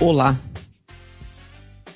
[0.00, 0.38] Olá!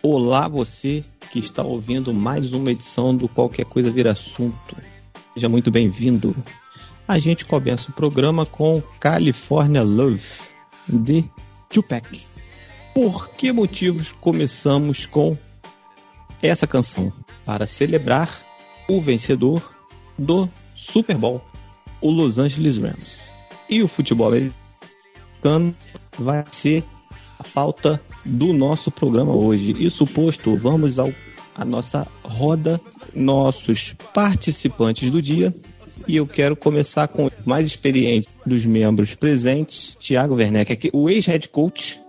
[0.03, 4.77] Olá você que está ouvindo mais uma edição do Qualquer Coisa Vira Assunto.
[5.33, 6.35] Seja muito bem-vindo.
[7.07, 10.21] A gente começa o programa com California Love,
[10.89, 11.25] de
[11.71, 12.27] Tupac.
[12.93, 15.39] Por que motivos começamos com
[16.43, 17.13] essa canção?
[17.47, 18.45] Para celebrar
[18.89, 19.77] o vencedor
[20.19, 21.41] do Super Bowl,
[22.01, 23.33] o Los Angeles Rams.
[23.71, 25.73] E o futebol americano
[26.19, 26.83] vai ser
[27.43, 29.73] a pauta do nosso programa hoje.
[29.85, 31.13] Isso posto, vamos ao
[31.55, 32.81] a nossa roda,
[33.15, 35.53] nossos participantes do dia.
[36.09, 41.11] E eu quero começar com o mais experiente dos membros presentes, Thiago Werneck, aqui, o
[41.11, 42.01] ex-head coach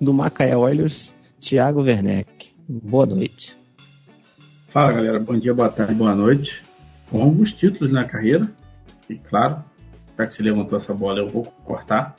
[0.00, 2.52] do Macaé Oilers, Thiago Werneck.
[2.68, 3.56] Boa noite.
[4.68, 6.62] Fala galera, bom dia, boa tarde, boa noite.
[7.10, 8.50] Com alguns títulos na carreira,
[9.10, 9.64] e claro,
[10.16, 12.14] já que você levantou essa bola, eu vou cortar.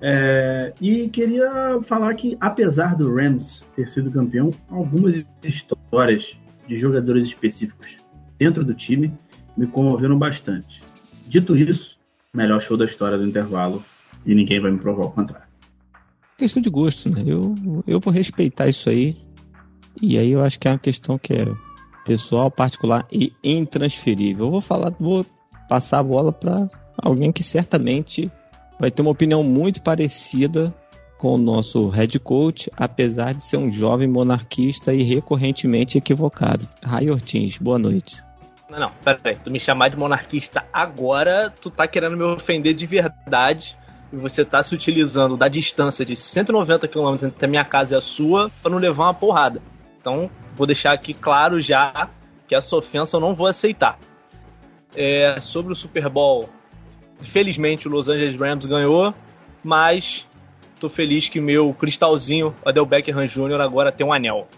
[0.00, 7.24] É, e queria falar que, apesar do Rams ter sido campeão, algumas histórias de jogadores
[7.24, 7.96] específicos
[8.38, 9.12] dentro do time
[9.56, 10.82] me comoveram bastante.
[11.26, 11.96] Dito isso,
[12.32, 13.82] melhor show da história do intervalo
[14.24, 15.46] e ninguém vai me provar o contrário.
[16.36, 17.22] Questão de gosto, né?
[17.26, 17.54] Eu,
[17.86, 19.16] eu vou respeitar isso aí.
[20.02, 21.46] E aí eu acho que é uma questão que é
[22.04, 24.46] pessoal, particular e intransferível.
[24.46, 25.24] Eu vou falar, vou
[25.68, 28.30] passar a bola para alguém que certamente
[28.78, 30.74] vai ter uma opinião muito parecida
[31.18, 36.68] com o nosso head coach, apesar de ser um jovem monarquista e recorrentemente equivocado.
[36.82, 38.22] Ray Ortins, boa noite.
[38.68, 39.38] Não, não, peraí.
[39.42, 43.76] Tu me chamar de monarquista agora, tu tá querendo me ofender de verdade.
[44.12, 47.98] E você tá se utilizando da distância de 190 km entre a minha casa e
[47.98, 49.60] a sua para não levar uma porrada.
[50.00, 52.08] Então, vou deixar aqui claro já
[52.46, 53.98] que essa ofensa eu não vou aceitar.
[54.94, 56.48] É, sobre o Super Bowl,
[57.20, 59.14] felizmente o Los Angeles Rams ganhou,
[59.62, 60.26] mas
[60.78, 64.48] tô feliz que meu cristalzinho, Adel Beckham Jr., agora tem um anel.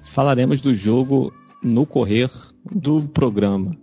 [0.00, 2.30] Falaremos do jogo no correr
[2.70, 3.76] do programa.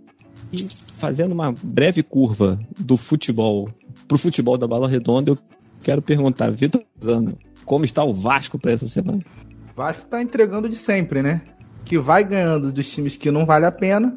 [0.52, 3.70] E fazendo uma breve curva do futebol
[4.08, 5.38] pro futebol da Bala Redonda, eu
[5.82, 9.22] quero perguntar, Vitor Zano, como está o Vasco para essa semana?
[9.72, 11.42] O Vasco tá entregando de sempre, né?
[11.84, 14.14] Que vai ganhando dos times que não vale a pena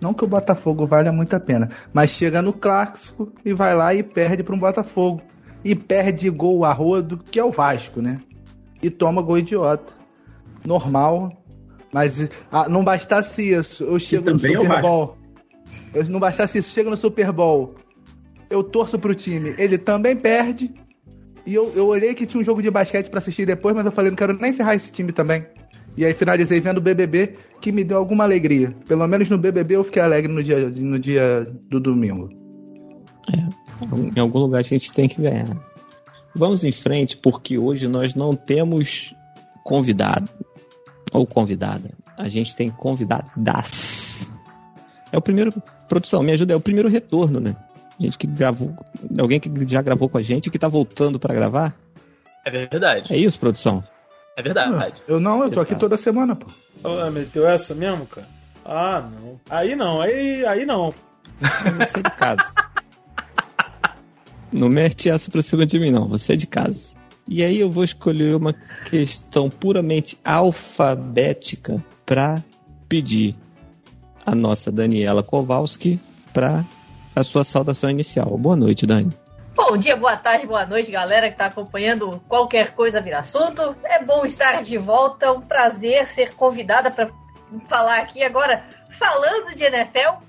[0.00, 3.94] não que o Botafogo valha muito a pena, mas chega no clássico e vai lá
[3.94, 5.20] e perde para um Botafogo.
[5.62, 8.22] E perde gol a rodo, que é o Vasco, né?
[8.82, 9.92] E toma gol idiota.
[10.64, 11.30] Normal.
[11.92, 15.18] Mas ah, não bastasse isso, eu chego no é Super Bowl.
[15.92, 17.74] Eu, não bastasse isso, chega no Super Bowl.
[18.48, 19.54] Eu torço pro time.
[19.58, 20.72] Ele também perde.
[21.44, 23.92] E eu, eu olhei que tinha um jogo de basquete para assistir depois, mas eu
[23.92, 25.44] falei, não quero nem ferrar esse time também.
[25.96, 28.74] E aí finalizei vendo o BBB, que me deu alguma alegria.
[28.86, 32.28] Pelo menos no BBB eu fiquei alegre no dia, no dia do domingo.
[33.32, 35.56] É, em algum lugar a gente tem que ganhar.
[36.34, 39.14] Vamos em frente, porque hoje nós não temos
[39.64, 40.30] convidado
[41.12, 41.90] ou convidada.
[42.16, 44.26] A gente tem convidadas.
[45.12, 45.52] É o primeiro.
[45.88, 47.56] Produção, me ajuda, é o primeiro retorno, né?
[47.98, 48.72] Gente que gravou.
[49.18, 51.74] Alguém que já gravou com a gente e que tá voltando para gravar.
[52.46, 53.12] É verdade.
[53.12, 53.82] É isso, produção?
[54.40, 55.02] É verdade.
[55.06, 56.46] eu não, eu tô aqui toda semana, pô.
[56.84, 58.26] Ah, meteu essa mesmo, cara?
[58.64, 59.40] Ah, não.
[59.48, 60.94] Aí não, aí, aí não.
[61.40, 62.54] Você é de casa.
[64.52, 66.08] não mete essa pra cima de mim, não.
[66.08, 66.96] Você é de casa.
[67.28, 68.52] E aí eu vou escolher uma
[68.88, 72.42] questão puramente alfabética para
[72.88, 73.36] pedir
[74.26, 76.00] a nossa Daniela Kowalski
[76.32, 76.64] para
[77.14, 78.36] a sua saudação inicial.
[78.36, 79.12] Boa noite, Dani.
[79.54, 83.76] Bom dia, boa tarde, boa noite, galera que está acompanhando qualquer coisa vir assunto.
[83.82, 87.10] É bom estar de volta, é um prazer ser convidada para
[87.66, 90.22] falar aqui agora falando de NFL.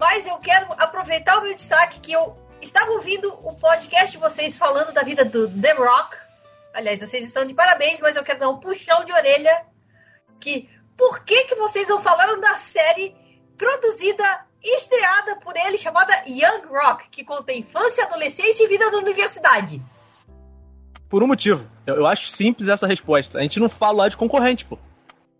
[0.00, 4.56] Mas eu quero aproveitar o meu destaque que eu estava ouvindo o podcast de vocês
[4.56, 6.16] falando da vida do The Rock.
[6.72, 9.66] Aliás, vocês estão de parabéns, mas eu quero dar um puxão de orelha
[10.40, 13.14] que por que que vocês não falaram da série
[13.58, 14.24] produzida
[14.64, 19.82] estreada por ele chamada Young Rock, que conta infância, adolescência e vida na universidade.
[21.08, 21.68] Por um motivo.
[21.86, 23.38] Eu, eu acho simples essa resposta.
[23.38, 24.78] A gente não fala lá de concorrente, pô.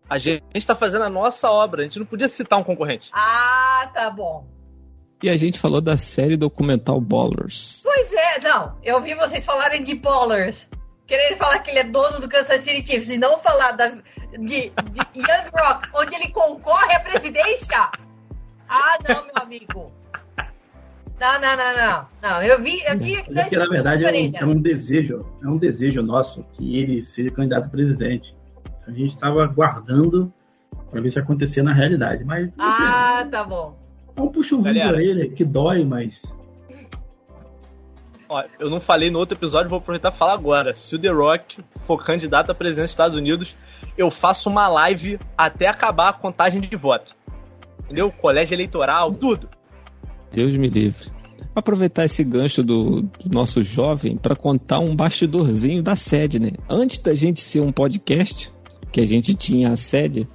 [0.08, 3.10] A gente está fazendo a nossa obra, a gente não podia citar um concorrente.
[3.12, 4.46] Ah, tá bom.
[5.22, 7.80] E a gente falou da série documental Ballers.
[7.82, 8.78] Pois é, não.
[8.82, 10.68] Eu ouvi vocês falarem de Ballers.
[11.06, 14.38] Querendo falar que ele é dono do Kansas City Chiefs e não falar da, de,
[14.38, 14.70] de
[15.14, 17.90] Young Rock, onde ele concorre à presidência.
[18.68, 19.92] Ah, não, meu amigo.
[21.20, 22.06] Não, não, não, não.
[22.22, 25.24] Não, eu vi, eu tinha que dar que, na verdade, é um, é um, desejo,
[25.42, 28.34] é um desejo nosso que ele seja candidato a presidente.
[28.86, 30.32] A gente estava aguardando
[30.90, 32.50] para ver se acontecia na realidade, mas...
[32.58, 33.76] Ah, tá bom.
[34.16, 36.22] É um puxãozinho pra ele, que dói, mas...
[38.28, 40.72] Ó, eu não falei no outro episódio, vou aproveitar e falar agora.
[40.72, 43.56] Se o The Rock for candidato a presidente dos Estados Unidos,
[43.96, 47.14] eu faço uma live até acabar a contagem de voto.
[47.84, 48.10] Entendeu?
[48.10, 49.48] Colégio eleitoral, tudo.
[50.32, 51.08] Deus me livre.
[51.38, 56.50] Vou aproveitar esse gancho do, do nosso jovem para contar um bastidorzinho da sede, né?
[56.68, 58.52] Antes da gente ser um podcast,
[58.90, 60.28] que a gente tinha a sede,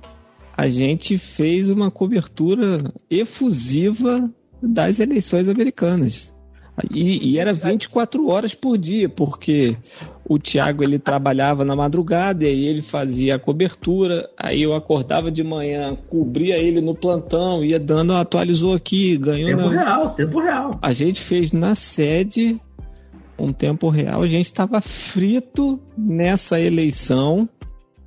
[0.55, 4.23] a gente fez uma cobertura efusiva
[4.61, 6.33] das eleições americanas.
[6.93, 9.75] E, e, era 24 horas por dia, porque
[10.29, 15.31] o Thiago ele trabalhava na madrugada e aí ele fazia a cobertura, aí eu acordava
[15.31, 19.49] de manhã, cobria ele no plantão, ia dando, atualizou aqui, ganhou.
[19.49, 19.83] Tempo na...
[19.83, 20.77] real, tempo real.
[20.83, 22.61] A gente fez na sede
[23.39, 27.49] um tempo real, a gente estava frito nessa eleição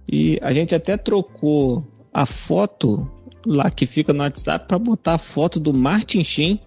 [0.08, 1.84] e a gente até trocou
[2.14, 3.10] a foto
[3.44, 6.60] lá que fica no WhatsApp para botar a foto do Martin Sheen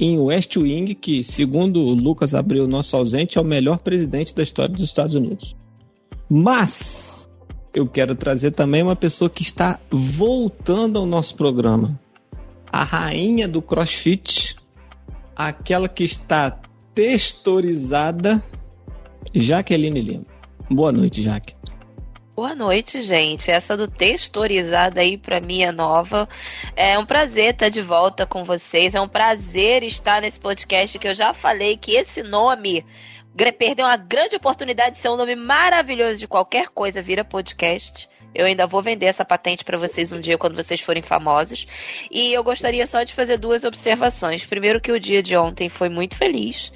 [0.00, 4.74] em West Wing, que, segundo Lucas Abreu, nosso ausente, é o melhor presidente da história
[4.74, 5.54] dos Estados Unidos.
[6.28, 7.28] Mas
[7.74, 11.98] eu quero trazer também uma pessoa que está voltando ao nosso programa.
[12.72, 14.56] A rainha do CrossFit,
[15.36, 16.58] aquela que está
[16.94, 18.42] textorizada,
[19.34, 20.26] Jaqueline Lima.
[20.70, 21.54] Boa noite, Jaque.
[22.40, 23.50] Boa noite, gente.
[23.50, 26.26] Essa do textorizada aí para mim é nova.
[26.74, 28.94] É um prazer estar de volta com vocês.
[28.94, 32.82] É um prazer estar nesse podcast que eu já falei que esse nome
[33.58, 38.08] perdeu uma grande oportunidade de ser um nome maravilhoso de qualquer coisa vira podcast.
[38.34, 41.66] Eu ainda vou vender essa patente para vocês um dia quando vocês forem famosos.
[42.10, 44.46] E eu gostaria só de fazer duas observações.
[44.46, 46.72] Primeiro que o dia de ontem foi muito feliz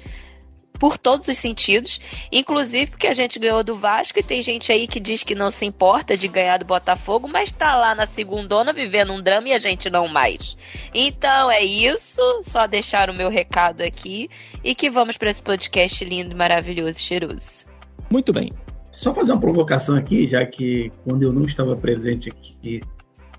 [0.79, 1.99] por todos os sentidos,
[2.31, 5.49] inclusive porque a gente ganhou do Vasco e tem gente aí que diz que não
[5.49, 9.53] se importa de ganhar do Botafogo, mas tá lá na segundona vivendo um drama e
[9.53, 10.55] a gente não mais.
[10.93, 14.29] Então é isso, só deixar o meu recado aqui
[14.63, 17.65] e que vamos para esse podcast lindo, maravilhoso e cheiroso.
[18.11, 18.49] Muito bem.
[18.91, 22.79] Só fazer uma provocação aqui, já que quando eu não estava presente aqui,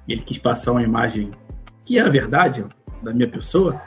[0.07, 1.31] ele quis passar uma imagem
[1.85, 2.65] que era verdade
[3.03, 3.81] da minha pessoa.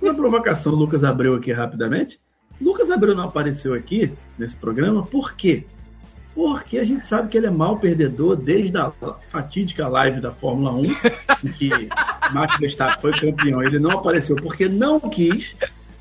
[0.00, 2.20] Uma provocação, Lucas Abreu aqui rapidamente.
[2.60, 5.64] Lucas Abreu não apareceu aqui nesse programa, por quê?
[6.34, 8.92] Porque a gente sabe que ele é mal perdedor desde a
[9.28, 10.82] fatídica live da Fórmula 1,
[11.44, 11.70] em que
[12.32, 13.62] Max Verstappen foi campeão.
[13.62, 15.56] Ele não apareceu porque não quis.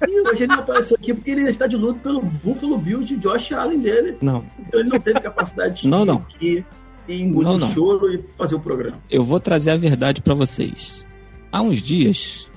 [0.07, 3.17] E hoje ele não apareceu aqui porque ele está de luto pelo Buffalo Bills de
[3.17, 4.17] Josh Allen dele.
[4.21, 4.45] Não.
[4.59, 6.17] Então ele não teve capacidade de não, não.
[6.17, 6.63] aqui
[7.07, 8.97] e engolir o choro e fazer o programa.
[9.09, 11.05] Eu vou trazer a verdade para vocês.
[11.51, 12.47] Há uns dias,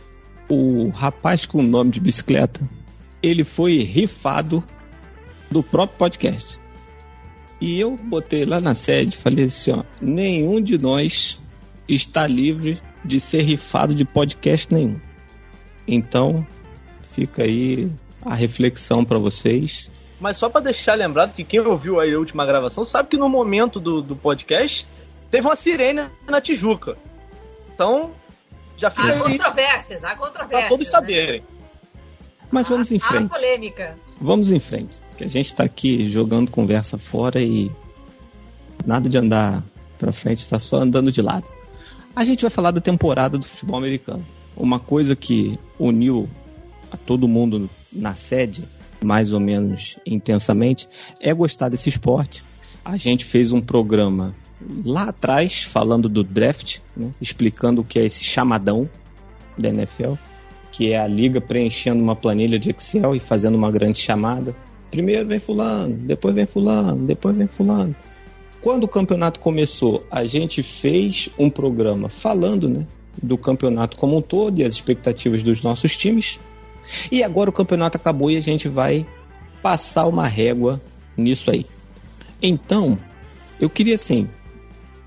[0.48, 2.60] o rapaz com o nome de bicicleta
[3.22, 4.62] ele foi rifado
[5.50, 6.58] do próprio podcast.
[7.60, 11.40] E eu botei lá na sede, falei assim, ó, nenhum de nós
[11.88, 15.00] está livre de ser rifado de podcast nenhum.
[15.86, 16.44] Então,
[17.12, 17.88] fica aí
[18.24, 19.90] a reflexão para vocês.
[20.20, 23.28] Mas só para deixar lembrado que quem ouviu aí a última gravação sabe que no
[23.28, 24.86] momento do, do podcast
[25.30, 26.96] teve uma sirene na Tijuca.
[27.74, 28.12] Então,
[28.76, 30.60] já fica Há controvérsias, há controvérsias.
[30.60, 30.90] Pra todos né?
[30.90, 31.44] saberem.
[32.52, 33.24] Mas vamos em frente.
[33.24, 33.96] A polêmica.
[34.20, 34.98] Vamos em frente.
[35.16, 37.72] Que a gente está aqui jogando conversa fora e
[38.84, 39.64] nada de andar
[39.98, 41.46] para frente, está só andando de lado.
[42.14, 44.22] A gente vai falar da temporada do futebol americano.
[44.54, 46.28] Uma coisa que uniu
[46.90, 48.64] a todo mundo na sede,
[49.02, 50.86] mais ou menos intensamente,
[51.20, 52.44] é gostar desse esporte.
[52.84, 54.34] A gente fez um programa
[54.84, 58.90] lá atrás falando do draft, né, explicando o que é esse chamadão
[59.56, 60.14] da NFL
[60.72, 64.56] que é a liga preenchendo uma planilha de Excel e fazendo uma grande chamada.
[64.90, 67.94] Primeiro vem fulano, depois vem fulano, depois vem fulano.
[68.60, 72.86] Quando o campeonato começou, a gente fez um programa falando, né,
[73.22, 76.40] do campeonato como um todo e as expectativas dos nossos times.
[77.10, 79.06] E agora o campeonato acabou e a gente vai
[79.62, 80.80] passar uma régua
[81.16, 81.66] nisso aí.
[82.40, 82.96] Então,
[83.60, 84.28] eu queria assim,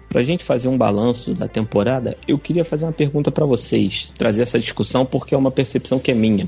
[0.09, 4.11] para a gente fazer um balanço da temporada, eu queria fazer uma pergunta para vocês,
[4.17, 6.47] trazer essa discussão porque é uma percepção que é minha.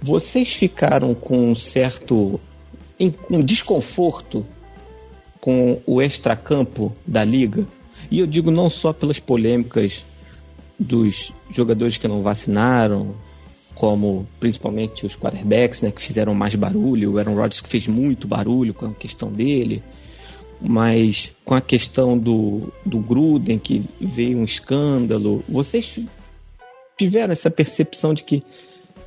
[0.00, 2.40] Vocês ficaram com um certo
[3.30, 4.46] um desconforto
[5.40, 7.66] com o extracampo da liga?
[8.10, 10.04] E eu digo não só pelas polêmicas
[10.78, 13.14] dos jogadores que não vacinaram,
[13.74, 18.26] como principalmente os quarterbacks, né, que fizeram mais barulho, o Aaron Rodgers que fez muito
[18.26, 19.82] barulho com a questão dele,
[20.60, 25.98] mas com a questão do, do Gruden, que veio um escândalo, vocês
[26.96, 28.42] tiveram essa percepção de que,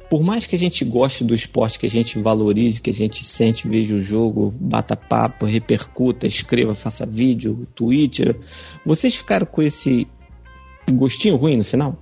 [0.10, 3.24] por mais que a gente goste do esporte, que a gente valorize, que a gente
[3.24, 8.38] sente, veja o jogo, bata papo, repercuta, escreva, faça vídeo, Twitter,
[8.86, 10.08] vocês ficaram com esse
[10.92, 11.98] gostinho ruim no final?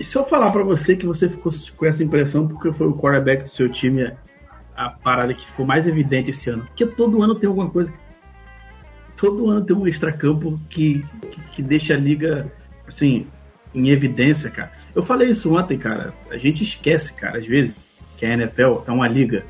[0.00, 2.94] E se eu falar para você que você ficou com essa impressão porque foi o
[2.94, 4.10] quarterback do seu time
[4.76, 6.64] a parada que ficou mais evidente esse ano.
[6.66, 7.92] Porque todo ano tem alguma coisa.
[9.22, 12.52] Todo ano tem um extracampo que, que, que deixa a liga,
[12.86, 13.26] assim,
[13.72, 14.72] em evidência, cara.
[14.94, 16.12] Eu falei isso ontem, cara.
[16.30, 17.76] A gente esquece, cara, às vezes,
[18.18, 19.44] que a NFL é uma liga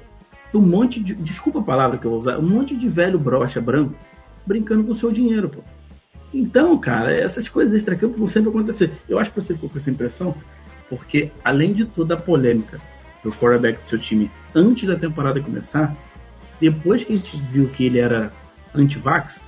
[0.55, 1.15] um monte de.
[1.15, 3.95] Desculpa a palavra que eu vou usar, um monte de velho brocha branco
[4.45, 5.63] brincando com o seu dinheiro, pô.
[6.35, 8.91] Então, cara, essas coisas extra-campo vão sempre acontecer.
[9.09, 10.35] Eu acho que você ficou com essa impressão,
[10.89, 12.81] porque além de toda a polêmica
[13.23, 15.95] do quarterback do seu time antes da temporada começar,
[16.61, 18.31] depois que a gente viu que ele era
[18.75, 19.41] anti-vax,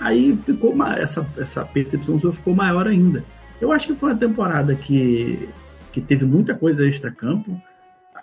[0.00, 3.22] aí ficou essa, essa percepção sua ficou maior ainda.
[3.60, 5.48] Eu acho que foi uma temporada que,
[5.92, 7.60] que teve muita coisa extra-campo,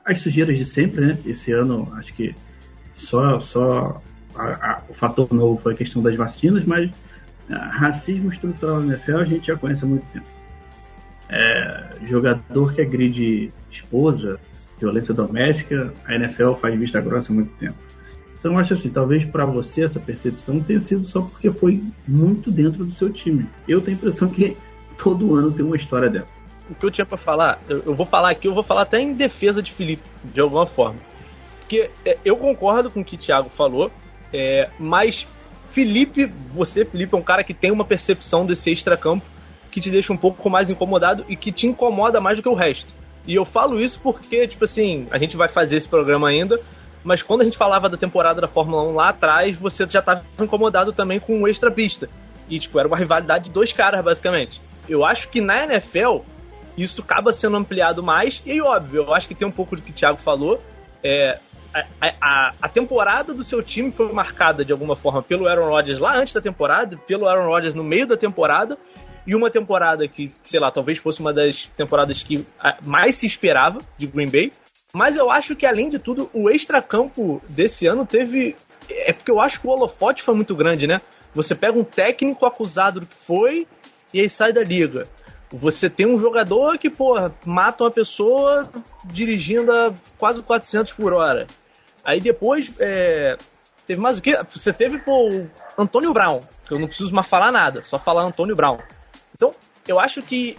[0.03, 1.17] as sujeiras de sempre, né?
[1.25, 2.36] Esse ano, acho que
[2.96, 4.01] só, só
[4.36, 6.89] a, a, o fator novo foi a questão das vacinas, mas
[7.51, 10.27] a, racismo estrutural na NFL a gente já conhece há muito tempo.
[11.29, 14.39] É, jogador que agride esposa,
[14.79, 17.77] violência doméstica, a NFL faz vista grossa há muito tempo.
[18.48, 22.86] Então, acho assim, talvez para você essa percepção tenha sido só porque foi muito dentro
[22.86, 23.46] do seu time.
[23.68, 24.56] Eu tenho a impressão que
[24.98, 26.38] todo ano tem uma história dessa
[26.70, 29.13] o que eu tinha para falar, eu, vou falar aqui, eu vou falar até em
[29.13, 31.00] defesa de Felipe, de alguma forma.
[31.60, 33.89] Porque é, eu concordo com o que o Thiago falou,
[34.34, 35.25] é, mas
[35.70, 39.25] Felipe, você, Felipe, é um cara que tem uma percepção desse extracampo
[39.72, 42.54] que te deixa um pouco mais incomodado e que te incomoda mais do que o
[42.54, 42.94] resto.
[43.25, 46.60] E eu falo isso porque, tipo assim, a gente vai fazer esse programa ainda,
[47.08, 50.26] mas quando a gente falava da temporada da Fórmula 1 lá atrás, você já estava
[50.38, 52.10] incomodado também com o extra pista.
[52.50, 54.60] E, tipo, era uma rivalidade de dois caras, basicamente.
[54.90, 56.18] Eu acho que na NFL,
[56.78, 58.42] isso acaba sendo ampliado mais.
[58.46, 60.62] E óbvio, eu acho que tem um pouco do que o Thiago falou.
[61.02, 61.40] É,
[61.74, 61.86] a,
[62.20, 66.18] a, a, temporada do seu time foi marcada de alguma forma pelo Aaron Rodgers lá
[66.18, 68.78] antes da temporada, pelo Aaron Rodgers no meio da temporada,
[69.26, 72.46] e uma temporada que, sei lá, talvez fosse uma das temporadas que
[72.86, 74.52] mais se esperava de Green Bay.
[74.98, 78.56] Mas eu acho que, além de tudo, o extracampo desse ano teve.
[78.89, 81.00] É porque eu acho que o holofote foi muito grande, né?
[81.36, 83.68] Você pega um técnico acusado do que foi
[84.12, 85.08] e aí sai da liga.
[85.51, 88.68] Você tem um jogador que, porra, mata uma pessoa
[89.06, 91.46] dirigindo a quase 400 por hora.
[92.04, 93.38] Aí depois, é,
[93.86, 94.36] teve mais o quê?
[94.50, 98.24] Você teve, pô, o Antônio Brown, que eu não preciso mais falar nada, só falar
[98.24, 98.80] Antônio Brown.
[99.36, 99.51] Então,
[99.88, 100.58] eu acho que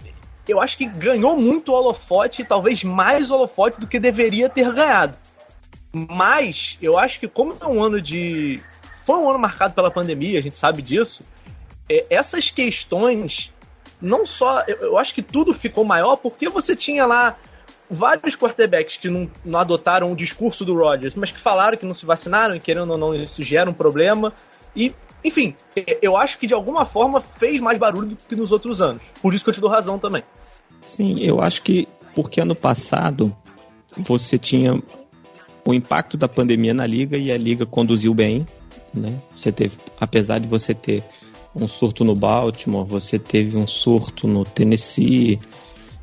[0.49, 5.15] eu acho que ganhou muito holofote, talvez mais holofote do que deveria ter ganhado.
[5.91, 8.61] Mas eu acho que como é um ano de
[9.05, 11.23] foi um ano marcado pela pandemia, a gente sabe disso.
[11.89, 13.51] É, essas questões
[14.01, 14.63] não só.
[14.67, 17.35] Eu, eu, acho que tudo ficou maior porque você tinha lá
[17.89, 21.93] vários quarterbacks que não, não adotaram o discurso do Rodgers, mas que falaram que não
[21.95, 24.31] se vacinaram e querendo ou não, isso gera um problema.
[24.75, 25.53] E, enfim,
[26.01, 29.01] eu acho que de alguma forma fez mais barulho do que nos outros anos.
[29.21, 30.23] Por isso que eu te dou razão também.
[30.81, 33.35] Sim, eu acho que porque ano passado
[33.97, 34.81] você tinha
[35.65, 38.47] o impacto da pandemia na liga e a liga conduziu bem,
[38.93, 39.17] né?
[39.35, 41.03] Você teve, apesar de você ter
[41.55, 45.39] um surto no Baltimore, você teve um surto no Tennessee,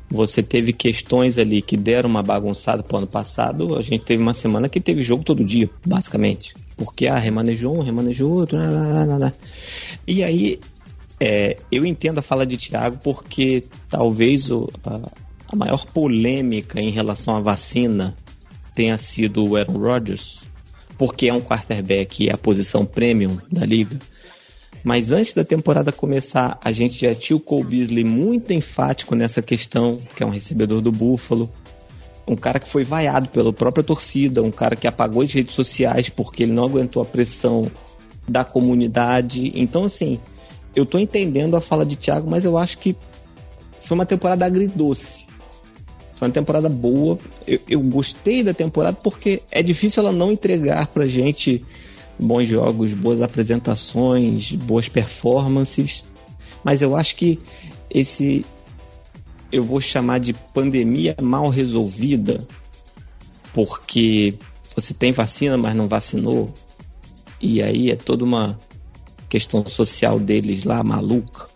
[0.09, 3.77] você teve questões ali que deram uma bagunçada pro ano passado.
[3.77, 6.53] A gente teve uma semana que teve jogo todo dia, basicamente.
[6.77, 8.57] Porque ah, remanejou um, remanejou outro.
[8.57, 9.33] Lá, lá, lá,
[10.05, 10.59] e aí,
[11.19, 14.99] é, eu entendo a fala de Thiago porque talvez o, a,
[15.49, 18.15] a maior polêmica em relação à vacina
[18.75, 20.41] tenha sido o Aaron Rodgers,
[20.97, 23.97] porque é um quarterback é a posição premium da liga.
[24.83, 29.41] Mas antes da temporada começar, a gente já tinha o Cole Beasley muito enfático nessa
[29.41, 31.51] questão, que é um recebedor do Buffalo.
[32.27, 36.09] Um cara que foi vaiado pela própria torcida, um cara que apagou as redes sociais
[36.09, 37.71] porque ele não aguentou a pressão
[38.27, 39.51] da comunidade.
[39.55, 40.19] Então, assim,
[40.75, 42.95] eu tô entendendo a fala de Thiago, mas eu acho que
[43.79, 45.25] foi uma temporada agridoce.
[46.15, 47.17] Foi uma temporada boa.
[47.47, 51.63] Eu, eu gostei da temporada porque é difícil ela não entregar pra gente
[52.19, 56.03] bons jogos, boas apresentações, boas performances.
[56.63, 57.39] Mas eu acho que
[57.89, 58.45] esse
[59.51, 62.45] eu vou chamar de pandemia mal resolvida,
[63.53, 64.33] porque
[64.75, 66.53] você tem vacina, mas não vacinou.
[67.41, 68.59] E aí é toda uma
[69.29, 71.47] questão social deles lá maluca.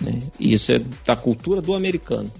[0.00, 0.18] Né?
[0.38, 2.30] E isso é da cultura do americano.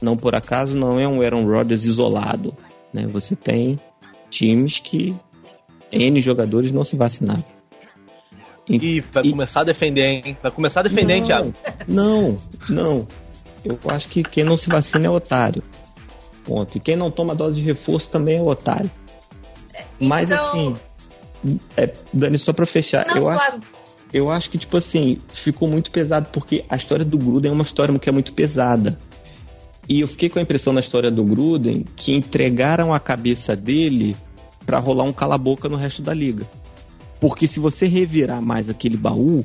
[0.00, 2.54] Não por acaso não é um Aaron Rodgers isolado.
[2.92, 3.06] Né?
[3.06, 3.78] Você tem
[4.30, 5.14] times que
[5.90, 7.44] N jogadores não se vacinaram.
[8.68, 9.30] E, vai e...
[9.30, 10.36] começar a defender, hein?
[10.42, 11.54] Vai começar a defender, não, hein, Thiago?
[11.86, 12.36] Não,
[12.68, 13.06] não.
[13.66, 15.62] Eu acho que quem não se vacina é otário.
[16.44, 16.76] Ponto.
[16.76, 18.90] E quem não toma dose de reforço também é otário.
[19.98, 20.48] Mas então...
[20.48, 20.76] assim,
[21.76, 23.56] é, Dani, só pra fechar, não, eu claro.
[23.56, 23.76] acho.
[24.12, 27.64] Eu acho que, tipo assim, ficou muito pesado, porque a história do Gruden é uma
[27.64, 28.98] história que é muito pesada.
[29.88, 34.16] E eu fiquei com a impressão na história do Gruden que entregaram a cabeça dele
[34.64, 36.46] para rolar um cala-boca no resto da liga.
[37.20, 39.44] Porque se você revirar mais aquele baú,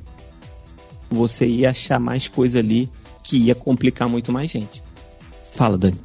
[1.10, 2.90] você ia achar mais coisa ali
[3.24, 4.84] que ia complicar muito mais gente.
[5.54, 6.00] Fala, Dani.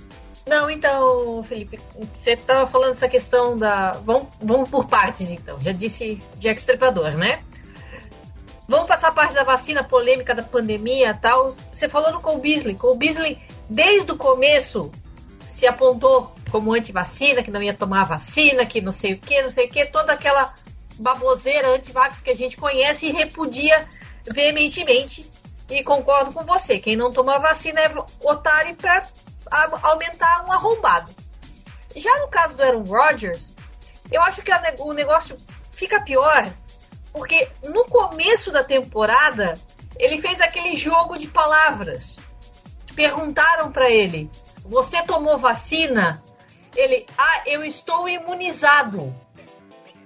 [0.46, 1.80] Não, então, Felipe,
[2.14, 3.92] você estava falando essa questão da.
[4.04, 5.60] Vamos, vamos por partes, então.
[5.60, 7.42] Já disse Jack Stripador, né?
[8.68, 11.54] Vamos passar a parte da vacina, polêmica da pandemia tal.
[11.72, 12.74] Você falou no Cole Beasley.
[12.74, 14.90] Cole Beasley, desde o começo,
[15.44, 19.50] se apontou como anti-vacina, que não ia tomar vacina, que não sei o que, não
[19.50, 20.54] sei o que, toda aquela
[20.98, 23.86] baboseira anti-vax que a gente conhece e repudia
[24.32, 25.24] veementemente.
[25.68, 29.02] E concordo com você, quem não toma vacina é otário para
[29.82, 31.10] aumentar um arrombado.
[31.94, 33.54] Já no caso do Aaron Rodgers,
[34.10, 35.36] eu acho que o negócio
[35.72, 36.52] fica pior
[37.16, 39.54] porque no começo da temporada,
[39.98, 42.14] ele fez aquele jogo de palavras.
[42.94, 44.30] Perguntaram para ele:
[44.66, 46.22] Você tomou vacina?
[46.76, 49.14] Ele: Ah, eu estou imunizado.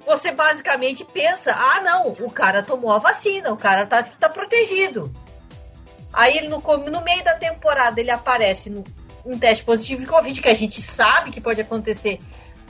[0.06, 5.12] Você basicamente pensa: Ah, não, o cara tomou a vacina, o cara tá, tá protegido.
[6.12, 8.84] Aí no, no meio da temporada ele aparece no,
[9.24, 12.18] um teste positivo de Covid, que a gente sabe que pode acontecer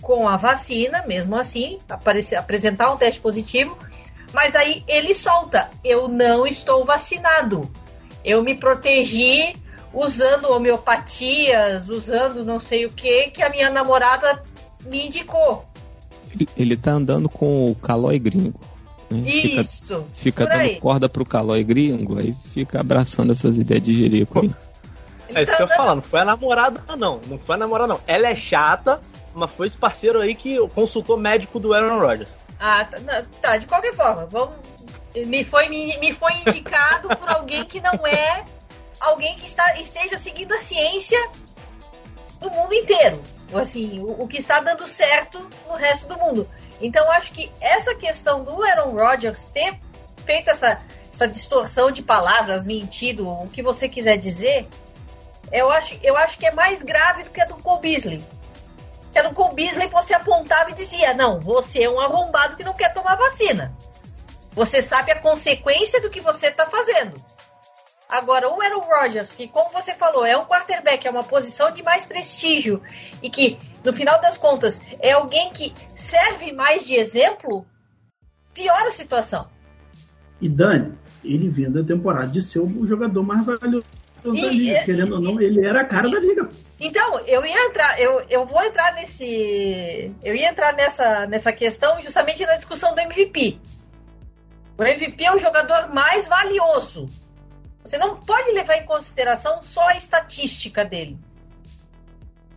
[0.00, 3.76] com a vacina, mesmo assim, aparecer, apresentar um teste positivo.
[4.32, 7.70] Mas aí ele solta: eu não estou vacinado.
[8.25, 9.54] Eu me protegi
[9.92, 14.42] usando homeopatias, usando não sei o que, que a minha namorada
[14.85, 15.64] me indicou.
[16.56, 18.61] Ele tá andando com o calói gringo.
[19.10, 19.28] Né?
[19.28, 20.04] Isso.
[20.14, 20.80] Fica, fica dando aí.
[20.80, 24.50] corda pro calói gringo, aí fica abraçando essas ideias de jerico aí.
[25.34, 27.20] É isso que eu ia falar, não foi a namorada, não.
[27.26, 28.00] Não foi a namorada, não.
[28.06, 29.00] Ela é chata,
[29.34, 32.36] mas foi esse parceiro aí que consultou médico do Aaron Rodgers.
[32.58, 34.56] Ah, tá, tá, de qualquer forma, vamos.
[35.14, 38.44] Me foi, me, me foi indicado por alguém que não é
[39.00, 41.18] alguém que está, esteja seguindo a ciência
[42.40, 43.20] do mundo inteiro.
[43.54, 46.49] Assim, o, o que está dando certo no resto do mundo.
[46.80, 49.78] Então, acho que essa questão do Aaron Rodgers ter
[50.25, 50.80] feito essa,
[51.12, 54.66] essa distorção de palavras, mentido, o que você quiser dizer,
[55.52, 58.25] eu acho, eu acho que é mais grave do que a do Cole Beasley
[59.12, 62.64] que era o Cole Beasley você apontava e dizia: Não, você é um arrombado que
[62.64, 63.75] não quer tomar vacina.
[64.52, 67.21] Você sabe a consequência do que você está fazendo.
[68.08, 71.80] Agora, o Aaron Rodgers, que, como você falou, é um quarterback, é uma posição de
[71.80, 72.82] mais prestígio
[73.23, 75.73] e que, no final das contas, é alguém que
[76.10, 77.64] serve mais de exemplo,
[78.52, 79.49] piora a situação.
[80.40, 80.92] E Dani,
[81.23, 83.84] ele vindo da temporada de ser o jogador mais valioso
[84.25, 84.84] e, da liga.
[84.84, 86.49] Querendo ou não, ele era a cara e, da liga.
[86.80, 90.12] Então, eu ia entrar, eu, eu vou entrar nesse.
[90.23, 93.58] Eu ia entrar nessa, nessa questão justamente na discussão do MVP.
[94.78, 97.06] O MVP é o jogador mais valioso.
[97.84, 101.18] Você não pode levar em consideração só a estatística dele.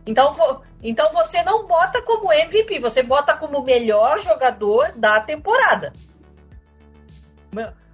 [0.06, 5.92] Então, então você não bota como MVP, você bota como melhor jogador da temporada.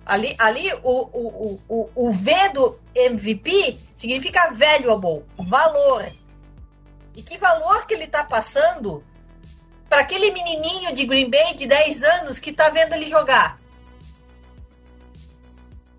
[0.05, 6.11] Ali, ali o, o, o, o V do MVP significa valuable, valor.
[7.15, 9.05] E que valor que ele está passando
[9.89, 13.57] para aquele menininho de Green Bay de 10 anos que está vendo ele jogar?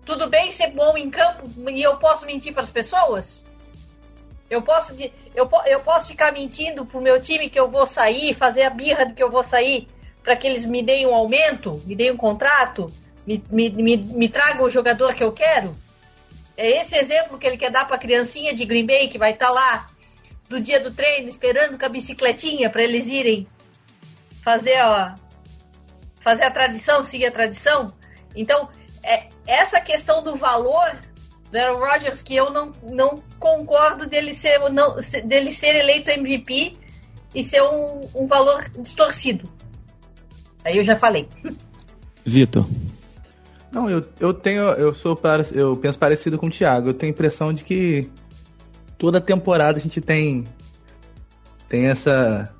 [0.04, 3.44] Tudo bem ser bom em campo e eu posso mentir para as pessoas?
[4.52, 4.94] Eu posso,
[5.34, 9.06] eu, eu posso ficar mentindo pro meu time que eu vou sair, fazer a birra
[9.06, 9.86] de que eu vou sair
[10.22, 12.84] para que eles me deem um aumento, me deem um contrato,
[13.26, 15.74] me, me, me, me tragam o jogador que eu quero?
[16.54, 19.30] É esse exemplo que ele quer dar para a criancinha de Green Bay que vai
[19.30, 19.86] estar tá lá
[20.50, 23.46] do dia do treino esperando com a bicicletinha para eles irem
[24.44, 25.14] fazer a
[26.20, 27.86] fazer a tradição, seguir a tradição.
[28.36, 28.68] Então,
[29.02, 30.94] é essa questão do valor
[31.54, 36.72] Aaron Rodgers que eu não, não concordo dele ser não dele ser eleito MVP
[37.34, 39.48] e ser um, um valor distorcido.
[40.64, 41.28] Aí eu já falei.
[42.24, 42.66] Vitor.
[43.72, 44.62] Não, eu, eu tenho.
[44.72, 45.18] Eu sou
[45.52, 46.90] eu penso parecido com o Thiago.
[46.90, 48.08] Eu tenho a impressão de que
[48.98, 50.44] toda temporada a gente tem.
[51.68, 52.52] Tem essa.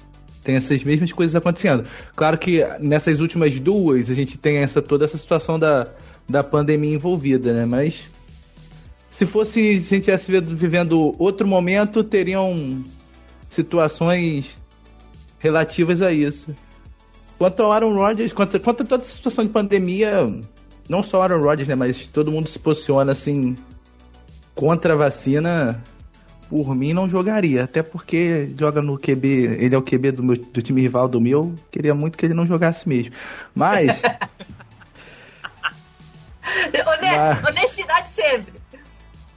[0.42, 1.84] Tem essas mesmas coisas acontecendo.
[2.16, 5.86] Claro que nessas últimas duas a gente tem essa toda essa situação da,
[6.28, 7.64] da pandemia envolvida, né?
[7.64, 8.02] Mas
[9.24, 9.80] se fosse.
[9.80, 12.82] Se a gente estivesse vivendo outro momento, teriam
[13.48, 14.56] situações
[15.38, 16.54] relativas a isso.
[17.38, 20.26] Quanto ao Aaron Rodgers, quanto, quanto a toda essa situação de pandemia,
[20.88, 23.54] não só Aaron Rodgers, né, mas todo mundo se posiciona assim
[24.54, 25.82] contra a vacina.
[26.48, 30.36] Por mim não jogaria, até porque joga no QB, ele é o QB do, meu,
[30.36, 33.10] do time rival do meu, queria muito que ele não jogasse mesmo.
[33.54, 34.02] Mas
[37.00, 37.44] mas...
[37.48, 38.61] Honestidade sempre.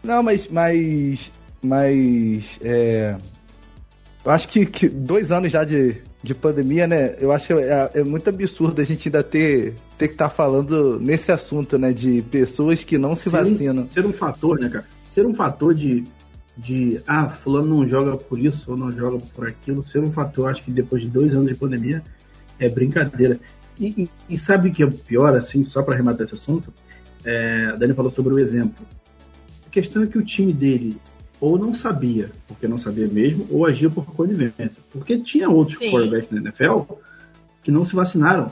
[0.06, 0.48] Não, mas.
[0.48, 1.32] Mas.
[1.64, 2.60] Mas.
[2.64, 3.18] É...
[4.24, 7.16] Eu acho que, que, dois anos já de, de pandemia, né?
[7.20, 11.00] Eu acho é, é muito absurdo a gente ainda ter, ter que estar tá falando
[11.00, 11.94] nesse assunto, né?
[11.94, 13.84] De pessoas que não se ser vacinam.
[13.84, 14.86] Um, ser um fator, né, cara?
[15.14, 16.04] Ser um fator de,
[16.58, 20.50] de ah, fulano não joga por isso ou não joga por aquilo, ser um fator,
[20.50, 22.02] acho que depois de dois anos de pandemia,
[22.60, 23.40] é brincadeira.
[23.80, 26.74] E, e, e sabe o que é pior, assim, só para arrematar esse assunto?
[27.24, 28.86] É, a Dani falou sobre o exemplo.
[29.76, 30.96] A questão é que o time dele
[31.42, 34.82] ou não sabia, porque não sabia mesmo, ou agia por conivência.
[34.90, 35.92] Porque tinha outros Sim.
[35.92, 36.94] quarterbacks na NFL
[37.62, 38.50] que não se vacinaram.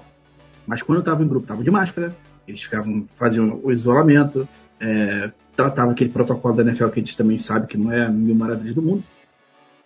[0.67, 2.13] Mas quando eu estava em grupo, estavam de máscara,
[2.45, 4.45] eles ficavam, faziam o isolamento,
[4.81, 8.35] é, tratavam aquele protocolo da NFL que a gente também sabe que não é mil
[8.35, 9.01] maravilhas do mundo.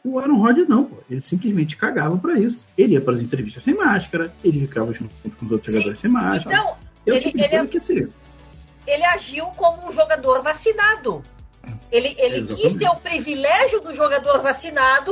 [0.04, 0.96] O Aaron Rodgers não, pô.
[1.08, 2.66] Ele simplesmente cagava para isso.
[2.76, 5.82] Ele ia para as entrevistas sem máscara, ele ficava junto com os outros Sim.
[5.82, 6.56] jogadores sem máscara.
[6.56, 8.10] Então, é ele, tipo ele,
[8.88, 11.22] ele agiu como um jogador vacinado.
[11.92, 15.12] Ele, ele quis ter o privilégio do jogador vacinado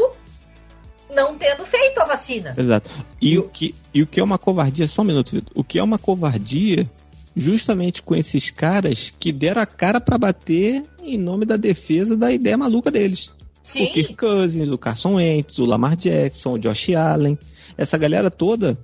[1.13, 2.53] não tendo feito a vacina.
[2.57, 2.89] Exato.
[3.21, 5.51] E o que, e o que é uma covardia, só um minuto, Vitor.
[5.55, 6.89] O que é uma covardia
[7.35, 12.31] justamente com esses caras que deram a cara para bater em nome da defesa da
[12.31, 13.33] ideia maluca deles.
[13.61, 13.85] Sim.
[13.85, 17.37] O Kirk Cousins, o Carson Wentz, o Lamar Jackson, o Josh Allen.
[17.77, 18.77] Essa galera toda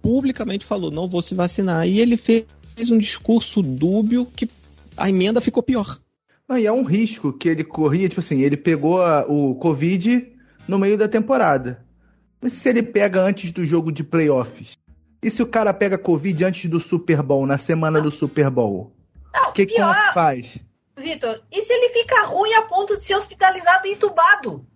[0.00, 1.86] publicamente falou, não vou se vacinar.
[1.86, 2.44] E ele fez
[2.88, 4.48] um discurso dúbio que
[4.96, 5.98] a emenda ficou pior.
[6.48, 10.32] Não, e é um risco que ele corria, tipo assim, ele pegou a, o Covid
[10.66, 11.84] no meio da temporada.
[12.40, 14.76] Mas se ele pega antes do jogo de playoffs?
[15.22, 18.92] E se o cara pega Covid antes do Super Bowl, na semana do Super Bowl?
[19.48, 20.58] O que, pior, que faz?
[20.96, 24.66] Vitor, e se ele fica ruim a ponto de ser hospitalizado e entubado?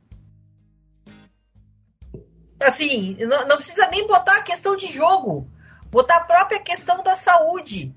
[2.60, 5.48] Assim, não, não precisa nem botar a questão de jogo.
[5.94, 7.94] Botar a própria questão da saúde.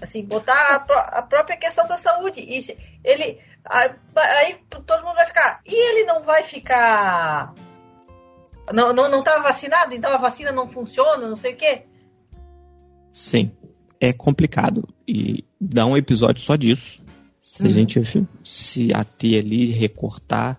[0.00, 2.40] Assim, botar a, a própria questão da saúde.
[2.40, 2.58] E
[3.04, 3.38] ele.
[3.62, 5.60] Aí todo mundo vai ficar.
[5.66, 7.54] E ele não vai ficar.
[8.72, 11.82] Não, não, não tá vacinado, então a vacina não funciona, não sei o quê.
[13.12, 13.52] Sim.
[14.00, 14.88] É complicado.
[15.06, 17.02] E dá um episódio só disso.
[17.42, 17.68] Se uhum.
[17.68, 18.02] a gente
[18.42, 20.58] se ater ali, recortar,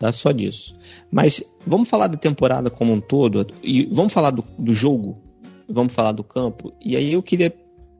[0.00, 0.76] dá só disso.
[1.12, 3.46] Mas vamos falar da temporada como um todo.
[3.62, 5.21] E vamos falar do, do jogo.
[5.72, 6.74] Vamos falar do campo.
[6.84, 7.52] E aí eu queria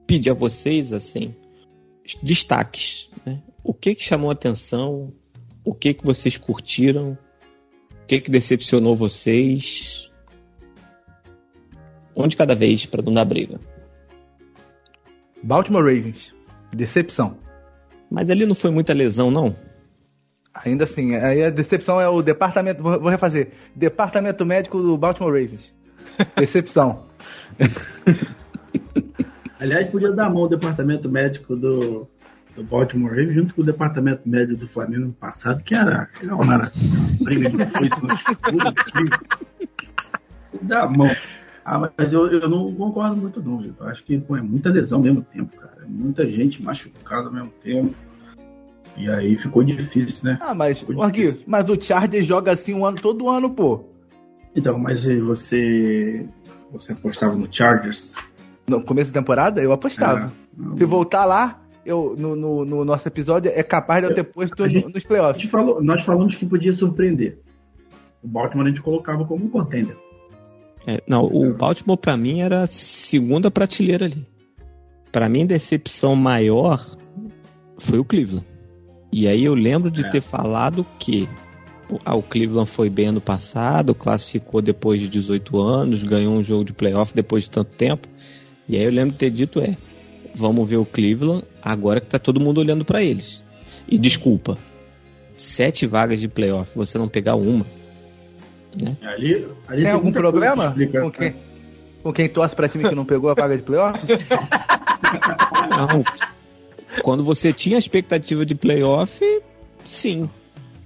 [0.06, 1.34] pedir a vocês, assim,
[2.22, 3.08] destaques.
[3.24, 3.42] Né?
[3.64, 5.10] O que, que chamou a atenção?
[5.64, 7.16] O que, que vocês curtiram?
[8.02, 10.10] O que, que decepcionou vocês?
[12.14, 13.58] Um de cada vez para não dar briga.
[15.42, 16.34] Baltimore Ravens.
[16.74, 17.38] Decepção.
[18.10, 19.56] Mas ali não foi muita lesão, não?
[20.52, 22.82] Ainda assim, aí a decepção é o departamento.
[22.82, 23.52] Vou refazer.
[23.74, 25.72] Departamento médico do Baltimore Ravens.
[26.36, 27.10] Decepção.
[29.60, 32.08] Aliás, podia dar a mão ao departamento médico do,
[32.56, 36.34] do Baltimore Ravens junto com o departamento médico do Flamengo no passado, que era, era
[36.34, 36.72] uma
[37.20, 39.10] briga de foice no escuro.
[40.62, 41.10] Dá a mão.
[41.64, 44.98] Ah, mas eu, eu não concordo muito não, Eu acho que pô, é muita lesão
[44.98, 45.84] ao mesmo tempo, cara.
[45.84, 47.94] É muita gente machucada ao mesmo tempo.
[48.96, 50.38] E aí ficou difícil, né?
[50.40, 53.84] Ah, mas, Marquinhos, mas o Chargers joga assim um ano, todo ano, pô.
[54.54, 56.26] Então, mas você.
[56.72, 58.10] Você apostava no Chargers?
[58.66, 60.32] No começo da temporada, eu apostava.
[60.58, 64.24] Ah, Se voltar lá, eu, no, no, no, nosso episódio, é capaz de eu ter
[64.24, 65.50] posto gente, nos playoffs.
[65.50, 67.38] Falou, nós falamos que podia surpreender.
[68.22, 69.96] O Baltimore a gente colocava como um contender.
[70.86, 74.26] É, não, o Baltimore para mim era segunda prateleira ali.
[75.12, 76.84] Para mim, decepção maior
[77.78, 78.46] foi o Cleveland.
[79.12, 80.08] E aí eu lembro de é.
[80.10, 81.28] ter falado que
[82.04, 86.64] ah, o Cleveland foi bem ano passado, classificou depois de 18 anos, ganhou um jogo
[86.64, 88.08] de playoff depois de tanto tempo.
[88.68, 89.76] E aí eu lembro de ter dito é,
[90.34, 93.42] vamos ver o Cleveland agora que tá todo mundo olhando para eles.
[93.88, 94.56] E desculpa,
[95.36, 97.66] sete vagas de playoff, você não pegar uma.
[98.80, 98.96] Né?
[99.02, 101.34] Ali, ali tem, tem algum problema com quem,
[102.02, 104.00] com quem torce pra time que não pegou a vaga de playoff?
[105.70, 106.04] não.
[107.02, 109.20] Quando você tinha a expectativa de playoff,
[109.84, 110.28] sim.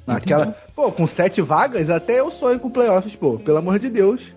[0.06, 4.34] Naquela, pô, com sete vagas, até eu sonho com playoffs, pô, pelo amor de Deus.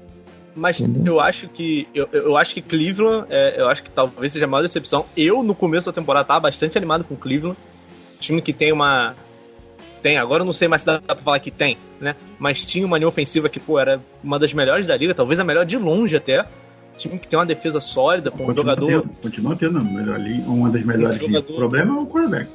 [0.55, 1.13] Mas Entendeu?
[1.13, 1.87] eu acho que.
[1.93, 5.05] Eu, eu acho que Cleveland, é, eu acho que talvez seja a maior decepção.
[5.15, 7.57] Eu, no começo da temporada, tava bastante animado com Cleveland.
[8.19, 9.15] Time que tem uma.
[10.01, 12.15] Tem, agora eu não sei mais se dá pra falar que tem, né?
[12.39, 15.43] Mas tinha uma linha ofensiva que, pô, era uma das melhores da liga, talvez a
[15.43, 16.45] melhor de longe até.
[16.97, 18.87] Time que tem uma defesa sólida, com um jogador.
[18.87, 21.53] Tendo, continua tendo uma das melhores um jogador...
[21.53, 22.49] O problema é o quarterback.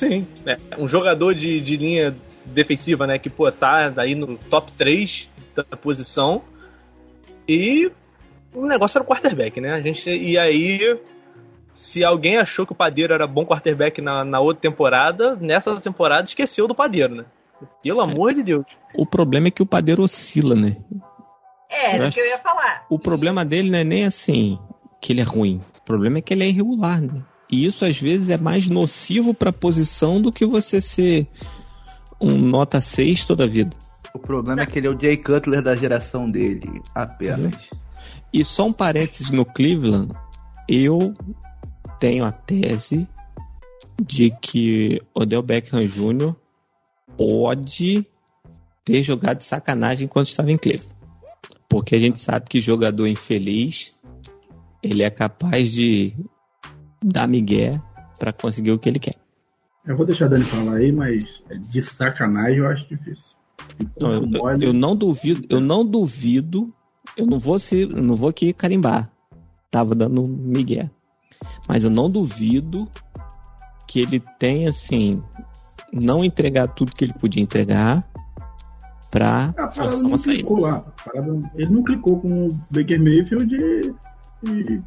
[0.00, 0.56] Sim, é.
[0.78, 3.18] Um jogador de, de linha defensiva, né?
[3.18, 6.42] Que, pô, tá aí no top 3 da posição
[7.46, 7.92] e
[8.54, 9.74] o negócio era o quarterback, né?
[9.74, 10.98] A gente, e aí,
[11.74, 16.24] se alguém achou que o Padeiro era bom quarterback na, na outra temporada, nessa temporada
[16.24, 17.26] esqueceu do Padeiro, né?
[17.82, 18.64] Pelo amor de Deus.
[18.94, 20.78] O problema é que o Padeiro oscila, né?
[21.68, 22.86] É, Eu era o que eu ia falar.
[22.88, 24.58] O problema dele não é nem assim
[24.98, 25.60] que ele é ruim.
[25.78, 27.22] O problema é que ele é irregular, né?
[27.50, 31.26] E isso às vezes é mais nocivo pra posição do que você ser
[32.20, 33.76] um nota 6 toda a vida.
[34.14, 37.70] O problema é que ele é o Jay Cutler da geração dele, apenas.
[38.32, 40.12] E só um parênteses no Cleveland,
[40.68, 41.14] eu
[41.98, 43.06] tenho a tese
[44.04, 46.34] de que Odell Beckham Jr.
[47.16, 48.06] pode
[48.84, 50.94] ter jogado de sacanagem quando estava em Cleveland.
[51.68, 53.92] Porque a gente sabe que jogador infeliz,
[54.82, 56.14] ele é capaz de
[57.02, 57.80] dar migué
[58.18, 59.16] pra conseguir o que ele quer.
[59.86, 61.24] Eu vou deixar a Dani falar aí, mas
[61.70, 63.34] de sacanagem eu acho difícil.
[63.98, 64.66] Não, eu, Mole.
[64.66, 66.72] eu não duvido, eu não duvido,
[67.16, 69.10] eu não vou eu não vou aqui carimbar.
[69.70, 70.90] Tava dando migué.
[71.68, 72.88] Mas eu não duvido
[73.86, 75.22] que ele tenha assim
[75.92, 78.06] não entregar tudo que ele podia entregar
[79.10, 80.38] pra A parada forçar uma saída.
[80.38, 80.80] clicou lá.
[81.04, 83.94] Parada- ele não clicou com o Baker Mayfield e,
[84.48, 84.82] e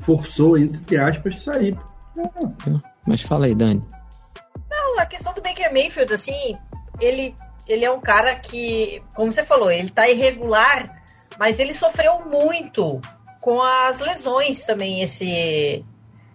[0.00, 1.78] forçou, entre aspas, sair.
[3.06, 3.82] Mas fala aí, Dani.
[4.70, 6.58] Não, a questão do Baker Mayfield, assim,
[7.00, 7.34] ele,
[7.66, 11.02] ele é um cara que, como você falou, ele tá irregular,
[11.38, 13.00] mas ele sofreu muito
[13.40, 15.84] com as lesões também esse,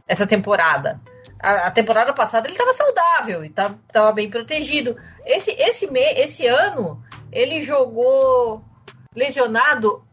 [0.07, 1.01] essa temporada.
[1.41, 4.95] A, a temporada passada ele estava saudável e tava, tava bem protegido.
[5.25, 8.63] Esse, esse, me, esse ano, ele jogou
[9.15, 10.05] lesionado.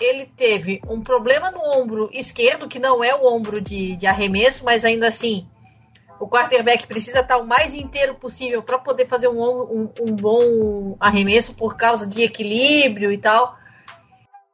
[0.00, 4.64] Ele teve um problema no ombro esquerdo, que não é o ombro de, de arremesso,
[4.64, 5.46] mas ainda assim,
[6.20, 10.96] o quarterback precisa estar o mais inteiro possível para poder fazer um, um, um bom
[11.00, 13.56] arremesso por causa de equilíbrio e tal.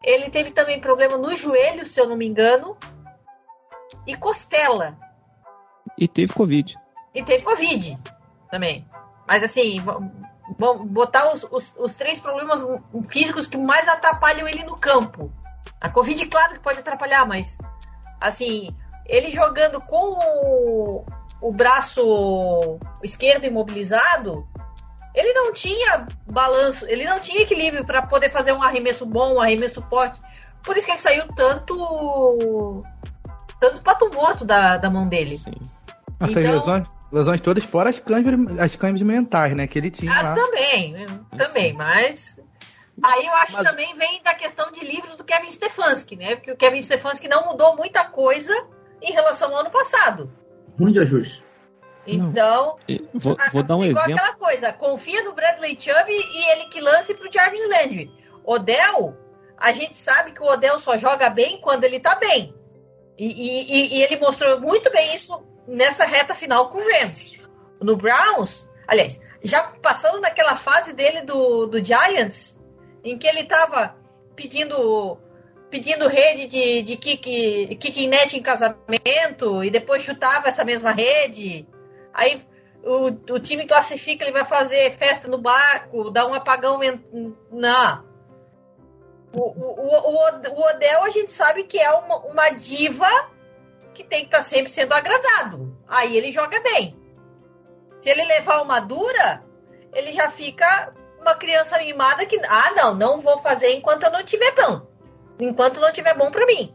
[0.02, 2.76] Ele teve também problema no joelho, se eu não me engano,
[4.06, 4.96] e costela.
[5.98, 6.76] E teve Covid.
[7.14, 7.98] E teve Covid
[8.50, 8.84] também.
[9.26, 9.82] Mas assim,
[10.58, 12.64] vamos botar os, os, os três problemas
[13.08, 15.32] físicos que mais atrapalham ele no campo.
[15.80, 17.56] A Covid, claro que pode atrapalhar, mas
[18.20, 18.74] assim,
[19.06, 21.04] ele jogando com o,
[21.40, 24.46] o braço esquerdo imobilizado,
[25.14, 29.40] ele não tinha balanço, ele não tinha equilíbrio para poder fazer um arremesso bom, um
[29.40, 30.18] arremesso forte.
[30.62, 32.82] Por isso que ele saiu tanto
[33.60, 35.38] tanto pato morto da, da mão dele.
[35.38, 35.52] Sim.
[36.20, 39.66] Então- lesões, lesões todas, fora as câimbras, as câimbras mentais, né?
[39.66, 40.34] Que ele tinha Ah, lá.
[40.34, 41.06] também, né?
[41.38, 42.38] também, mas
[43.02, 46.36] aí eu acho Mas- que também vem da questão de livro do Kevin Stefanski, né?
[46.36, 48.52] Porque o Kevin Stefanski não mudou muita coisa
[49.00, 50.30] em relação ao ano passado.
[50.78, 51.42] Ruim de ajuste.
[52.06, 52.76] Então,
[53.14, 54.22] Vou, vou dar um igual exemplo.
[54.22, 58.10] aquela coisa, confia no Bradley Chubb e ele que lance pro Jarvis Landry.
[58.44, 59.16] Odell,
[59.56, 62.54] a gente sabe que o Odell só joga bem quando ele tá bem.
[63.16, 67.38] E- e- e ele mostrou muito bem isso nessa reta final com o Rams.
[67.80, 72.56] No Browns, aliás, já passando naquela fase dele do, do Giants,
[73.02, 73.96] em que ele tava
[74.34, 75.18] pedindo
[75.70, 81.66] pedindo rede de, de kick, kicking net em casamento e depois chutava essa mesma rede.
[82.12, 82.46] Aí
[82.84, 86.78] o, o time classifica, ele vai fazer festa no barco, dá um apagão.
[89.32, 93.08] O, o, o, o- o Odell a gente sabe que é uma, uma diva
[93.94, 95.76] que tem que estar sempre sendo agradado.
[95.88, 96.96] Aí ele joga bem.
[98.00, 99.42] Se ele levar uma dura,
[99.92, 104.22] ele já fica uma criança mimada que, ah, não, não vou fazer enquanto eu não
[104.24, 104.82] tiver bom.
[105.40, 106.74] Enquanto não tiver bom pra mim.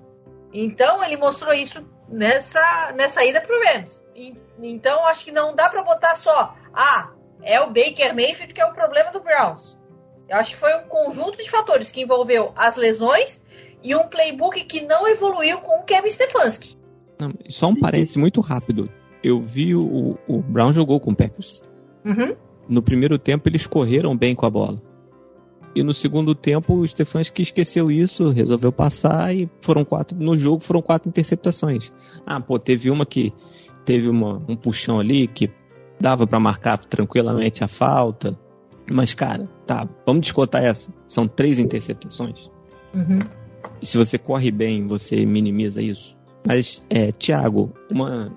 [0.52, 4.02] Então ele mostrou isso nessa, nessa ida pro Rams.
[4.16, 7.12] E- Então acho que não dá pra botar só, ah,
[7.44, 9.78] é o Baker Mayfield que é o problema do Browns.
[10.28, 13.42] Eu acho que foi um conjunto de fatores que envolveu as lesões
[13.84, 16.78] e um playbook que não evoluiu com o Kevin Stefanski.
[17.20, 18.90] Não, só um parênteses muito rápido.
[19.24, 21.62] Eu vi o, o Brown jogou com o Packers.
[22.06, 22.36] Uhum.
[22.70, 24.82] No primeiro tempo eles correram bem com a bola.
[25.76, 30.18] E no segundo tempo o Stefanski esqueceu isso, resolveu passar e foram quatro.
[30.18, 31.92] No jogo foram quatro interceptações.
[32.26, 33.34] Ah, pô, teve uma que
[33.86, 35.50] teve uma- um puxão ali que
[36.00, 38.38] dava pra marcar tranquilamente a falta.
[38.92, 40.92] Mas, cara, tá, vamos descontar essa.
[41.08, 42.50] São três interceptações.
[42.94, 43.20] Uhum.
[43.82, 46.18] E se você corre bem, você minimiza isso.
[46.50, 48.32] Mas, é, Thiago, uma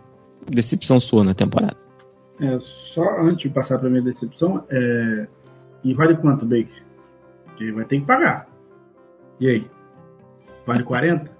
[0.47, 1.79] decepção sua na temporada.
[2.39, 2.59] É,
[2.93, 5.27] só antes de passar para minha decepção, é...
[5.83, 6.83] e vale quanto, Baker?
[7.47, 8.47] Porque vai ter que pagar.
[9.41, 9.71] E aí?
[10.67, 11.31] Vale 40?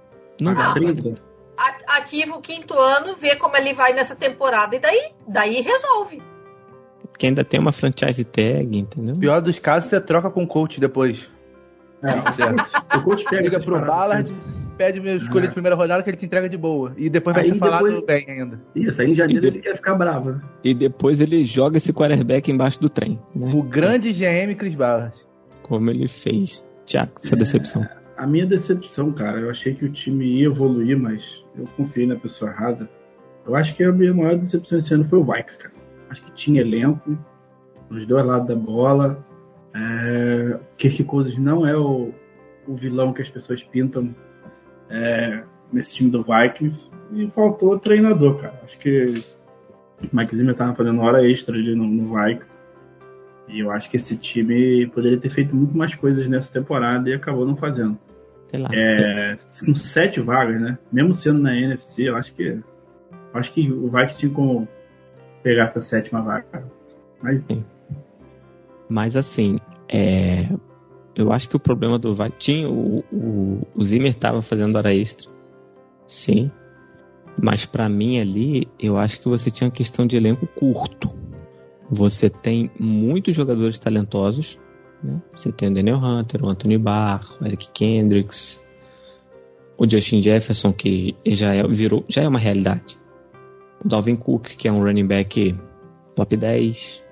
[0.41, 0.73] Não dá.
[0.73, 1.13] 30?
[1.55, 6.23] A- Ativa o quinto ano, vê como ele vai nessa temporada e daí, daí resolve.
[7.07, 9.15] Porque ainda tem uma franchise tag, entendeu?
[9.17, 11.29] Pior dos casos, você troca com o coach depois.
[12.01, 12.63] É, Certo.
[12.97, 14.33] o coach pega pro Ballard,
[14.77, 16.93] pede meu escolha de primeira rodada que ele te entrega de boa.
[16.97, 18.59] E depois vai Aí ser falado depois- bem ainda.
[18.75, 20.31] Isso, aí em janeiro E ele quer ficar bravo.
[20.31, 20.41] né?
[20.63, 23.51] E depois ele joga esse quarterback embaixo do trem, né?
[23.53, 25.15] O grande GM Chris Ballard.
[25.61, 26.63] Como ele fez.
[26.85, 27.87] Thiago, essa decepção.
[28.17, 32.15] a minha decepção, cara, eu achei que o time ia evoluir, mas eu confiei na
[32.17, 32.89] pessoa errada.
[33.47, 35.73] Eu acho que a minha maior decepção esse ano foi o Vikes, cara.
[36.09, 37.17] Acho que tinha elenco,
[37.89, 39.25] nos dois lados da bola.
[39.75, 42.11] É, Kirk Cousins não é o,
[42.67, 44.13] o vilão que as pessoas pintam
[44.93, 46.89] é, nesse time do Vikings.
[47.11, 48.61] E faltou treinador, cara.
[48.63, 49.23] Acho que
[50.01, 52.57] o Mike Zimmer tava fazendo hora extra ali no, no Vikings.
[53.47, 57.13] E eu acho que esse time poderia ter feito muito mais coisas nessa temporada e
[57.13, 57.97] acabou não fazendo.
[58.47, 58.69] Sei lá.
[58.71, 60.77] É, com sete vagas, né?
[60.91, 62.43] Mesmo sendo na NFC, eu acho que.
[62.43, 64.67] Eu acho que o Vikings tinha como
[65.41, 66.63] pegar essa sétima vaga.
[67.21, 67.41] Mas
[68.87, 69.57] Mas assim,
[69.89, 70.47] é,
[71.15, 72.31] eu acho que o problema do VAR.
[72.31, 75.29] Tinha, o, o, Zimmer tava fazendo hora extra.
[76.07, 76.51] Sim.
[77.41, 81.09] Mas pra mim ali, eu acho que você tinha uma questão de elenco curto.
[81.89, 84.59] Você tem muitos jogadores talentosos.
[85.03, 85.21] Né?
[85.35, 88.59] Você tem o Daniel Hunter, o Anthony Barr, o Eric Kendricks,
[89.77, 92.97] o Justin Jefferson, que já é, virou, já é uma realidade.
[93.83, 95.55] O Dalvin Cook, que é um running back
[96.15, 97.03] top 10,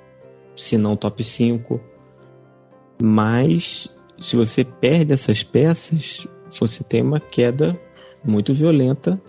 [0.55, 1.90] se não top 5.
[3.01, 6.27] Mas se você perde essas peças,
[6.59, 7.79] você tem uma queda
[8.23, 9.19] muito violenta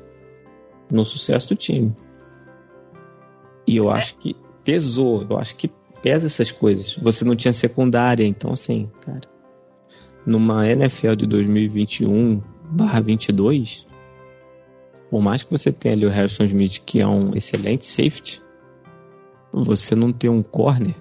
[0.91, 1.97] no sucesso do time.
[3.67, 5.71] E eu acho que pesou, eu acho que
[6.03, 6.97] pesa essas coisas.
[6.97, 9.23] Você não tinha secundária, então assim, cara,
[10.27, 13.87] numa NFL de 2021 barra 22,
[15.11, 18.43] por mais que você tenha ali o Harrison Smith, que é um excelente safety,
[19.53, 20.95] você não ter um corner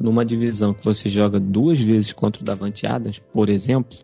[0.00, 3.98] numa divisão que você joga duas vezes contra o Davante Adams, por exemplo,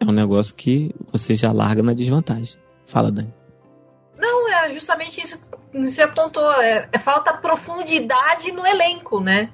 [0.00, 2.58] é um negócio que você já larga na desvantagem.
[2.86, 3.32] Fala, Dani.
[4.16, 6.50] Não, é justamente isso que você apontou.
[6.62, 9.52] É, é falta profundidade no elenco, né?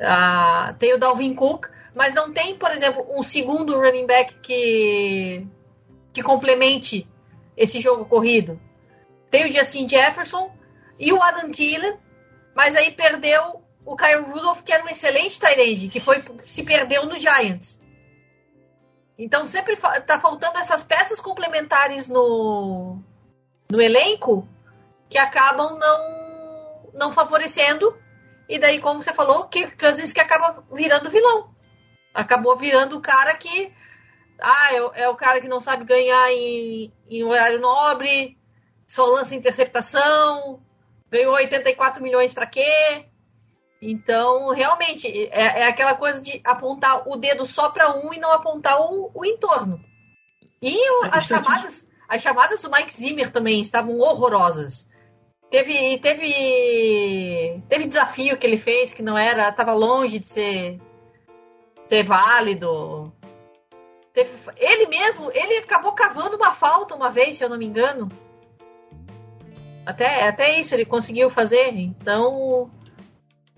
[0.00, 5.46] Ah, tem o Dalvin Cook, mas não tem, por exemplo, um segundo running back que,
[6.12, 7.08] que complemente
[7.56, 8.60] esse jogo corrido.
[9.30, 10.50] Tem o Justin Jefferson
[10.98, 11.96] e o Adam Thielen,
[12.54, 17.06] mas aí perdeu o Kyle Rudolph, que era um excelente tight que foi, se perdeu
[17.06, 17.78] no Giants.
[19.18, 22.98] Então sempre fa tá faltando essas peças complementares no,
[23.70, 24.48] no elenco
[25.08, 27.94] que acabam não, não favorecendo.
[28.48, 31.54] E daí, como você falou, o Kirk Cousins que acaba virando vilão.
[32.14, 33.72] Acabou virando o cara que.
[34.40, 38.38] Ah, é, é o cara que não sabe ganhar em, em horário nobre,
[38.86, 40.62] só lança interceptação,
[41.10, 43.09] ganhou 84 milhões para quê?
[43.82, 48.30] Então, realmente, é, é, aquela coisa de apontar o dedo só para um e não
[48.30, 49.82] apontar o, o entorno.
[50.60, 54.86] E o, as, chamadas, as chamadas do Mike Zimmer também estavam horrorosas.
[55.50, 60.80] Teve, teve, teve desafio que ele fez que não era, estava longe de ser,
[61.88, 63.10] ser válido.
[64.12, 68.08] Teve, ele mesmo, ele acabou cavando uma falta uma vez, se eu não me engano.
[69.86, 71.74] Até, até isso ele conseguiu fazer.
[71.74, 72.70] Então,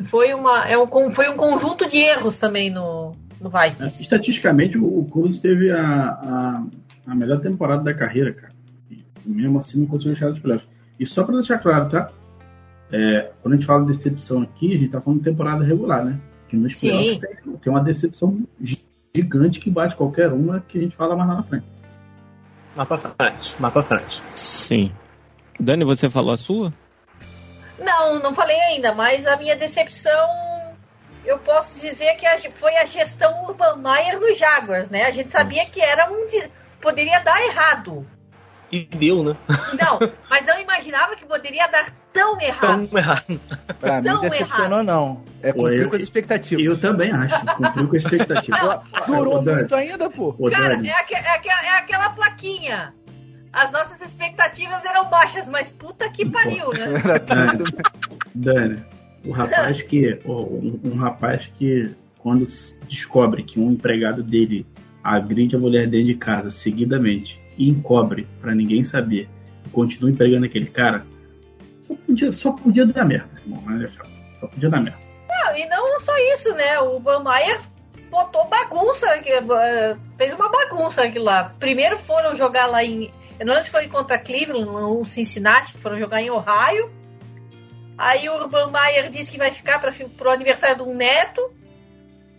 [0.04, 4.02] foi, uma, é um, foi um conjunto de erros também no, no Vikings.
[4.02, 6.64] Estatisticamente, o Cruz teve a, a,
[7.06, 8.52] a, melhor temporada da carreira, cara.
[8.90, 10.68] E mesmo assim não conseguiu chegar nos playoffs.
[10.98, 12.10] E só para deixar claro, tá?
[12.90, 16.04] É, quando a gente fala de decepção aqui, a gente tá falando de temporada regular,
[16.04, 16.20] né?
[16.48, 18.46] Que nos playoffs tem, tem uma decepção
[19.14, 21.66] gigante que bate qualquer uma que a gente fala mais lá na frente.
[22.76, 24.22] Mais pra frente, mais pra frente.
[24.34, 24.92] Sim.
[25.58, 26.72] Dani, você falou a sua?
[27.82, 30.28] Não, não falei ainda, mas a minha decepção,
[31.24, 35.04] eu posso dizer que foi a gestão Urban Meyer no Jaguars, né?
[35.04, 36.26] A gente sabia que era um.
[36.80, 38.06] poderia dar errado.
[38.70, 39.36] E deu, né?
[39.78, 39.98] Não,
[40.30, 42.88] mas não imaginava que poderia dar tão errado.
[42.88, 43.40] Tão errado.
[43.78, 44.82] Pra mim, decepcionou errado.
[44.84, 45.24] não.
[45.42, 46.64] É cumprir com as expectativas.
[46.64, 48.80] Eu também acho, cumpriu com as expectativas.
[49.06, 50.32] Durou muito ainda, pô.
[50.50, 52.94] Cara, é, aqu é, aqu é aquela plaquinha
[53.52, 56.86] as nossas expectativas eram baixas, mas puta que pariu, né?
[58.34, 58.82] Dani,
[59.24, 60.18] o rapaz que.
[60.24, 62.46] Um, um, rapaz que quando
[62.88, 64.66] descobre que um empregado dele
[65.04, 69.28] agride a mulher dentro de casa seguidamente e encobre para ninguém saber
[69.66, 71.04] e continua empregando aquele cara,
[71.82, 73.62] só podia, só podia dar merda, irmão.
[74.40, 74.98] Só podia dar merda.
[75.28, 76.78] Não, e não só isso, né?
[76.80, 77.60] O Van Mayer
[78.10, 81.54] botou bagunça, eh, fez uma bagunça aquilo lá.
[81.58, 83.10] Primeiro foram jogar lá em
[83.44, 86.90] não sei se foi contra Cleveland ou Cincinnati, que foram jogar em Ohio.
[87.96, 91.52] Aí o Urban Meyer disse que vai ficar para o aniversário de um neto.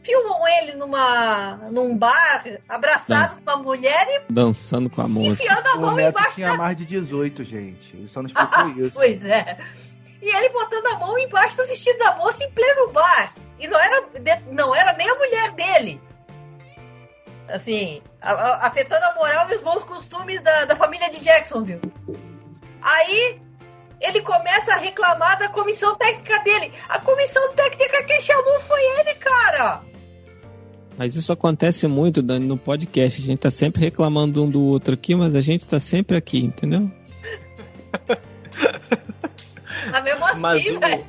[0.04, 4.34] Filmam ele numa, num bar, abraçado com uma mulher e.
[4.34, 5.42] Dançando com a moça.
[5.42, 6.58] Enfiando a mão o neto embaixo tinha da...
[6.58, 7.96] mais de 18, gente.
[7.96, 8.94] Ele só não explicou isso.
[8.96, 9.58] Pois é.
[10.22, 13.34] E ele botando a mão embaixo do vestido da moça em pleno bar.
[13.58, 14.06] E não era,
[14.52, 16.02] não era nem a mulher dele.
[17.48, 21.82] Assim, afetando a moral e os bons costumes da, da família de Jacksonville.
[22.82, 23.40] Aí
[24.02, 26.74] ele começa a reclamar da comissão técnica dele.
[26.90, 29.82] A comissão técnica que chamou foi ele, cara.
[30.98, 33.22] Mas isso acontece muito, Dani, no podcast.
[33.22, 36.40] A gente tá sempre reclamando um do outro aqui, mas a gente tá sempre aqui,
[36.40, 36.92] entendeu?
[39.92, 41.06] Mas mesmo assim, Mas o- velho.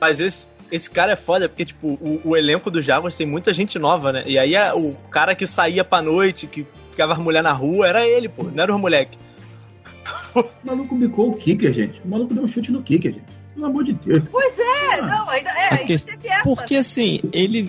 [0.00, 3.52] Mas esse, esse cara é foda, porque, tipo, o, o elenco do Jaguars tem muita
[3.52, 4.24] gente nova, né?
[4.26, 7.86] E aí a- o cara que saía pra noite, que ficava as mulher na rua,
[7.86, 9.16] era ele, pô, não era os moleque.
[10.34, 12.00] O maluco bicou o kicker, gente.
[12.04, 13.24] O maluco deu um chute no kicker, gente.
[13.54, 14.22] Pelo amor de Deus.
[14.30, 15.06] Pois é, Ah.
[15.06, 16.42] não, ainda, é, Porque- ainda teve essa.
[16.44, 17.68] Porque assim, ele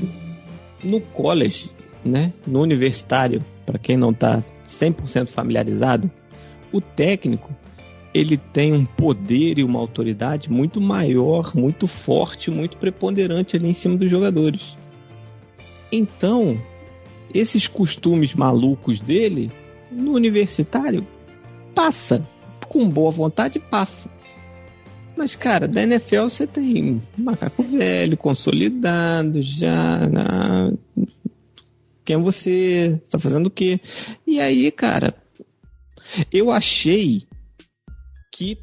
[0.83, 1.71] no college,
[2.05, 6.09] né, no universitário, para quem não tá 100% familiarizado,
[6.71, 7.51] o técnico
[8.13, 13.73] ele tem um poder e uma autoridade muito maior, muito forte, muito preponderante ali em
[13.73, 14.77] cima dos jogadores.
[15.91, 16.59] Então,
[17.33, 19.51] esses costumes malucos dele
[19.89, 21.05] no universitário
[21.73, 22.25] passa,
[22.67, 24.09] com boa vontade passa.
[25.15, 30.07] Mas, cara, da NFL você tem macaco velho, consolidado, já.
[30.09, 30.73] Na...
[32.03, 32.99] Quem é você?
[33.09, 33.79] Tá fazendo o quê?
[34.25, 35.13] E aí, cara,
[36.31, 37.23] eu achei
[38.41, 38.57] que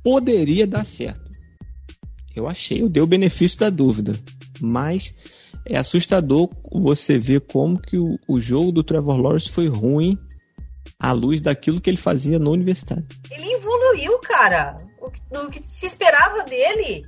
[0.00, 1.28] poderia dar certo.
[2.36, 4.12] Eu achei, eu dei o benefício da dúvida.
[4.60, 5.12] Mas
[5.66, 10.16] é assustador você ver como que o, o jogo do Trevor Lawrence foi ruim
[11.00, 13.04] à luz daquilo que ele fazia no universitário.
[13.28, 14.76] Ele evoluiu, cara.
[15.00, 15.10] O
[15.50, 17.02] que, que se esperava dele.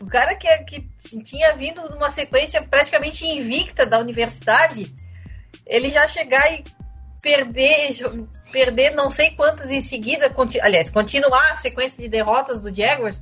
[0.00, 4.90] O cara que, que tinha vindo numa sequência praticamente invicta da universidade,
[5.66, 6.64] ele já chegar e
[7.20, 7.92] perder,
[8.50, 13.20] perder não sei quantas em seguida, conti- aliás, continuar a sequência de derrotas do Jaguars,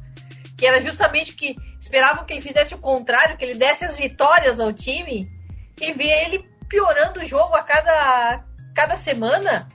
[0.57, 4.59] que era justamente que esperavam que ele fizesse o contrário, que ele desse as vitórias
[4.59, 5.29] ao time,
[5.81, 9.68] e ver ele piorando o jogo a cada, cada semana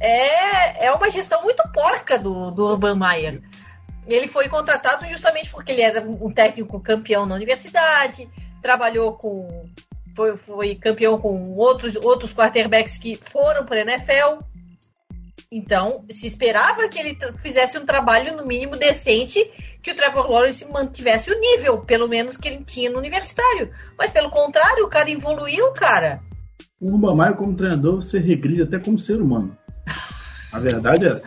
[0.00, 3.42] é, é uma gestão muito porca do, do Urban Meyer.
[4.06, 8.28] Ele foi contratado justamente porque ele era um técnico campeão na universidade,
[8.62, 9.68] trabalhou com.
[10.16, 14.42] Foi, foi campeão com outros, outros quarterbacks que foram para a NFL.
[15.50, 19.42] Então, se esperava que ele fizesse um trabalho, no mínimo, decente,
[19.82, 23.70] que o Trevor Lawrence mantivesse o nível, pelo menos, que ele tinha no universitário.
[23.96, 26.20] Mas, pelo contrário, o cara evoluiu, cara.
[26.78, 29.56] O Meyer, como treinador, você regride até como ser humano.
[30.52, 31.22] A verdade é.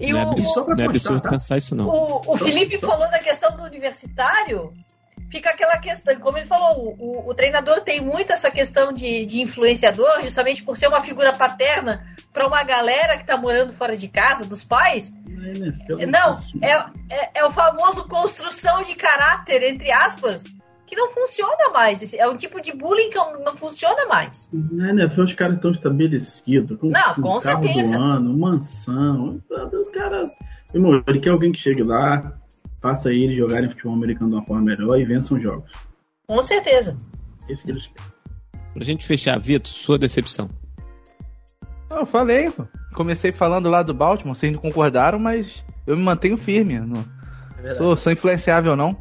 [0.00, 1.28] E não é absurdo, só pra não é absurdo tá?
[1.28, 1.88] pensar isso, não.
[1.88, 4.72] O, o Felipe falou da questão do universitário.
[5.32, 9.40] Fica aquela questão, como ele falou, o, o treinador tem muito essa questão de, de
[9.40, 12.04] influenciador, justamente por ser uma figura paterna
[12.34, 15.10] para uma galera que tá morando fora de casa, dos pais.
[15.26, 16.72] Na NFL, Não, é,
[17.08, 20.44] é, é o famoso construção de caráter, entre aspas,
[20.86, 22.12] que não funciona mais.
[22.12, 24.50] É um tipo de bullying que não funciona mais.
[24.52, 26.78] Na NFL os caras estão estabelecidos.
[26.78, 27.96] Com, Não, com certeza.
[27.96, 29.40] do ano, mansão.
[29.48, 30.26] O cara.
[30.74, 32.34] Irmão, ele quer alguém que chegue lá,
[32.82, 35.70] faça ele jogarem futebol americano de uma forma melhor e vençam jogos.
[36.26, 36.96] Com certeza.
[37.48, 38.12] Esse que eles querem.
[38.74, 40.50] Pra gente fechar, Vitor, sua decepção.
[41.90, 42.64] Eu falei, pô.
[42.94, 46.78] Comecei falando lá do Baltimore, vocês não concordaram, mas eu me mantenho firme.
[46.78, 47.04] Não
[47.78, 48.96] sou, sou influenciável, não.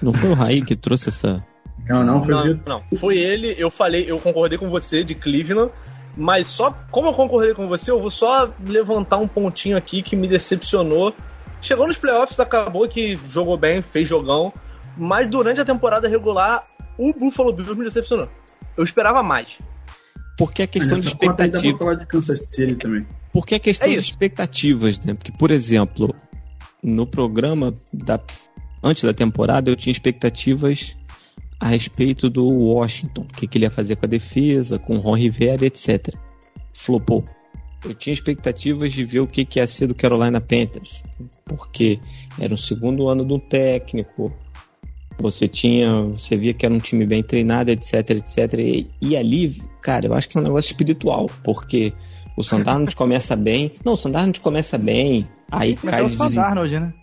[0.00, 1.44] Não foi o Raí que trouxe essa.
[1.88, 2.62] Não, não, foi Não, Vitor.
[2.68, 2.98] não.
[2.98, 5.72] Foi ele, eu falei, eu concordei com você de Cleveland,
[6.16, 10.14] mas só como eu concordei com você, eu vou só levantar um pontinho aqui que
[10.14, 11.14] me decepcionou.
[11.62, 14.52] Chegou nos playoffs, acabou que jogou bem, fez jogão,
[14.96, 16.64] mas durante a temporada regular,
[16.98, 18.28] o Buffalo Bills me decepcionou.
[18.76, 19.58] Eu esperava mais.
[20.36, 21.78] Porque é questão de expectativa.
[21.78, 23.06] falar de Kansas City também.
[23.32, 25.14] Porque é questão É de expectativas, né?
[25.14, 26.14] Porque, por exemplo,
[26.82, 28.20] no programa da
[28.82, 30.96] antes da temporada eu tinha expectativas
[31.60, 34.98] a respeito do Washington, o que, que ele ia fazer com a defesa, com o
[34.98, 36.12] Ron Rivera, etc.
[36.74, 37.22] Flopou.
[37.84, 41.02] Eu tinha expectativas de ver o que, que ia ser do Carolina Panthers,
[41.44, 41.98] porque
[42.38, 44.32] era o segundo ano do técnico,
[45.18, 48.54] você tinha, você via que era um time bem treinado, etc, etc.
[48.58, 51.92] E, e ali, cara, eu acho que é um negócio espiritual, porque
[52.36, 53.72] o Sandarnold começa bem.
[53.84, 56.46] Não, o Sandarnold começa bem, aí Mas cai é o de Sam desempenho.
[56.46, 56.94] Darnold, né?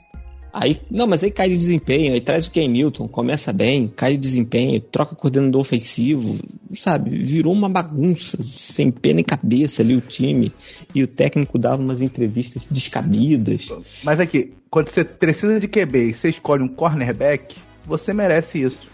[0.52, 4.14] Aí, não, mas aí cai de desempenho, aí traz o Ken Newton, começa bem, cai
[4.14, 6.40] de desempenho, troca coordenador ofensivo,
[6.74, 7.12] sabe?
[7.12, 10.52] Virou uma bagunça, sem pé nem cabeça ali o time.
[10.94, 13.68] E o técnico dava umas entrevistas descabidas.
[14.04, 18.90] Mas aqui, quando você precisa de QB e você escolhe um cornerback, você merece isso.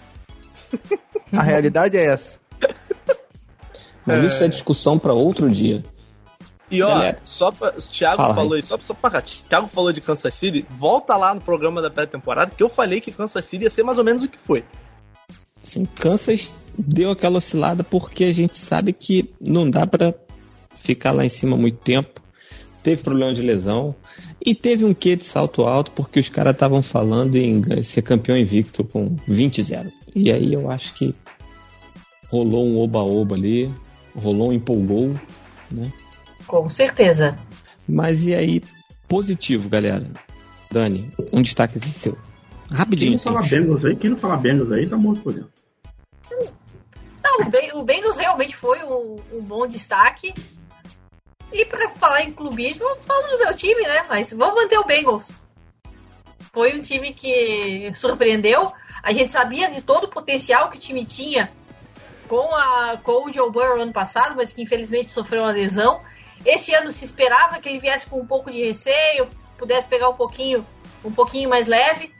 [1.31, 2.39] A realidade é essa.
[4.05, 5.83] Mas isso é discussão para outro dia.
[6.69, 7.19] E ó, Galera.
[7.23, 7.71] só pra.
[7.73, 9.21] Thiago Fala, falou isso, só, só pra.
[9.21, 13.11] Thiago falou de Kansas City, volta lá no programa da pré-temporada que eu falei que
[13.11, 14.63] Kansas City ia ser mais ou menos o que foi.
[15.61, 20.13] Sim, Kansas deu aquela oscilada porque a gente sabe que não dá pra
[20.75, 22.21] ficar lá em cima muito tempo.
[22.83, 23.95] Teve problema de lesão
[24.45, 28.37] e teve um quê de salto alto porque os caras estavam falando em ser campeão
[28.37, 29.91] invicto com 20-0.
[30.13, 31.13] E aí eu acho que
[32.29, 33.71] rolou um oba-oba ali,
[34.15, 35.15] rolou um empolgou,
[35.71, 35.91] né?
[36.47, 37.35] Com certeza.
[37.87, 38.61] Mas e aí,
[39.07, 40.05] positivo, galera.
[40.71, 42.13] Dani, um destaque seu.
[42.13, 43.49] Quem Rapidinho, não fala assim.
[43.49, 45.49] Bengals aí, quem não fala Bengals aí, tá morto por dentro.
[47.23, 50.33] Não, o, ben, o Bengals realmente foi um, um bom destaque.
[51.53, 54.03] E pra falar em clubismo, eu falo do meu time, né?
[54.09, 55.31] Mas vamos manter o Bengals.
[56.51, 58.71] Foi um time que surpreendeu.
[59.03, 61.51] A gente sabia de todo o potencial que o time tinha
[62.27, 66.01] com, a, com o Joe Burrow ano passado, mas que infelizmente sofreu uma lesão.
[66.45, 70.15] Esse ano se esperava que ele viesse com um pouco de receio, pudesse pegar um
[70.15, 70.65] pouquinho,
[71.03, 72.13] um pouquinho mais leve.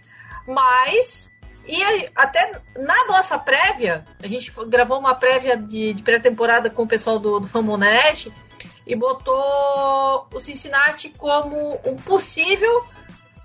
[0.48, 1.32] Mas
[1.68, 1.84] e
[2.16, 7.18] até na nossa prévia, a gente gravou uma prévia de, de pré-temporada com o pessoal
[7.18, 8.32] do, do Fambonet
[8.86, 12.86] e botou o Cincinnati como um possível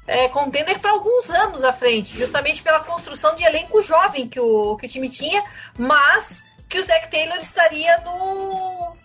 [0.07, 4.77] é, contender para alguns anos à frente, justamente pela construção de elenco jovem que o,
[4.77, 5.43] que o time tinha,
[5.79, 8.97] mas que o Zach Taylor estaria no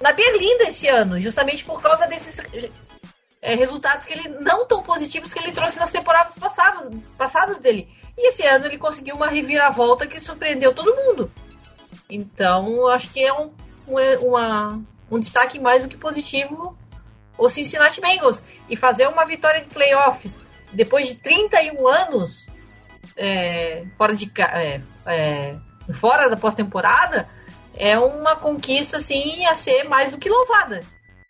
[0.00, 2.40] na Berlinda esse ano, justamente por causa desses
[3.40, 7.88] é, resultados que ele não tão positivos que ele trouxe nas temporadas passadas, passadas dele.
[8.16, 11.30] E esse ano ele conseguiu uma reviravolta que surpreendeu todo mundo.
[12.10, 13.52] Então, acho que é um,
[13.88, 16.76] um, uma, um destaque mais do que positivo
[17.38, 18.42] o Cincinnati Bengals.
[18.68, 20.38] E fazer uma vitória de playoffs
[20.72, 22.46] depois de 31 anos
[23.16, 25.56] é, fora, de, é, é,
[25.94, 27.28] fora da pós-temporada
[27.76, 30.80] é uma conquista assim a ser mais do que louvada.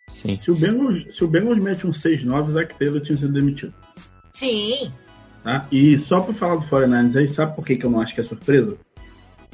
[0.09, 0.33] Sim.
[0.35, 3.73] Se o Bengals, se o Bengals mete um 6-9, o Zach Taylor tinha sido demitido.
[4.33, 4.91] Sim,
[5.43, 5.65] Tá?
[5.71, 8.19] E só pra falar do 49ers aí, sabe por que, que eu não acho que
[8.19, 8.77] é surpresa?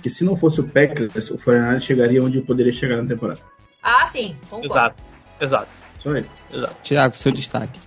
[0.02, 3.40] Que se não fosse o Packers, o 49ers chegaria onde poderia chegar na temporada.
[3.84, 4.66] ah sim, concordo.
[4.74, 5.04] Exato,
[5.40, 5.70] exato,
[6.02, 6.26] Só aí.
[6.52, 6.76] exato.
[6.82, 7.80] Tiago, seu destaque.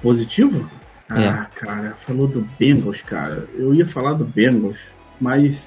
[0.00, 0.70] Positivo?
[1.10, 1.28] É.
[1.28, 3.46] Ah, cara, falou do Bengals, cara.
[3.54, 4.78] Eu ia falar do Bengals,
[5.20, 5.60] mas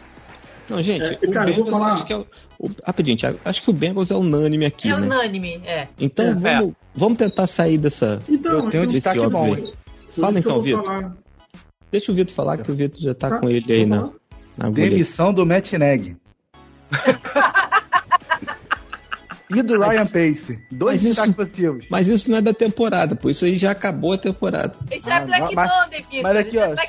[0.70, 2.26] Não, gente, É, o cara, eu vou Bengals falar- acho que é o,
[2.60, 5.06] o- Rapidinho, Thiago, acho que o Bengals é unânime aqui, É né?
[5.06, 5.88] unânime, é.
[6.00, 6.34] Então É.
[6.34, 8.20] vamos, vamos tentar sair dessa.
[8.30, 9.62] então Eu tenho um então, destaque óbvio bom, aí.
[10.16, 10.86] por Fala então, Vitor.
[10.86, 11.16] falar.
[11.92, 14.02] Deixa o Vitor falar que o Vitor já tá, Tá, com ele aí vou na,
[14.58, 14.90] na agulha.
[14.90, 16.16] Demissão do Matt Neg.
[19.56, 20.60] e do Ryan Pace.
[20.72, 21.86] Dois mas isso- destaques positivos.
[21.90, 23.30] Mas isso não é da temporada, pô.
[23.30, 24.74] Isso aí já acabou a temporada.
[24.92, 26.24] Isso Ah, é Black mas- Monday, Vitor.
[26.24, 26.88] Mas aqui, Isso é ó, Black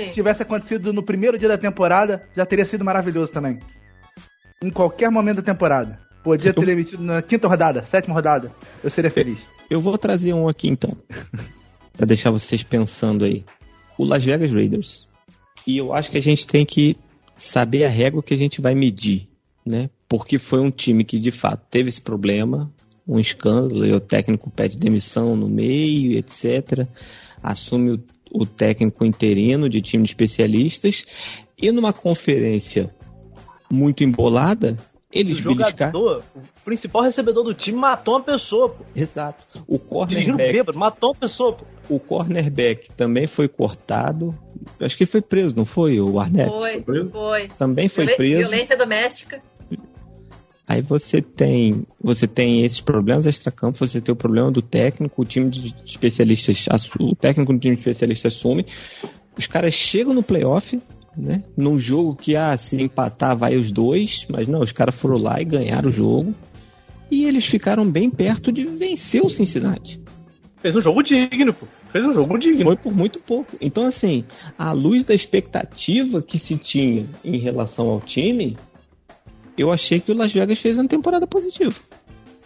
[0.00, 3.58] se, se tivesse acontecido no primeiro dia da temporada, já teria sido maravilhoso também.
[4.62, 6.00] Em qualquer momento da temporada.
[6.22, 8.52] Podia ter demitido na quinta rodada, sétima rodada.
[8.82, 9.38] Eu seria feliz.
[9.70, 10.96] Eu vou trazer um aqui então.
[11.96, 13.44] pra deixar vocês pensando aí.
[13.98, 15.08] O Las Vegas Raiders.
[15.66, 16.96] E eu acho que a gente tem que
[17.36, 19.28] saber a régua que a gente vai medir,
[19.64, 19.90] né?
[20.08, 22.72] Porque foi um time que de fato teve esse problema,
[23.06, 26.86] um escândalo, e o técnico pede demissão no meio, etc.
[27.42, 31.04] Assume o, o técnico interino de time de especialistas.
[31.58, 32.94] E numa conferência
[33.70, 34.76] muito embolada,
[35.12, 38.84] eles o jogador, o principal recebedor do time matou uma pessoa, pô.
[38.94, 39.44] Exato.
[39.66, 41.64] O cornerback bêbado, matou uma pessoa, pô.
[41.88, 44.34] O cornerback também foi cortado.
[44.80, 46.00] Acho que ele foi preso, não foi?
[46.00, 46.50] O Arnett?
[46.50, 47.10] Foi, preso?
[47.10, 47.48] foi.
[47.48, 48.50] Também foi Violen- preso.
[48.50, 49.42] Violência doméstica.
[50.68, 55.24] Aí você tem, você tem esses problemas extracampo, você tem o problema do técnico, o
[55.24, 56.66] time de especialistas,
[56.98, 58.66] o técnico do time de especialistas assume.
[59.38, 60.80] Os caras chegam no playoff,
[61.16, 61.42] né?
[61.56, 65.40] Num jogo que ah, se empatar vai os dois, mas não, os caras foram lá
[65.40, 66.34] e ganharam o jogo.
[67.10, 70.00] E eles ficaram bem perto de vencer o Cincinnati.
[70.60, 71.66] Fez um jogo digno, pô.
[71.92, 72.64] Fez um jogo digno.
[72.64, 73.56] Foi por muito pouco.
[73.60, 74.24] Então, assim,
[74.58, 78.56] à luz da expectativa que se tinha em relação ao time,
[79.56, 81.74] eu achei que o Las Vegas fez uma temporada positiva.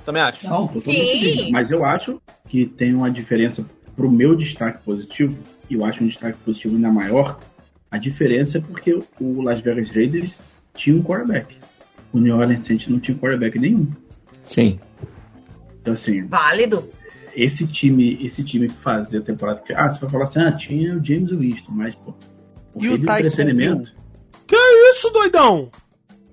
[0.05, 0.47] Também acho.
[0.47, 1.51] Não, totalmente.
[1.51, 3.65] Mas eu acho que tem uma diferença
[3.97, 5.37] pro meu destaque positivo,
[5.69, 7.39] e eu acho um destaque positivo ainda maior.
[7.91, 10.33] A diferença é porque o Las Vegas Raiders
[10.75, 11.57] tinha um quarterback.
[12.13, 13.89] O New Orleans Saints não tinha quarterback nenhum.
[14.43, 14.79] Sim.
[15.81, 16.85] Então, assim, Válido.
[17.35, 19.73] esse time, esse time que fazia a temporada que.
[19.73, 22.15] Ah, você vai falar assim, ah, tinha o James Winston, mas, pô.
[22.75, 23.93] O E o Tyson entretenimento.
[24.93, 25.71] Isso, doidão!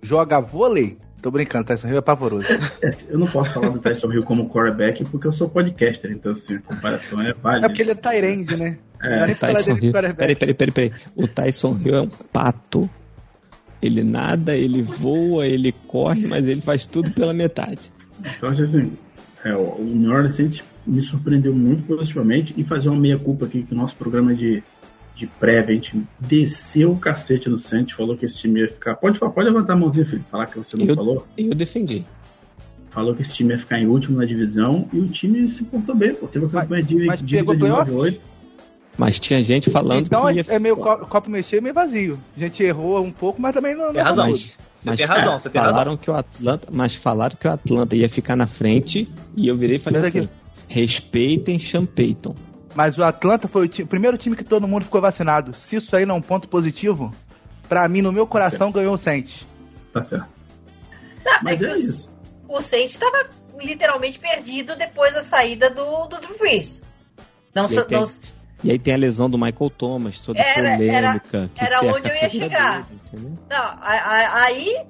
[0.01, 0.97] Joga vôlei?
[1.21, 2.47] Tô brincando, Tyson Hill é pavoroso.
[2.81, 6.31] É, eu não posso falar do Tyson Hill como quarterback porque eu sou podcaster, então
[6.31, 7.65] assim, a comparação é válida.
[7.65, 8.77] É porque ele é Tyrande, né?
[9.01, 9.91] É, Tyson Hill.
[9.91, 10.91] Peraí, peraí, peraí, peraí.
[11.15, 12.89] O Tyson Hill é um pato.
[13.81, 17.91] Ele nada, ele voa, ele corre, mas ele faz tudo pela metade.
[18.35, 18.97] Então, assim,
[19.43, 23.73] é, o New Orleans Saints me surpreendeu muito positivamente e fazer uma meia-culpa aqui que
[23.73, 24.63] o nosso programa de,
[25.17, 28.95] de prévia, a gente desceu o cacete no Santos, falou que esse time ia ficar.
[28.95, 31.27] Pode, pode levantar a mãozinha, Felipe, falar que você não Eu- falou.
[31.37, 32.05] Eu defendi.
[32.91, 35.95] Falou que esse time ia ficar em último na divisão e o time se portou
[35.95, 36.27] bem, pô.
[36.27, 37.91] Teve a Mas- campanha de, mas de pegou de playoff?
[37.91, 38.19] 9-8.
[38.97, 42.17] Mas tinha gente falando Então que ia é meio co- copo cheio, meio vazio.
[42.35, 43.87] A gente errou um pouco, mas também não.
[43.93, 44.29] Tem não razão.
[44.31, 45.73] Mas, Você mas tem razão, você tem razão.
[45.75, 49.55] falaram que o Atlanta, mas falaram que o Atlanta ia ficar na frente e eu
[49.55, 50.29] virei e falei Mas aqui- assim:
[50.67, 52.33] respeitem Sean Payton.
[52.77, 55.51] Mas o Atlanta foi o, o primeiro time que todo mundo ficou vacinado.
[55.51, 57.11] Se isso aí não é um ponto positivo,
[57.67, 59.47] pra mim, no meu coração, ganhou o Saints.
[59.91, 60.27] Tá certo.
[61.25, 62.11] Não, é Mas que é o, isso.
[62.47, 66.83] o Saints estava literalmente perdido depois da saída do, do Drew Brees.
[67.55, 68.07] Não, E aí tem- não-
[68.63, 71.49] E aí tem a lesão do Michael Thomas, toda Era- polêmica.
[71.55, 72.83] que era cerca onde eu ia chegar.
[72.83, 74.85] dele, não, a- a- aí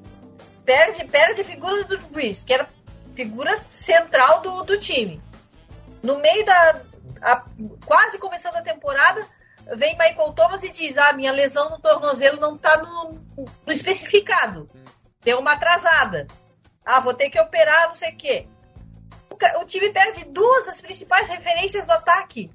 [0.66, 2.68] perde, perde a figura do Drew Brees, que era
[3.16, 5.22] figura central do, do time.
[6.04, 6.82] No meio da.
[7.22, 7.44] A-
[7.86, 9.26] quase começando a temporada,
[9.76, 13.20] vem Michael Thomas e diz: Ah, minha lesão no tornozelo não tá no,
[13.66, 14.70] no especificado.
[15.22, 16.28] Deu uma atrasada.
[16.86, 18.48] Ah, vou ter que operar, não sei o quê.
[19.30, 22.50] O, o time perde duas das principais referências do ataque.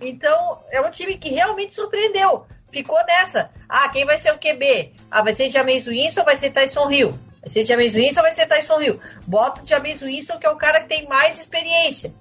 [0.00, 2.46] Então, é um time que realmente surpreendeu.
[2.70, 3.50] Ficou nessa.
[3.68, 4.94] Ah, quem vai ser o QB?
[5.10, 7.08] Ah, vai ser Jameis Winston ou vai ser Tyson Hill?
[7.40, 9.00] Vai ser Jameis Winston ou vai ser Tyson Hill?
[9.26, 12.12] Bota o Jameis Winston, que é o cara que tem mais experiência.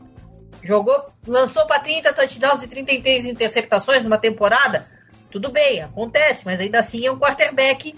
[0.65, 4.83] Jogou, lançou para 30 touchdowns e 33 interceptações numa temporada.
[5.29, 7.93] Tudo bem, acontece, mas ainda assim é um quarterback,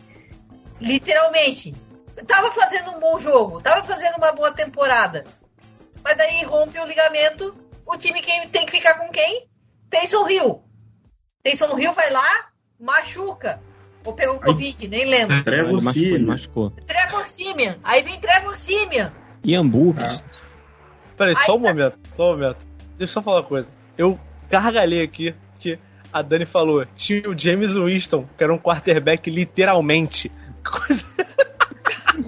[0.81, 1.73] literalmente.
[2.27, 5.23] Tava fazendo um bom jogo, tava fazendo uma boa temporada.
[6.03, 7.55] Mas daí rompe o ligamento,
[7.85, 9.47] o time quem, tem que ficar com quem?
[9.89, 10.63] Taysom Hill.
[11.41, 13.61] Taysom Hill vai lá, machuca.
[14.03, 15.41] Ou pegou Covid, nem lembro.
[15.43, 16.25] Trevor Simeon.
[16.25, 16.71] machucou.
[16.85, 17.75] Trevor Simeon.
[17.81, 19.09] Aí vem Trevor Simeon.
[19.43, 20.03] E hambúrguer.
[20.03, 20.46] Ah.
[21.17, 22.67] Peraí, só um momento, só um momento.
[22.97, 23.69] Deixa eu só falar uma coisa.
[23.97, 25.79] Eu gargalhei aqui que
[26.13, 30.31] a Dani falou, tinha o James Winston, que era um quarterback literalmente.
[30.63, 31.03] Coisa...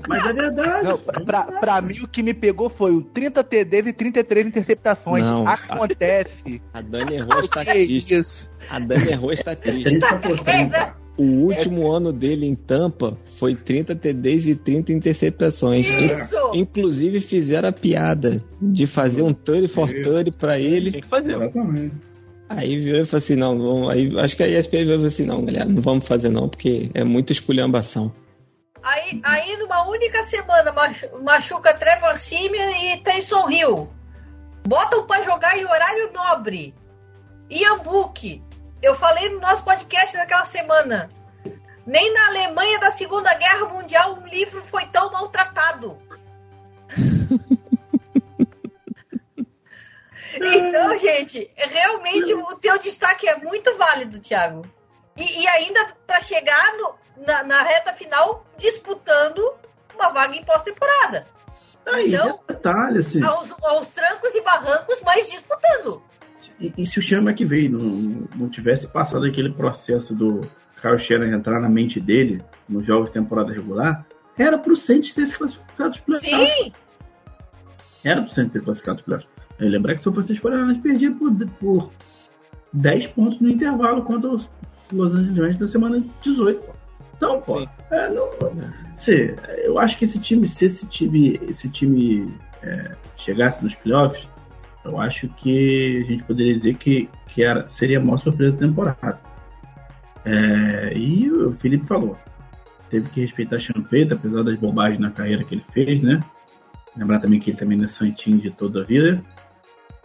[0.07, 0.87] Mas é verdade.
[0.87, 5.23] Não, pra, pra mim, o que me pegou foi o 30 TDs e 33 interceptações.
[5.23, 5.47] Não.
[5.47, 6.61] Acontece.
[6.73, 8.49] A Dani errou a que é estatística.
[8.69, 10.95] A Dani errou a É estatística.
[11.19, 11.39] 30 por 30.
[11.39, 15.85] O último ano dele em Tampa foi 30 TDs e 30 interceptações.
[15.85, 16.37] Isso!
[16.53, 20.91] Inclusive fizeram a piada de fazer um 30 for 30 pra ele.
[20.91, 21.35] Tinha que fazer.
[21.35, 21.93] Exatamente.
[22.49, 25.45] Aí virou e falou assim: não, vamos, aí, acho que a ESPN falou assim: não,
[25.45, 28.11] galera, não vamos fazer não, porque é muita esculhambação.
[28.81, 33.89] Aí, aí numa única semana machu- machuca Trevor Simeon e Taysom Hill.
[34.67, 36.73] Botam pra jogar em horário nobre.
[37.51, 38.41] Ian Book.
[38.81, 41.09] Eu falei no nosso podcast naquela semana.
[41.85, 45.97] Nem na Alemanha da Segunda Guerra Mundial um livro foi tão maltratado.
[50.41, 54.63] Então, gente, realmente o teu destaque é muito válido, Thiago.
[55.17, 59.53] E, e ainda para chegar no- na, na reta final disputando
[59.95, 61.27] uma vaga em pós-temporada.
[62.25, 63.23] Então- detalhe, assim.
[63.23, 66.01] Aos, aos trancos e barrancos, mas disputando.
[66.59, 70.41] E, e se o Sean McVay não, não tivesse passado aquele processo do
[70.81, 74.05] Kyle Shannon entrar na mente dele nos jogos de temporada regular,
[74.37, 76.57] era pro Saints ter se classificado os playoffs.
[76.57, 76.73] Sim,
[78.05, 79.29] Era pro Saints ter classificado os playoffs.
[79.59, 81.91] Lembrar que o São Francisco 49 perdia por, por
[82.71, 84.49] 10 pontos no intervalo contra os
[84.91, 86.61] Los Angeles da semana 18.
[86.61, 86.73] pô.
[87.17, 88.29] Então, pô, é, não,
[88.95, 92.33] se, eu acho que esse time, se esse time, esse time
[92.63, 94.25] é, chegasse nos playoffs,
[94.89, 98.67] eu acho que a gente poderia dizer que, que era, seria a maior surpresa da
[98.67, 99.19] temporada.
[100.25, 102.17] É, e o Felipe falou,
[102.89, 106.19] teve que respeitar a Champeita, apesar das bobagens na carreira que ele fez, né?
[106.97, 109.23] Lembrar também que ele também não é santinho de toda a vida.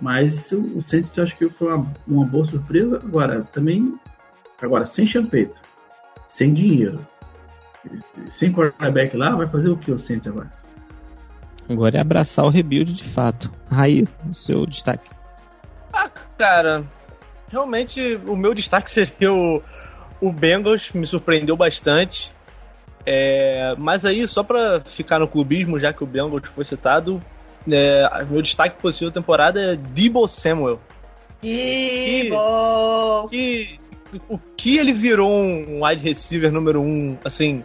[0.01, 2.99] Mas o Saints acho que foi uma, uma boa surpresa.
[3.03, 3.95] Agora, também.
[4.61, 5.55] Agora, sem Champeita,
[6.28, 7.07] sem dinheiro,
[8.28, 10.51] sem quarterback lá, vai fazer o que o Saints agora?
[11.69, 13.51] Agora é abraçar o rebuild de fato.
[13.71, 15.11] Raí, o seu destaque.
[15.93, 16.85] Ah, cara,
[17.51, 19.62] realmente o meu destaque seria o,
[20.21, 22.31] o Bengals, me surpreendeu bastante.
[23.07, 27.21] É, mas aí, só pra ficar no clubismo, já que o Bengals foi citado,
[27.71, 30.81] é, meu destaque da temporada é Debo Samuel.
[31.41, 32.31] que
[33.31, 33.79] Que-
[34.29, 37.65] o que ele virou um wide receiver número um, assim,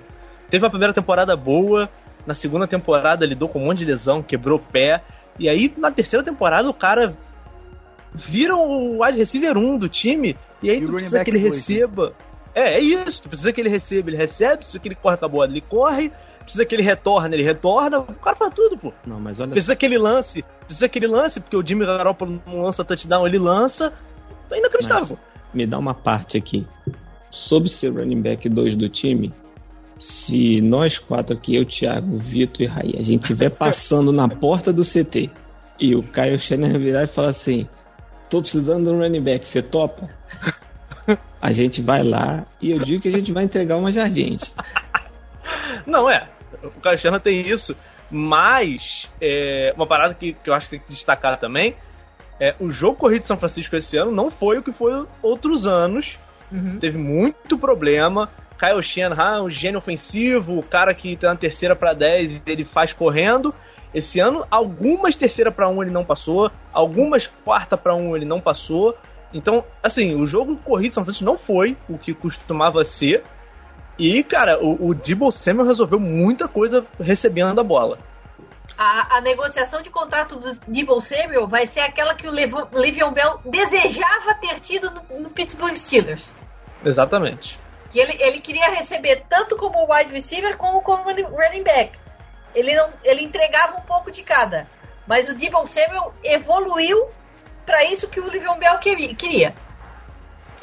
[0.50, 1.88] teve a primeira temporada boa,
[2.30, 5.02] na segunda temporada lidou com um monte de lesão, quebrou o pé,
[5.40, 7.18] e aí na terceira temporada o cara
[8.14, 11.52] vira o wide receiver 1 do time, e aí E tu precisa que ele dois,
[11.52, 11.58] né?
[11.58, 12.14] receba.
[12.54, 15.26] É, é isso, tu precisa que ele receba, ele recebe, precisa que ele corra com
[15.26, 16.12] a bola, ele corre,
[16.42, 18.94] precisa que ele retorne, ele retorna, o cara faz tudo, pô.
[19.08, 22.40] Não, mas olha Precisa que ele lance, precisa que ele lance, porque o Jimmy Garoppolo
[22.46, 23.92] não lança touchdown, ele lança.
[24.52, 25.18] É inacreditável.
[25.52, 26.68] me dá uma parte aqui.
[27.32, 29.34] Sobre ser running back 2 do time,
[30.00, 34.72] se nós quatro aqui, eu, Thiago, Vitor e Raí, a gente estiver passando na porta
[34.72, 35.30] do CT
[35.78, 37.68] e o Caio Schenner virar e falar assim:
[38.30, 40.10] tô precisando de um running back, você topa?
[41.42, 44.36] A gente vai lá e eu digo que a gente vai entregar uma jardim.
[45.88, 46.28] Não, é.
[46.62, 47.78] O Caio Schenner tem isso,
[48.12, 51.78] mas é, uma parada que, que eu acho que tem que destacar também
[52.40, 55.68] é o jogo corrido de São Francisco esse ano não foi o que foi outros
[55.68, 56.18] anos.
[56.52, 56.80] Uhum.
[56.80, 58.30] Teve muito problema.
[58.60, 62.66] Kyle Shanahan, um gênio ofensivo, o cara que tá na terceira para 10 e ele
[62.66, 63.56] faz correndo.
[63.94, 68.42] Esse ano, algumas terceira para 1 ele não passou, algumas quarta para 1 ele não
[68.42, 68.96] passou.
[69.34, 73.24] Então, assim, o jogo corrido de São Francisco não foi o que costumava ser.
[73.98, 77.98] E, cara, o, o Debo Samuel resolveu muita coisa recebendo a bola.
[78.78, 83.12] A, a negociação de contrato do Debo Samuel vai ser aquela que o Lev- Le'Veon
[83.14, 86.34] Bell desejava ter tido no, no Pittsburgh Steelers.
[86.84, 87.60] Exatamente.
[87.90, 91.98] Que ele, ele queria receber tanto como wide receiver como como running back.
[92.54, 94.68] Ele, não, ele entregava um pouco de cada.
[95.08, 97.10] Mas o Debo Samuel evoluiu
[97.66, 99.56] para isso que o Le'Veon Bell queria.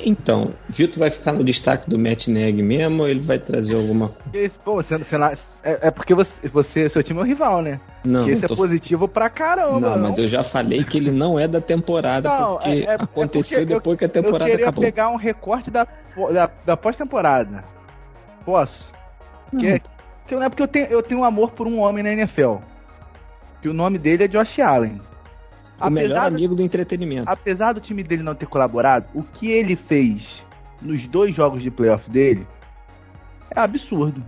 [0.05, 4.09] Então, Vitor vai ficar no destaque do Matt Neg mesmo ou ele vai trazer alguma
[4.09, 4.23] coisa?
[4.25, 5.33] Porque Pô, você, você lá-
[5.63, 7.81] é, é porque você, você, seu time é o rival, né?
[8.05, 9.97] Não, que esse tô- é positivo pra caramba.
[9.97, 12.85] não, mas eu já falei que ele não é da temporada, Não, porque é- é-
[12.85, 14.85] é aconteceu porque eu- depois que a temporada eu queria acabou.
[14.85, 15.87] pegar um recorte da,
[16.33, 17.65] da, da pós-temporada.
[18.45, 18.93] Posso?
[19.59, 19.81] Que,
[20.27, 22.57] que não é porque eu tenho, eu tenho um amor por um homem na NFL.
[23.63, 25.01] Que o nome dele é Josh Allen.
[25.81, 27.29] O melhor amigo do entretenimento.
[27.29, 30.45] apesar do time dele não ter colaborado, o que ele fez
[30.81, 32.47] nos dois jogos de playoff dele
[33.51, 34.25] é absurdo.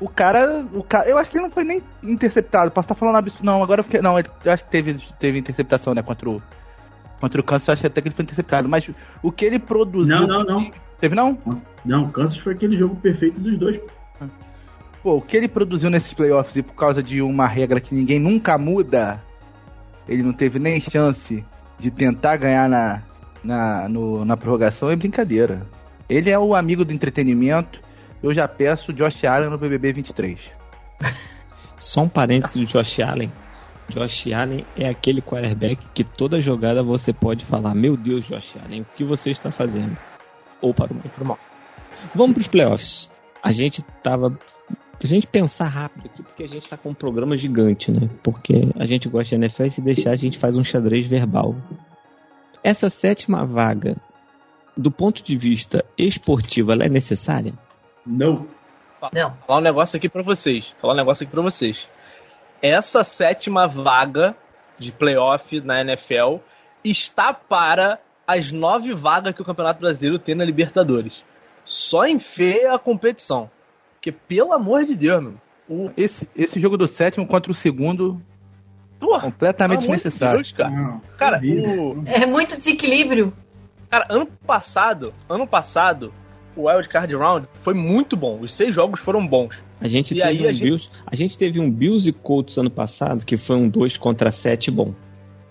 [0.00, 2.70] O cara, o cara, eu acho que ele não foi nem interceptado.
[2.70, 3.44] Posso estar falando absurdo?
[3.44, 6.42] Não, agora eu fiquei, não, eu acho que teve, teve interceptação, né, contra o
[7.20, 8.88] contra o Kansas, eu acho até que ele foi interceptado, mas
[9.22, 10.70] o que ele produziu Não, não, não.
[11.00, 11.36] Teve não?
[11.84, 13.80] Não, o Kansas foi aquele jogo perfeito dos dois.
[15.02, 18.18] Pô, o que ele produziu nesses playoffs e por causa de uma regra que ninguém
[18.18, 19.22] nunca muda,
[20.08, 21.44] ele não teve nem chance
[21.78, 23.02] de tentar ganhar na,
[23.42, 25.66] na, no- na prorrogação, é brincadeira.
[26.08, 27.80] Ele é o amigo do entretenimento.
[28.22, 30.38] Eu já peço Josh Allen no BBB 23.
[31.78, 33.32] Só um parênteses do Josh Allen.
[33.88, 38.82] Josh Allen é aquele quarterback que toda jogada você pode falar: Meu Deus, Josh Allen,
[38.82, 39.96] o que você está fazendo?
[40.60, 41.38] Ou para o bem ou para o mal.
[42.14, 43.10] Vamos para os playoffs.
[43.42, 44.36] A gente tava.
[45.02, 48.10] A gente pensar rápido aqui, porque a gente tá com um programa gigante, né?
[48.22, 51.54] Porque a gente gosta de NFL e se deixar a gente faz um xadrez verbal.
[52.64, 53.96] Essa sétima vaga,
[54.76, 57.54] do ponto de vista esportivo, ela é necessária?
[58.04, 58.48] Não.
[59.12, 59.36] Não.
[59.46, 60.74] Falar um negócio aqui pra vocês.
[60.80, 61.88] Falar um negócio aqui pra vocês.
[62.60, 64.34] Essa sétima vaga
[64.78, 66.38] de playoff na NFL
[66.82, 71.22] está para as nove vagas que o Campeonato Brasileiro tem na Libertadores.
[71.64, 73.48] Só enfeia a competição.
[74.12, 75.34] Porque, pelo amor de Deus, meu.
[75.68, 78.20] O, Esse, esse jogo do sétimo contra o segundo,
[78.98, 80.36] porra, completamente de desnecessário.
[80.38, 80.70] Deus, cara.
[80.70, 81.00] Não.
[81.18, 81.98] Cara, Horrível.
[81.98, 83.32] o, É muito desequilíbrio.
[83.90, 86.12] Cara, ano passado, ano passado,
[86.56, 88.40] o Wild Card Round foi muito bom.
[88.40, 89.62] Os seis jogos foram bons.
[89.80, 92.12] A gente, E teve aí um a gente- Bills, a gente teve um Bills e
[92.12, 94.94] Colts ano passado, que foi um 2 contra 7 bom.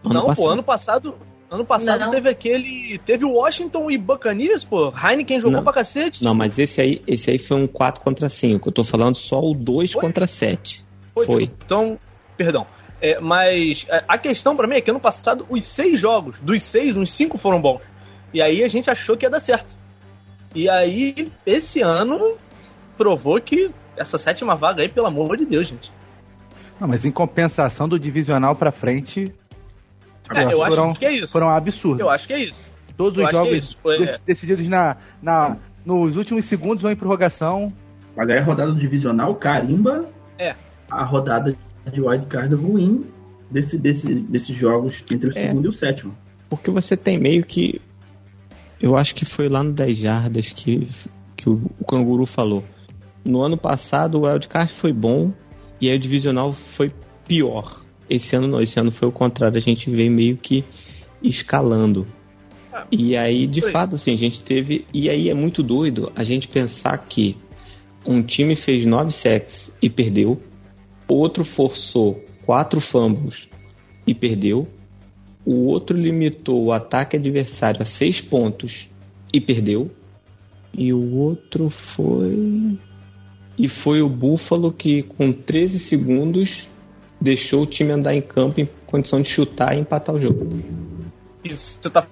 [0.03, 0.45] Ano não, passado.
[0.45, 1.15] pô, ano passado.
[1.49, 2.09] Ano passado Não.
[2.09, 2.97] teve aquele.
[2.99, 4.91] Teve o Washington e Buccaneers, pô.
[4.91, 5.63] Heineken jogou Não.
[5.63, 6.23] pra cacete.
[6.23, 8.67] Não, mas esse aí, esse aí foi um 4 contra 5.
[8.67, 10.01] Eu tô falando só o 2 Foi?
[10.01, 10.83] contra 7.
[11.13, 11.25] Foi.
[11.25, 11.43] Foi.
[11.43, 11.97] Então,
[12.35, 12.67] perdão.
[13.01, 16.63] É, mas é, a questão pra mim é que ano passado, os seis jogos, dos
[16.63, 17.79] seis, uns cinco foram bons.
[18.33, 19.75] E aí a gente achou que ia dar certo.
[20.55, 22.35] E aí, esse ano,
[22.97, 25.91] provou que essa sétima vaga aí, pelo amor de Deus, gente.
[26.79, 29.31] Não, mas em compensação do divisional pra frente,
[30.33, 31.31] É, eu foram, acho que é isso.
[31.31, 31.99] foram absurdos.
[31.99, 32.71] Eu acho que é isso.
[32.95, 33.77] Todos eu os é jogos isso.
[33.85, 33.97] É.
[33.99, 37.71] dec- decididos na, na, nos últimos segundos ou em prorrogação.
[38.15, 40.09] Mas aí a rodada divisional carimba
[40.39, 40.55] É.
[40.89, 41.55] a rodada
[41.91, 43.05] de wildcard ruim
[43.51, 45.47] desse, desse, desses jogos entre o É.
[45.47, 46.17] segundo e o sétimo.
[46.49, 47.79] Porque você tem meio que.
[48.81, 50.87] Eu acho que foi lá no 10 Jardas que,
[51.35, 52.63] que o, o Canguru falou.
[53.25, 55.31] No ano passado o Wildcard foi bom
[55.81, 56.91] e aí o Divisional foi
[57.27, 57.81] pior.
[58.09, 60.63] Esse ano não, esse ano foi o contrário, a gente veio meio que
[61.21, 62.07] escalando.
[62.91, 63.71] E aí, de Foi.
[63.71, 64.85] fato, assim, a gente teve.
[64.93, 67.35] E aí é muito doido a gente pensar que
[68.05, 70.41] um time fez 9 sacks e perdeu,
[71.07, 73.47] outro forçou quatro fumbles
[74.05, 74.67] e perdeu,
[75.45, 78.89] o outro limitou o ataque adversário a 6 pontos
[79.33, 79.91] e perdeu,
[80.73, 82.77] e o outro foi.
[83.57, 86.67] E foi o Buffalo que, com 13 segundos,
[87.19, 90.47] deixou o time andar em campo em condição de chutar e empatar o jogo.
[91.43, 92.05] Isso você tá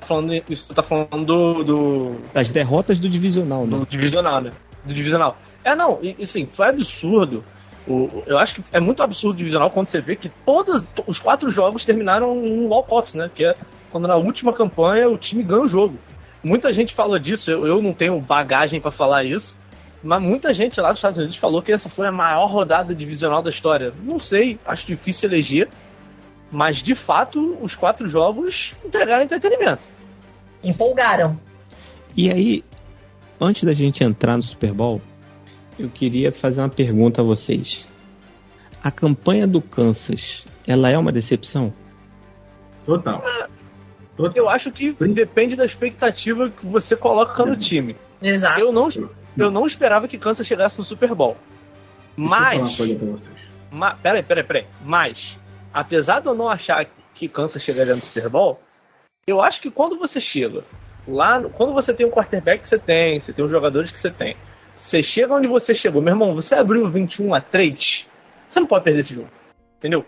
[0.00, 3.78] falando, isso tu tá falando do, do, As derrotas do divisional, né?
[3.78, 4.50] do divisional, né?
[4.84, 5.36] Do divisional.
[5.64, 7.44] É, não, e, e sim, foi absurdo.
[7.86, 11.18] O, eu acho que é muito absurdo o divisional quando você vê que todos os
[11.18, 13.30] quatro jogos terminaram em walk-offs, né?
[13.34, 13.56] Que é
[13.90, 15.96] quando na última campanha o time ganha o jogo.
[16.42, 19.56] Muita gente fala disso, eu, eu não tenho bagagem pra falar isso,
[20.02, 23.42] mas muita gente lá dos Estados Unidos falou que essa foi a maior rodada divisional
[23.42, 23.92] da história.
[24.02, 25.68] Não sei, acho difícil eleger,
[26.50, 29.82] mas de fato os quatro jogos entregaram entretenimento.
[30.62, 31.38] Empolgaram.
[32.16, 32.64] E aí,
[33.40, 35.00] antes da gente entrar no Super Bowl,
[35.78, 37.86] eu queria fazer uma pergunta a vocês.
[38.82, 41.72] A campanha do Kansas, ela é uma decepção?
[42.84, 43.22] Total.
[44.16, 44.32] Total.
[44.34, 47.96] Eu acho que depende da expectativa que você coloca no time.
[48.20, 48.60] Exato.
[48.60, 48.88] Eu não,
[49.38, 51.36] eu não esperava que Kansas chegasse no Super Bowl.
[52.16, 52.78] Mas,
[53.70, 54.66] ma, peraí, peraí, peraí.
[54.84, 55.38] Mas,
[55.72, 58.60] apesar de eu não achar que Kansas chegaria no Super Bowl,
[59.26, 60.64] eu acho que quando você chega
[61.06, 63.98] lá, no- quando você tem um quarterback que você tem, você tem os jogadores que
[63.98, 64.36] você tem,
[64.74, 68.06] você chega onde você chegou, meu irmão, você abriu 21 a 3,
[68.48, 69.28] você não pode perder esse jogo.
[69.76, 70.04] Entendeu?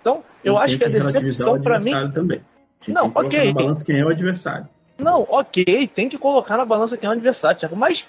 [0.00, 1.92] Então, eu acho que a decepção o pra mim.
[2.12, 2.40] Também.
[2.88, 3.46] Não, tem que colocar ok.
[3.46, 4.68] na balança quem é o adversário.
[4.98, 8.06] Não, ok, tem que colocar na balança quem é o adversário, Thiago, mas.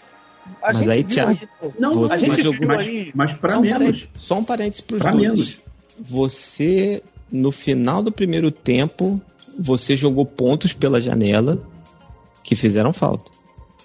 [0.62, 1.40] A Mas gente aí, Thiago,
[1.80, 3.12] Não, Você a gente jogou- viu mas, aí.
[3.16, 3.78] mas pra só, um menos.
[3.80, 5.22] parênteses, só um parênteses pros Pra dois.
[5.24, 5.58] menos.
[6.00, 9.22] Você, no final do primeiro tempo,
[9.58, 11.62] você jogou pontos pela janela
[12.44, 13.32] que fizeram falta.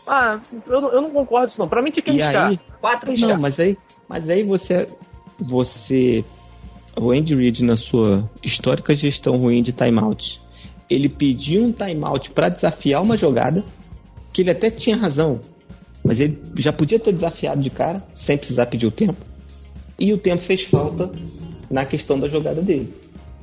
[0.06, 1.68] Ah, eu, não- eu não concordo isso, não.
[1.68, 2.48] Pra mim tinha que E arriscar.
[2.50, 3.38] aí, Quatro Não, já.
[3.38, 3.76] mas aí,
[4.08, 4.86] mas aí você,
[5.38, 6.24] você,
[6.96, 10.40] o Andy Reid na sua histórica gestão ruim de timeout,
[10.88, 13.64] ele pediu um timeout para desafiar uma jogada
[14.32, 15.40] que ele até tinha razão,
[16.06, 19.24] mas ele já podia ter desafiado de cara sem precisar pedir o tempo.
[19.98, 21.10] E o tempo fez falta
[21.70, 22.92] na questão da jogada dele.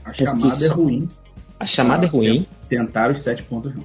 [0.05, 1.07] A chamada é só- ruim.
[1.59, 3.83] A chamada é ruim, Tentaram os sete pontos não.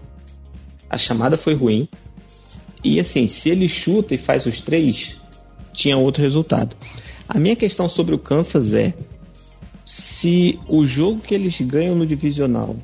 [0.88, 1.88] a chamada foi ruim.
[2.84, 5.16] E assim, se ele chuta e faz os três,
[5.72, 6.76] tinha outro resultado.
[7.28, 8.94] A minha questão sobre o Kansas é
[9.84, 12.76] se o jogo que eles ganham no divisional,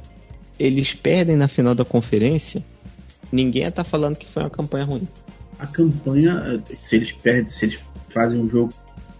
[0.58, 2.62] eles perdem na final da conferência,
[3.32, 5.06] ninguém estar falando que foi uma campanha ruim.
[5.58, 7.78] A campanha, eh, se eles perdem, se eles
[8.10, 8.72] fazem um jogo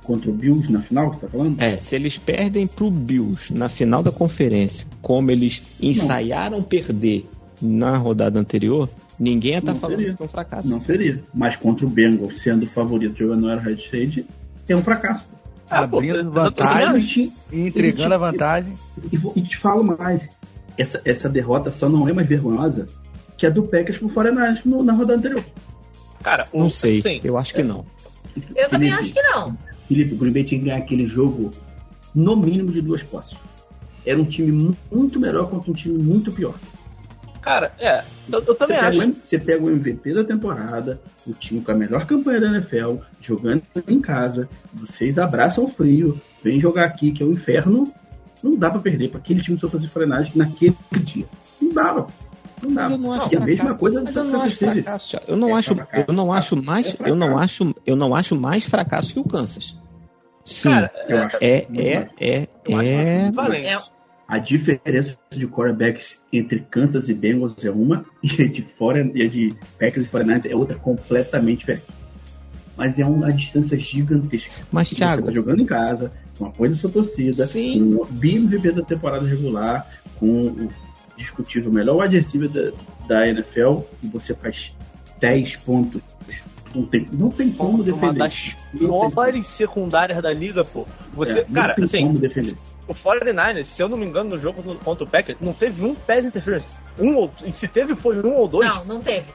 [0.03, 1.61] contra o Bills na final, você tá falando?
[1.62, 7.26] É, se eles perdem pro Bills na final da conferência, como eles ensaiaram perder
[7.62, 10.11] na rodada anterior, ninguém ia Não falando seria.
[10.12, 10.68] que foi um fracasso.
[10.68, 11.22] Não seria.
[11.32, 14.24] Mas contra o Bengals, sendo o favorito jogando no Arrowhead Stadium,
[14.68, 15.24] é um fracasso.
[15.70, 16.43] Ah, pô, Abrindo exatamente.
[16.45, 18.74] vantagem e entregando a vantagem.
[19.11, 20.20] E, e te falo mais.
[20.76, 22.87] Essa, essa derrota só não é mais vergonhosa
[23.39, 25.43] que a do Packers pro 49ers no- na rodada anterior.
[26.25, 27.85] Cara, Não sei, assim, eu acho que não.
[28.57, 28.93] Eu também Felipe.
[29.01, 29.57] acho que não.
[29.87, 31.51] Felipe, o Green Bay tinha que ganhar aquele jogo
[32.14, 33.37] no mínimo de duas posses.
[34.07, 36.55] Era um time mu- muito melhor contra um time muito pior.
[37.43, 38.03] cara, é.
[38.33, 38.99] Eu, eu também acho.
[39.07, 42.97] o você pega o MVP da temporada, o time com a melhor campanha da NFL,
[43.20, 47.93] jogando em casa, vocês abraçam o frio, vem jogar aqui, que é o inferno.
[48.43, 51.27] Não dá pra perder pra aquele time do São Francisco naquele dia.
[51.61, 52.07] Não dava.
[52.65, 52.95] Não Mas dava.
[52.95, 53.79] eu não acho a mesma fracasso.
[53.79, 54.73] coisa Mas eu não acho City.
[54.83, 55.25] fracasso, Thiago.
[55.29, 56.05] Eu não É acho, fracasso.
[56.09, 57.62] eu não acho mais, É eu não fracasso.
[57.65, 59.77] acho, eu não acho mais fracasso que o Kansas.
[60.45, 61.37] Sim, Cara, Eu acho.
[61.41, 63.31] é, é, é, é.
[63.33, 63.67] valente.
[63.69, 63.79] É.
[64.27, 69.23] A diferença de quarterbacks entre Kansas e Bengals é uma, e a de fora e
[69.23, 71.85] a de Packers e 49ers é outra completamente diferente.
[72.77, 74.51] Mas é uma distância gigantesca.
[74.73, 77.95] Mas Você Thiago, tá jogando em casa, com apoio da sua torcida, Sim.
[77.97, 79.87] com o BMVP da temporada regular,
[80.19, 80.69] com o
[81.17, 82.71] discutível melhor wide receiver da,
[83.07, 84.73] da NFL, e você faz
[85.21, 86.03] 10 pontos.
[86.75, 88.15] Não tem, não tem como Uma defender.
[88.19, 89.09] das tem como.
[89.11, 90.85] piores secundárias da liga, pô.
[91.12, 92.57] Você, É, não cara, tem assim, como defender.
[92.89, 95.95] o 49ers, se eu não me engano, no jogo contra o Packers, não teve um
[95.95, 96.73] pass interference.
[96.99, 98.69] Um ou, e se teve, foi um ou dois.
[98.69, 99.27] Não, não teve.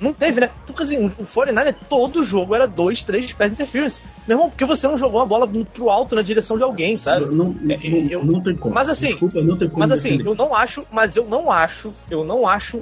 [0.00, 0.50] Não teve, né?
[0.66, 4.00] Porque assim, o 49 todo jogo era dois, três pass interference.
[4.28, 7.24] Meu irmão, porque você não jogou a bola pro alto na direção de alguém, sabe?
[7.26, 8.74] Não, não, É, não- eu- não tem como.
[8.74, 10.28] mas assim- Desculpa, não tem como Mas assim, defender.
[10.28, 12.80] eu não acho, mas eu não acho, eu não acho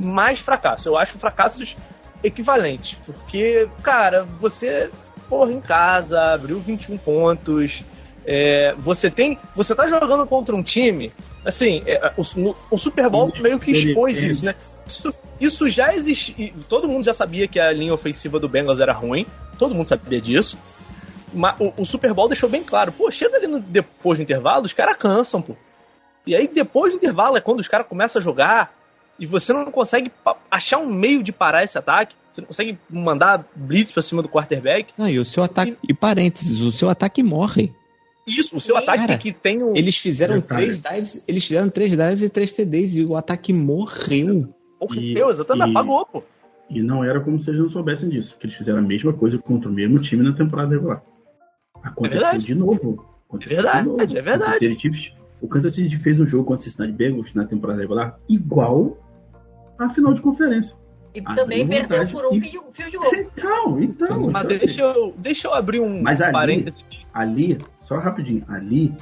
[0.00, 0.88] mais fracasso.
[0.88, 1.76] Eu acho fracassos
[2.24, 2.96] equivalentes.
[3.06, 4.90] Porque, cara, você,
[5.28, 7.84] porra, em casa, abriu 21 pontos.
[8.28, 9.38] é, você tem.
[9.54, 11.12] Você tá jogando contra um time.
[11.44, 14.56] Assim, é, o, no- o Super Bowl meio que expôs isso, né?
[14.86, 16.52] Isso, isso já existia.
[16.68, 19.26] Todo mundo já sabia que a linha ofensiva do Bengals era ruim.
[19.58, 20.56] Todo mundo sabia disso.
[21.34, 22.92] Mas o, o Super Bowl deixou bem claro.
[22.92, 25.54] Pô, chega ali no- depois do intervalo, os caras cansam, pô.
[26.26, 28.74] E aí, depois do intervalo, é quando os caras começam a jogar
[29.18, 30.10] e você não consegue
[30.50, 32.14] achar um meio de parar esse ataque.
[32.32, 34.92] Você não consegue mandar blitz pra cima do quarterback.
[34.96, 37.72] não, e o seu ataque, e parênteses, o seu ataque morre.
[38.26, 38.82] Isso, o seu Sim.
[38.82, 39.76] ataque Cara, que tem o.
[39.76, 44.52] Eles fizeram três dives, eles fizeram três dives e três TDs e o ataque morreu.
[44.80, 46.22] Morreu, exatamente, e- apagou, pô.
[46.68, 49.38] E não era como se eles não soubessem disso, que eles fizeram a mesma coisa
[49.38, 51.02] contra o mesmo time na temporada regular.
[51.82, 52.44] Aconteceu verdade.
[52.46, 53.06] de novo.
[53.28, 54.02] Aconteceu É verdade, de novo.
[54.02, 54.58] é verdade.
[54.60, 58.18] Kansas Chiefs- o Kansas City fez um jogo contra o Cincinnati Bengals na temporada regular
[58.28, 58.98] igual
[59.78, 60.76] à final de conferência.
[61.14, 63.10] E também deu perdeu por um E- fio, fio de gol.
[63.14, 64.30] Então, então.
[64.30, 66.84] Mas então, deixa eu, deixa eu abrir um Mas ali- parênteses.
[67.14, 68.92] ali, só rapidinho, ali,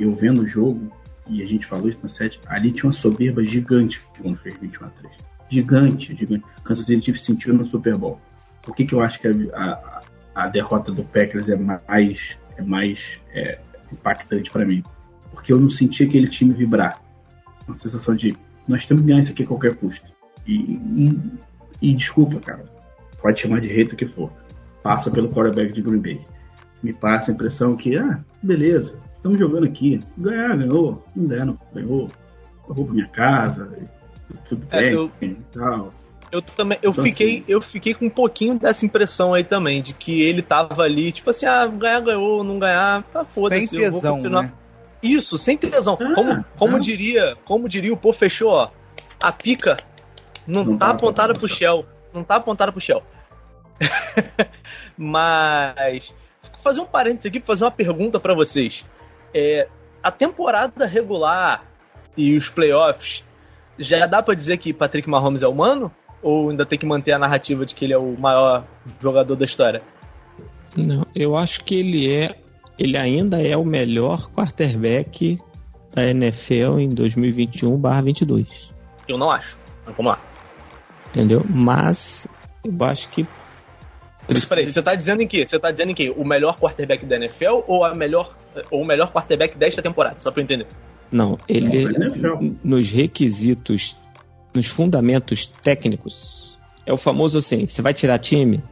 [0.00, 0.90] eu vendo o jogo,
[1.28, 4.86] e a gente falou isso na sete, ali tinha uma soberba gigante quando fez 21
[4.86, 5.14] a 3.
[5.50, 6.44] Gigante, gigante.
[6.64, 8.20] Kansas City Chiefs sentiu no Super Bowl.
[8.62, 10.00] Por que, que eu acho que a, a-
[10.34, 13.58] a derrota do Packers é mais, é mais é,
[13.92, 14.82] impactante pra mim?
[15.32, 17.00] Porque eu não senti aquele time vibrar.
[17.66, 18.36] Uma sensação de,
[18.68, 20.06] nós temos que ganhar isso aqui a qualquer custo.
[20.46, 21.20] E, e,
[21.80, 22.64] e desculpa, cara,
[23.22, 24.30] pode chamar de jeito que for.
[24.82, 26.20] Passa pelo quarterback de Green Bay
[26.82, 28.96] me passa a impressão que, ah, beleza,
[29.26, 30.00] estamos jogando aqui.
[30.16, 31.04] Ganhar, ganhou.
[31.14, 32.08] Não não ganhou.
[32.68, 33.70] Eu vou pra minha casa,
[34.48, 35.92] tudo É, bem eu- e tal.
[36.32, 39.80] Eu também, eu Então, fiquei, assim- eu fiquei com um pouquinho dessa impressão aí também,
[39.80, 43.80] de que ele tava ali, tipo assim, ah, ganhar, ganhou, não ganhar, tá foda-se, Sem
[43.80, 44.42] eu vou tesão, continuar.
[44.42, 44.52] né?
[45.00, 45.96] Isso, sem tesão.
[46.00, 46.80] Ah, como como ah.
[46.80, 48.70] diria, como diria o pô fechou, ó,
[49.22, 49.76] a pica
[50.46, 53.02] não, Não tá tá apontada pro Shell, não tá apontada pro Shell.
[54.98, 56.12] Mas
[56.62, 58.84] fazer um parênteses aqui, fazer uma pergunta pra vocês.
[59.34, 59.68] É,
[60.02, 61.64] a temporada regular
[62.16, 63.24] e os playoffs
[63.78, 65.90] já dá pra dizer que Patrick Mahomes é humano?
[66.22, 68.64] Ou ainda tem que manter a narrativa de que ele é o maior
[69.00, 69.82] jogador da história?
[70.76, 72.34] Não, eu acho que ele é.
[72.78, 75.38] Ele ainda é o melhor quarterback
[75.92, 78.70] da NFL em 2021/22.
[79.08, 79.56] Eu não acho.
[79.84, 80.20] Mas vamos lá.
[81.08, 81.44] Entendeu?
[81.48, 82.26] Mas
[82.64, 83.26] eu acho que.
[84.28, 85.46] Mas Peraí, você tá dizendo em quê?
[85.46, 86.12] Você tá dizendo em quê?
[86.16, 88.34] O melhor quarterback da NFL ou, a melhor,
[88.70, 90.18] ou o melhor quarterback desta temporada?
[90.18, 90.66] Só pra eu entender.
[91.10, 93.96] Não, ele Não, nos requisitos,
[94.52, 98.62] nos fundamentos técnicos, é o famoso assim: você vai tirar time,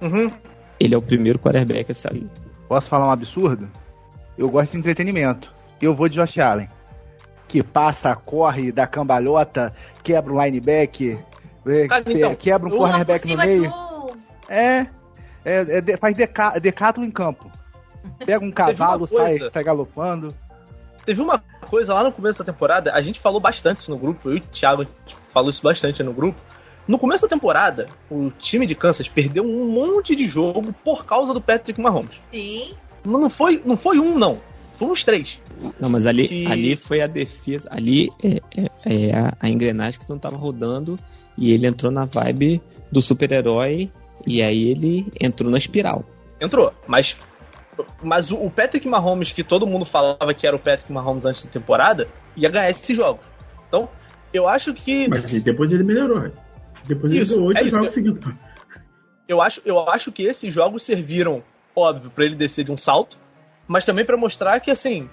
[0.00, 0.30] Uhum.
[0.80, 2.26] ele é o primeiro quarterback a sair.
[2.66, 3.68] Posso falar um absurdo?
[4.36, 5.52] Eu gosto de entretenimento.
[5.80, 6.68] Eu vou de Josh Allen.
[7.46, 11.18] Que passa, corre, dá cambalhota, quebra um linebacker,
[11.88, 13.72] Cara, então, quebra um cornerback no meio.
[14.48, 14.86] É,
[15.44, 17.50] é, é de- faz deca, decathlon em campo.
[18.24, 20.34] Pega um cavalo, sai, sai galopando.
[21.04, 21.38] Teve uma
[21.70, 24.38] coisa lá no começo da temporada, a gente falou bastante isso no grupo, eu e
[24.38, 26.38] o Thiago tipo, falou isso bastante no grupo.
[26.86, 31.32] No começo da temporada, o time de Kansas perdeu um monte de jogo por causa
[31.34, 32.16] do Patrick Mahomes.
[32.30, 32.70] Sim.
[33.04, 34.38] Mas Não foi, não foi um, não.
[34.76, 35.40] Foi uns três.
[35.80, 37.68] Não, mas ali, Que- ali foi a defesa.
[37.70, 38.70] Ali é, é-
[39.08, 40.98] é a, a engrenagem que não tava rodando
[41.36, 43.90] e ele entrou na vibe do super-herói
[44.28, 46.04] e aí ele entrou na espiral.
[46.40, 47.16] Entrou, mas.
[48.02, 51.50] Mas o Patrick Mahomes, que todo mundo falava que era o Patrick Mahomes antes da
[51.50, 53.24] temporada, ia ganhar esses jogos.
[53.68, 53.88] Então,
[54.32, 55.08] eu acho que.
[55.08, 56.30] Mas depois ele melhorou.
[56.86, 58.34] Depois Isso, ele deu oito é jogos que- seguidos.
[59.28, 61.42] Eu acho, eu acho que esses jogos serviram,
[61.76, 63.18] óbvio, pra ele descer de um salto,
[63.66, 65.08] mas também pra mostrar que, assim,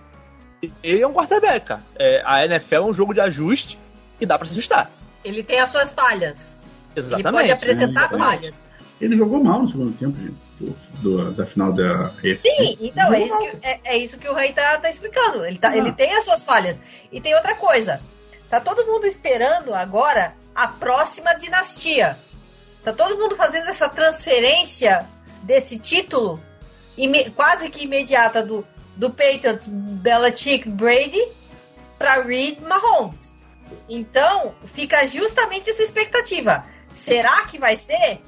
[0.81, 1.83] ele é um quarterback, cara.
[1.99, 3.77] É, a NFL é um jogo de ajuste
[4.19, 4.89] e dá pra se ajustar.
[5.23, 6.59] Ele tem as suas falhas.
[6.95, 7.27] Exatamente.
[7.27, 8.25] Ele pode apresentar exatamente.
[8.25, 8.61] falhas.
[9.05, 12.41] Ele jogou mal no segundo tempo, gente, do- do- da final da AFC.
[12.43, 15.45] Sim, então é isso, que, é, é isso que o Rei tá, tá explicando.
[15.45, 15.77] Ele, tá, Ah.
[15.77, 16.81] ele tem as suas falhas.
[17.11, 18.01] E tem outra coisa.
[18.49, 22.17] Tá todo mundo esperando agora a próxima dinastia.
[22.83, 25.05] Tá todo mundo fazendo essa transferência
[25.43, 26.39] desse título
[26.97, 31.21] ime- quase que imediata do, do Patriots Belichick Brady
[31.97, 33.35] para Reed Mahomes.
[33.89, 36.63] Então, fica justamente essa expectativa.
[36.93, 38.19] Será que vai ser?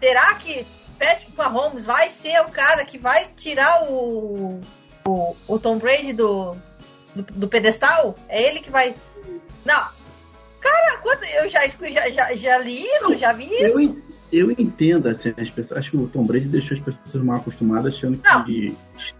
[0.00, 0.66] Será que
[0.98, 4.60] Patrick Mahomes vai ser o cara que vai tirar o,
[5.06, 6.56] o, o Tom Brady do,
[7.14, 8.16] do, do pedestal?
[8.28, 8.94] É ele que vai.
[9.64, 9.86] Não.
[10.60, 13.80] Cara, quando eu já, já, já, já li isso, já vi isso.
[13.80, 17.36] Eu, eu entendo, assim, as pessoas, acho que o Tom Brady deixou as pessoas mal
[17.38, 18.44] acostumadas, achando Não.
[18.44, 18.76] que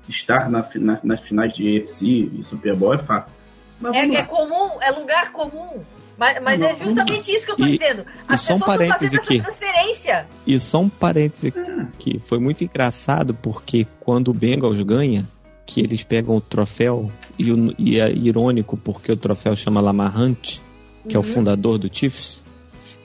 [0.09, 3.31] estar na, na- nas finais de AFC e Super Bowl é fácil.
[3.81, 5.83] Mas É, é comum, é lugar comum.
[6.21, 8.03] Mas, mas é justamente isso que eu tô e- dizendo.
[8.03, 8.05] e
[8.35, 9.35] As só um pessoas estão fazendo aqui.
[9.39, 10.27] essa transferência.
[10.47, 11.87] E só um parêntese É.
[11.99, 15.27] que foi muito engraçado porque quando o Bengals ganha,
[15.65, 20.21] que eles pegam o troféu e, o- e é irônico porque o troféu chama Lamar
[20.21, 20.59] Hunt,
[21.09, 21.29] que é o Uhum.
[21.29, 22.45] fundador do Chiefs.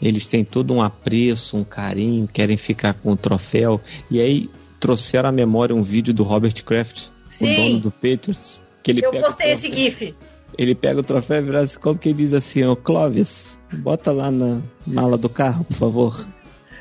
[0.01, 3.80] Eles têm todo um apreço, um carinho, querem ficar com o troféu.
[4.11, 7.05] E aí trouxeram à memória um vídeo do Robert Kraft,
[7.39, 10.13] o dono Sim, do Patriots, que ele eu postei esse GIF.
[10.57, 14.31] Ele pega o troféu e vira assim, como que diz assim, ô Clóvis, bota lá
[14.31, 16.27] na mala do carro, por favor.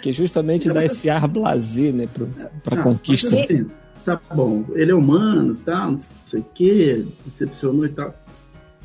[0.00, 2.28] Que justamente dá esse ar blasé, né, pro,
[2.62, 3.34] pra Não, conquista.
[3.34, 3.66] assim,
[4.04, 8.14] tá bom, ele é humano, tal, não sei o que, decepcionou e tal.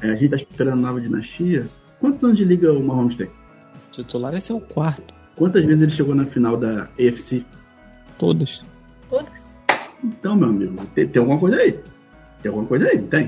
[0.02, 1.68] É, a gente tá esperando nova dinastia.
[2.00, 3.28] Quantos anos de liga o Mahomes tem?
[3.92, 5.14] Titular esse é o quarto.
[5.36, 7.46] Quantas vezes ele chegou na final da AFC?
[8.18, 8.64] Todas.
[9.10, 9.46] Todas.
[10.04, 11.74] Então, meu amigo, tem, tem alguma coisa aí.
[12.42, 13.26] Tem alguma coisa aí, tem?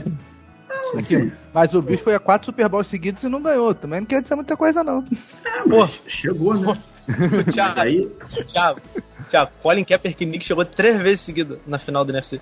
[0.97, 3.73] Aqui, mas o bicho foi a quatro Super Bowls seguidos e não ganhou.
[3.73, 5.05] Também não quer dizer muita coisa, não.
[5.45, 6.77] É, mas chegou, né?
[7.07, 8.09] Mas Thiago, aí,
[8.47, 8.81] Thiago,
[9.29, 12.39] Thiago, Colin Kaepernick chegou três vezes seguida na final do NFC.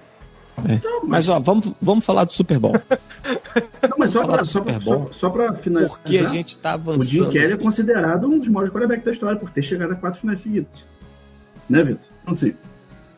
[1.03, 2.73] Mas ó, vamos, vamos falar do Super Bowl.
[2.73, 5.07] não, mas só pra, Super Bowl.
[5.13, 5.97] só, só pra finalizar.
[5.97, 7.29] Porque a gente tá O Jim avançando.
[7.31, 10.41] Kelly é considerado um dos maiores quarterbacks da história por ter chegado a quatro finais
[10.41, 10.83] seguidas.
[11.69, 12.01] Né, Vitor?
[12.21, 12.53] Então, assim,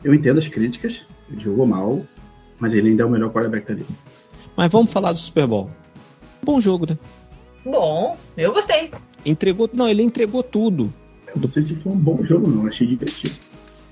[0.04, 2.02] eu entendo as críticas, ele jogou mal,
[2.58, 3.88] mas ele ainda é o melhor quarterback da liga.
[4.56, 5.70] Mas vamos falar do Super Bowl.
[6.44, 6.98] Bom jogo, né?
[7.64, 8.90] Bom, eu gostei.
[9.24, 9.68] Entregou.
[9.72, 10.92] Não, ele entregou tudo.
[11.34, 13.34] Eu não sei se foi um bom jogo, não, achei divertido.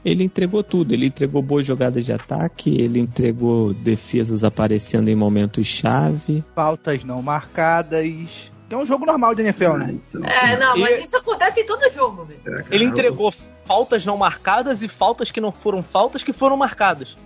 [0.05, 0.93] Ele entregou tudo.
[0.93, 6.43] Ele entregou boas jogadas de ataque, ele entregou defesas aparecendo em momentos chave.
[6.55, 8.51] Faltas não marcadas.
[8.69, 9.95] É um jogo normal de NFL, né?
[10.09, 12.41] então, É, não, mas E- isso acontece em todo jogo, velho.
[12.47, 13.33] é, Ele entregou
[13.65, 17.17] faltas não marcadas e faltas que não foram faltas que foram marcadas.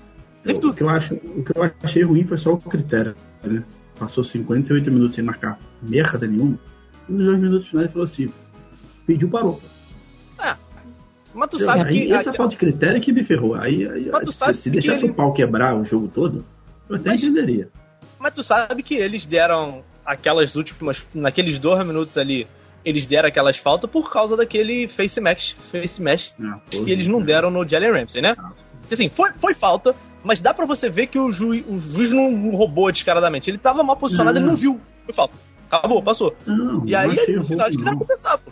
[0.43, 3.63] Teve O que, eu acho, o que eu achei ruim foi só o critério, né?
[3.99, 6.59] Passou 58 minutos sem marcar merda nenhuma.
[7.09, 8.33] E nos dois minutos finais ele falou assim:
[9.07, 9.61] pediu, parou.
[11.37, 12.13] Mas tu sabe aí, que.
[12.13, 13.57] essa falta de critério que me ferrou.
[13.57, 16.45] Aí, aí se, se deixasse ele- o pau quebrar o jogo todo,
[16.89, 17.69] eu até Mas- entenderia.
[18.21, 21.05] Mas tu sabe que eles deram aquelas últimas.
[21.13, 22.47] Naqueles dois minutos ali,
[22.85, 27.21] eles deram aquelas faltas por causa daquele face match, face match Ah, que eles não
[27.21, 28.37] deram no Jalen Ramsey, né?
[28.81, 29.93] Porque, Assim, foi, foi falta,
[30.25, 33.51] mas dá pra você ver que o, juiz o juiz não roubou descaradamente.
[33.51, 34.47] Ele tava mal posicionado, Não.
[34.47, 34.81] ele não viu.
[35.05, 35.35] Foi falta.
[35.71, 36.35] Acabou, passou.
[36.47, 37.99] Não, E aí, no final, eles quiseram não.
[38.01, 38.51] compensar, pô.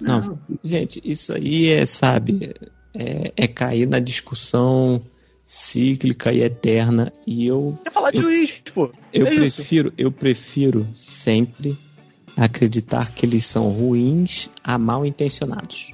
[0.00, 0.38] Não.
[0.64, 2.54] Gente, isso aí é, sabe,
[2.94, 5.02] é, é cair na discussão
[5.44, 7.12] cíclica e eterna.
[7.26, 8.90] E eu, Quer falar de Eu- juiz, pô.
[9.12, 9.56] eu é isso.
[9.56, 11.76] prefiro, eu prefiro sempre
[12.36, 15.92] acreditar que eles são ruins a mal intencionados.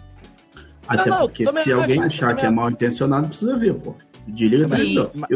[0.86, 2.56] Até Não, não, porque se acho, alguém achar que é acho.
[2.56, 3.94] mal intencionado, precisa ver, pô.
[4.28, 4.66] Desliga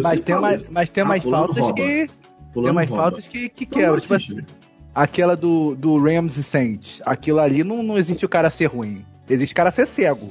[0.02, 1.74] Mas tem, mais, mas tem Ah, mais faltas rouba.
[1.74, 2.06] que.
[2.54, 3.02] Tem mais rouba.
[3.04, 3.94] faltas que, que Então quebram.
[3.94, 4.40] não Tipo assim,
[4.94, 7.00] aquela do, do Rams e Saints.
[7.06, 9.04] Aquilo ali não, não existe o cara ser ruim.
[9.28, 10.30] Existe o cara ser cego.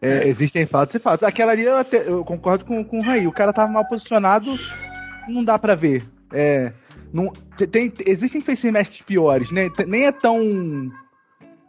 [0.00, 1.28] É, Existem faltas e faltas.
[1.28, 3.26] Aquela ali eu, até- eu concordo com, com o Raí.
[3.26, 4.54] O cara tava mal posicionado,
[5.28, 6.04] não dá pra ver.
[6.32, 6.72] É,
[7.12, 9.70] não, te- tem, existem face masks piores, né?
[9.86, 10.90] Nem é tão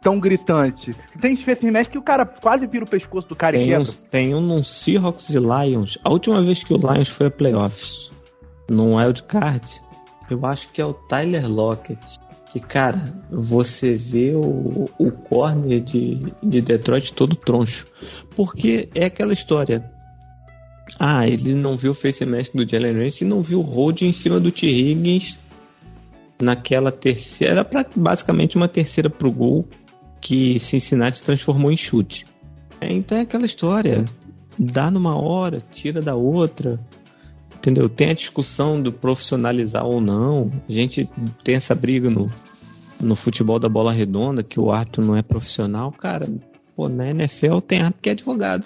[0.06, 0.94] tão gritante.
[1.20, 3.82] Tem face mask que o cara quase vira o pescoço do cara e Tem quebra.
[3.90, 5.98] um, tem um num Seahawks e Lions.
[6.04, 8.08] A última vez que o Lions foi a playoffs,
[8.70, 9.66] num wildcard,
[10.30, 11.98] eu acho que é o Tyler Lockett.
[12.52, 17.88] Que, cara, você vê o, o corner de, de Detroit todo troncho.
[18.36, 19.90] Porque é aquela história.
[21.00, 24.02] Ah, ele não viu o face mask do Jalen Ramsey e não viu o hold
[24.02, 24.68] em cima do T.
[24.68, 25.36] Higgins
[26.40, 29.66] naquela terceira, era pra- basicamente uma terceira pro gol
[30.20, 32.26] que Cincinnati transformou em chute.
[32.80, 34.04] É, então é aquela história.
[34.58, 36.80] Dá numa hora, tira da outra.
[37.56, 37.88] Entendeu?
[37.88, 40.52] Tem a discussão do profissionalizar ou não.
[40.68, 41.08] A gente
[41.42, 42.30] tem essa briga no,
[43.00, 45.90] no futebol da bola redonda, que o árbitro não é profissional.
[45.90, 46.28] Cara,
[46.76, 48.64] pô, na NFL tem árbitro que é advogado.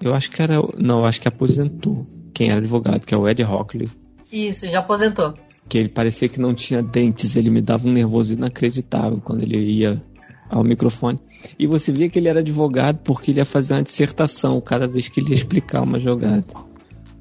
[0.00, 0.56] Eu acho que era.
[0.78, 2.04] Não, eu acho que aposentou.
[2.34, 3.88] Quem era advogado, que é o Ed Hockley.
[4.32, 5.34] Isso, já aposentou.
[5.68, 9.58] Que ele parecia que não tinha dentes, ele me dava um nervoso inacreditável quando ele
[9.58, 10.02] ia
[10.50, 11.18] ao microfone.
[11.58, 15.08] E você via que ele era advogado porque ele ia fazer uma dissertação cada vez
[15.08, 16.44] que ele ia explicar uma jogada.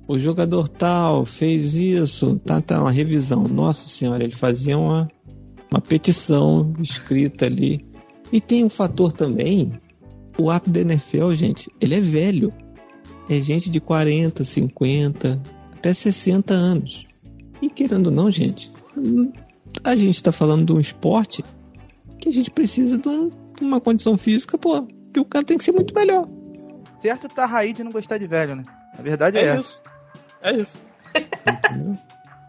[0.08, 3.48] O jogador tal fez isso, tá, tá, uma revisão.
[3.48, 5.08] Nossa senhora, ele fazia uma,
[5.72, 7.86] uma petição escrita ali.
[8.32, 9.72] E tem um fator também,
[10.38, 12.52] o árbitro da NFL, gente, ele é velho.
[13.30, 15.40] É gente de 40, 50,
[15.74, 17.06] até 60 anos.
[17.62, 18.72] E querendo ou não, gente,
[19.84, 21.44] a gente tá falando de um esporte
[22.20, 23.32] que a gente precisa de, um-
[23.62, 24.84] uma condição física, pô,
[25.14, 26.28] que o cara tem que ser muito melhor.
[27.02, 28.64] Certo tá Raí de não gostar de velho, né?
[28.98, 29.60] A verdade é, É essa.
[29.62, 29.82] isso.
[30.41, 30.80] É isso.
[31.16, 31.98] entendeu?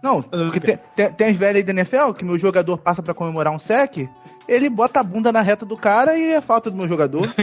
[0.02, 3.14] Não, porque tem, tem, tem as velhas aí da NFL que meu jogador passa pra
[3.14, 4.08] comemorar um sec,
[4.48, 7.28] ele bota a bunda na reta do cara e é falta do meu jogador.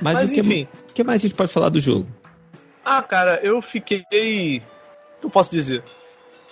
[0.00, 0.68] Mas, Mas o que, enfim.
[0.90, 2.06] o que mais a gente pode falar do jogo?
[2.84, 4.00] Ah, cara, eu fiquei.
[4.00, 5.82] O que eu posso dizer?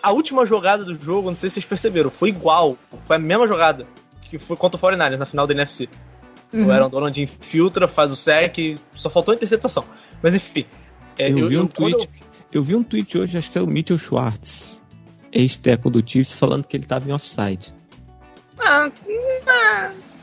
[0.02, 2.76] A última jogada do jogo, não sei se vocês perceberam, foi igual.
[3.06, 3.86] Foi a mesma jogada
[4.30, 5.88] que foi contra o 49ers na final da NFC.
[6.52, 6.66] Uhum.
[6.66, 8.56] O Aaron Donald infiltra, faz o sec,
[8.94, 9.84] só faltou a interceptação.
[10.22, 10.64] Mas enfim.
[11.18, 12.08] é, Eu vi um tweet.
[12.52, 14.82] Eu vi um tweet hoje, acho que é o Mitchell Schwartz,
[15.32, 17.74] ex-teco do Chiefs, falando que ele tava em offside.
[18.58, 18.88] Ah,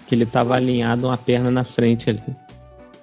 [0.08, 2.24] Que ele tava alinhado uma perna na frente ali.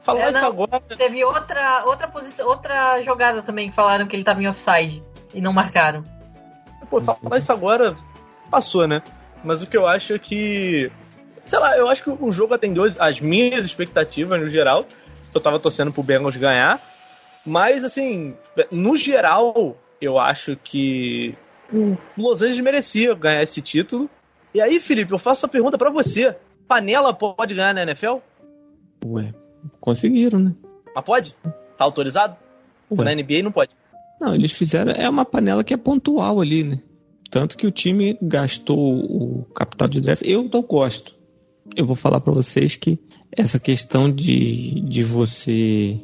[0.02, 0.48] falar É, isso não.
[0.48, 0.80] agora.
[0.96, 5.02] Teve outra, outra, posição, outra jogada também que falaram que ele tava em offside
[5.32, 6.02] e não marcaram.
[6.90, 7.94] Pô, falar isso agora
[8.50, 9.02] passou, né?
[9.44, 10.90] mas o que eu acho é que.
[11.44, 14.86] Sei lá, eu acho que o jogo atendeu as minhas expectativas no geral.
[15.34, 16.80] Eu tava torcendo pro Bengals ganhar.
[17.44, 18.36] Mas, assim,
[18.70, 21.34] no geral, eu acho que
[21.72, 24.08] o Los Angeles merecia ganhar esse título.
[24.52, 26.36] E aí, Felipe, eu faço a pergunta para você:
[26.68, 28.18] Panela pode ganhar na NFL?
[29.04, 29.32] Ué,
[29.80, 30.54] conseguiram, né?
[30.94, 31.34] Mas pode?
[31.76, 32.36] Tá autorizado?
[32.90, 33.04] Ué.
[33.04, 33.74] Na NBA não pode.
[34.20, 34.92] Não, eles fizeram.
[34.92, 36.78] É uma panela que é pontual ali, né?
[37.30, 40.22] Tanto que o time gastou o capital de draft.
[40.24, 41.14] Eu não gosto.
[41.76, 42.98] Eu vou falar para vocês que
[43.36, 45.98] essa questão de, de você.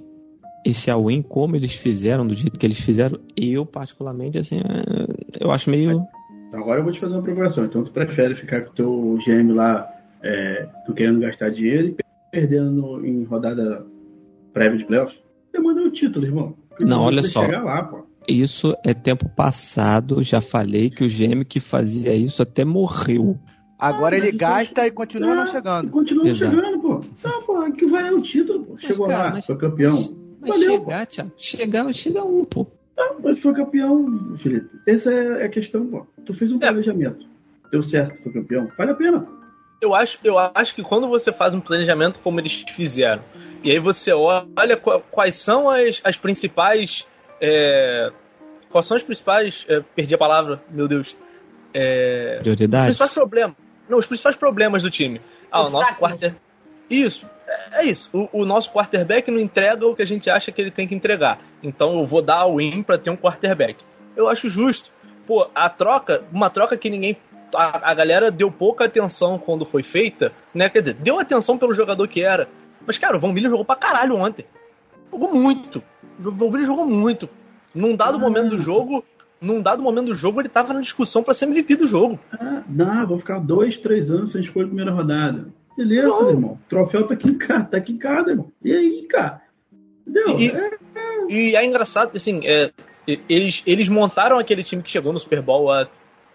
[0.65, 5.53] Esse all-in, como eles fizeram, do jeito que eles fizeram, eu, particularmente, assim, é, eu
[5.53, 6.05] acho meio.
[6.53, 7.67] Agora eu vou te fazer uma provocação.
[7.67, 9.89] Então tu prefere ficar com o teu GM lá,
[10.23, 11.97] é, tu querendo gastar dinheiro e
[12.33, 13.87] perdendo em rodada
[14.53, 15.17] prévia de playoffs?
[15.51, 16.57] Você manda o título, irmão.
[16.81, 17.41] Não, olha só.
[17.47, 18.05] lá, pô.
[18.29, 23.39] Isso é tempo passado, já falei que o GM que fazia isso até morreu.
[23.79, 25.91] Agora Ah, ele gasta e continua não Ah, chegando.
[25.91, 26.55] Continua Exato.
[26.57, 27.01] chegando, pô.
[27.23, 28.79] Tá, pô, que vai é o título, pô.
[28.79, 30.17] Chegou cara, lá, mas- foi campeão.
[30.41, 32.67] Mas Valeu, chegar, Thiago, chegar, chega um, pô.
[32.99, 34.71] Ah, mas foi campeão, Felipe.
[34.87, 36.07] Essa é a questão, pô.
[36.25, 36.61] Tu fez um É.
[36.61, 37.27] planejamento.
[37.71, 38.69] Deu certo, foi campeão.
[38.79, 39.21] Vale a pena.
[39.21, 39.36] pô.
[39.81, 43.23] Eu acho, eu acho que quando você faz um planejamento como eles fizeram,
[43.63, 47.07] e aí você olha qua- quais são as, as principais.
[47.41, 48.11] é,
[48.71, 49.65] quais são as principais.
[49.69, 51.17] é, perdi a palavra, meu Deus.
[51.75, 52.85] É, os Prioridade.
[52.87, 53.57] principais problemas.
[53.89, 55.21] Não, os principais problemas do time.
[55.51, 56.35] Ah, o nosso quarter.
[56.89, 58.09] Isso, é, é isso.
[58.13, 60.95] O, o nosso quarterback não entrega o que a gente acha que ele tem que
[60.95, 61.39] entregar.
[61.63, 63.77] Então eu vou dar a win pra ter um quarterback.
[64.17, 64.91] Eu acho justo.
[65.27, 67.17] Pô, a troca, uma troca que ninguém.
[67.55, 70.69] A, a galera deu pouca atenção quando foi feita, né?
[70.69, 72.49] Quer dizer, deu atenção pelo jogador que era.
[72.87, 74.45] Mas, cara, o Von Miller jogou pra caralho ontem.
[75.11, 75.83] Jogou muito.
[76.25, 77.29] O Von Miller jogou muito.
[77.75, 79.05] Num dado momento do jogo,
[79.41, 82.19] num dado momento do jogo, ele tava na discussão pra ser MVP do jogo.
[82.33, 85.49] Ah, não, vou ficar dois, três anos sem escolha a primeira rodada.
[85.77, 86.31] Beleza, Não.
[86.31, 86.51] irmão.
[86.53, 88.51] O troféu tá aqui em casa, tá aqui em casa, irmão.
[88.65, 89.43] E aí, cara?
[90.07, 90.39] Entendeu?
[90.41, 90.71] E- É,
[91.29, 92.71] E é engraçado, assim, é,
[93.29, 95.87] eles, eles montaram aquele time que chegou no Super Bowl há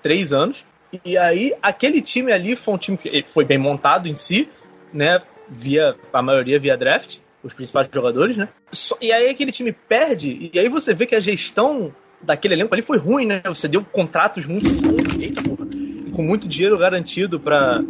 [0.04, 0.64] três anos.
[1.06, 4.50] E aí, aquele time ali foi um time que foi bem montado em si,
[4.94, 5.22] né?
[5.50, 8.50] Via, a maioria via draft, os principais jogadores, né?
[9.00, 12.82] E aí aquele time perde, e aí você vê que a gestão daquele elenco ali
[12.82, 13.42] foi ruim, né?
[13.46, 14.68] Você deu contratos muito
[15.22, 15.66] eita porra,
[16.14, 17.82] com muito dinheiro garantido pra,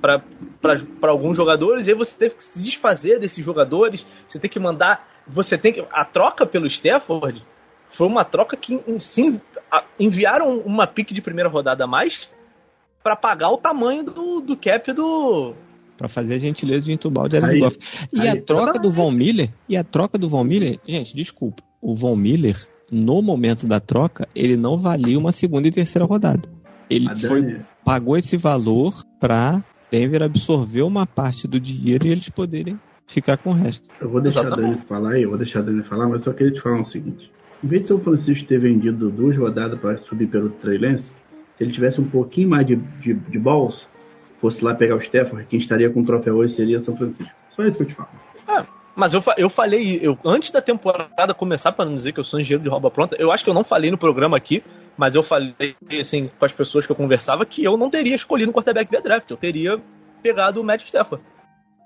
[0.00, 4.60] pra alguns jogadores, e aí você teve que se desfazer desses jogadores, você tem que
[4.60, 5.08] mandar.
[5.26, 5.84] Você tem que.
[5.90, 7.42] A troca pelo Stafford
[7.88, 9.40] foi uma troca que sim,
[9.98, 12.30] enviaram uma pique de primeira rodada a mais
[13.04, 15.52] pra pagar o tamanho do, do cap do.
[15.96, 17.78] Pra fazer a gentileza de entubar o Jared Aí- Goff.
[18.12, 21.62] E aí- a troca do Von Miller, e a troca do Von Miller, gente, desculpa,
[21.80, 22.56] o Von Miller,
[22.90, 26.48] no momento da troca, ele não valia uma segunda e terceira rodada.
[26.90, 32.78] Ele foi, pagou esse valor pra Denver absorver uma parte do dinheiro e eles poderem
[33.06, 33.88] ficar com o resto.
[34.00, 34.74] eu vou deixar a Exatamente.
[34.76, 36.84] Dani falar aí, eu vou deixar a Dani falar, mas só queria te falar o
[36.84, 37.30] seguinte.
[37.62, 41.10] Em vez de São Francisco ter vendido duas rodadas para subir pelo Trey Lance,
[41.56, 43.86] se ele tivesse um pouquinho mais de, de, de balls,
[44.36, 47.32] fosse lá pegar o Stafford, quem estaria com o troféu hoje seria São Francisco.
[47.54, 48.08] Só isso que eu te falo.
[48.96, 52.38] Mas eu, eu falei, eu, antes da temporada começar, pra não dizer que eu sou
[52.38, 54.62] engenheiro de roupa pronta, eu acho que eu não falei no programa aqui,
[54.96, 58.50] mas eu falei, assim, com as pessoas que eu conversava, que eu não teria escolhido
[58.50, 59.82] um quarterback via draft, eu teria
[60.22, 61.24] pegado o Matt Stafford.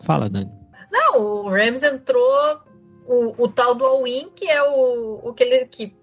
[0.04, 0.50] Fala, Dani.
[0.90, 2.60] Não, o Rams entrou
[3.06, 5.64] o, o tal do all-in, que é o, o que ele.
[5.66, 5.96] Que,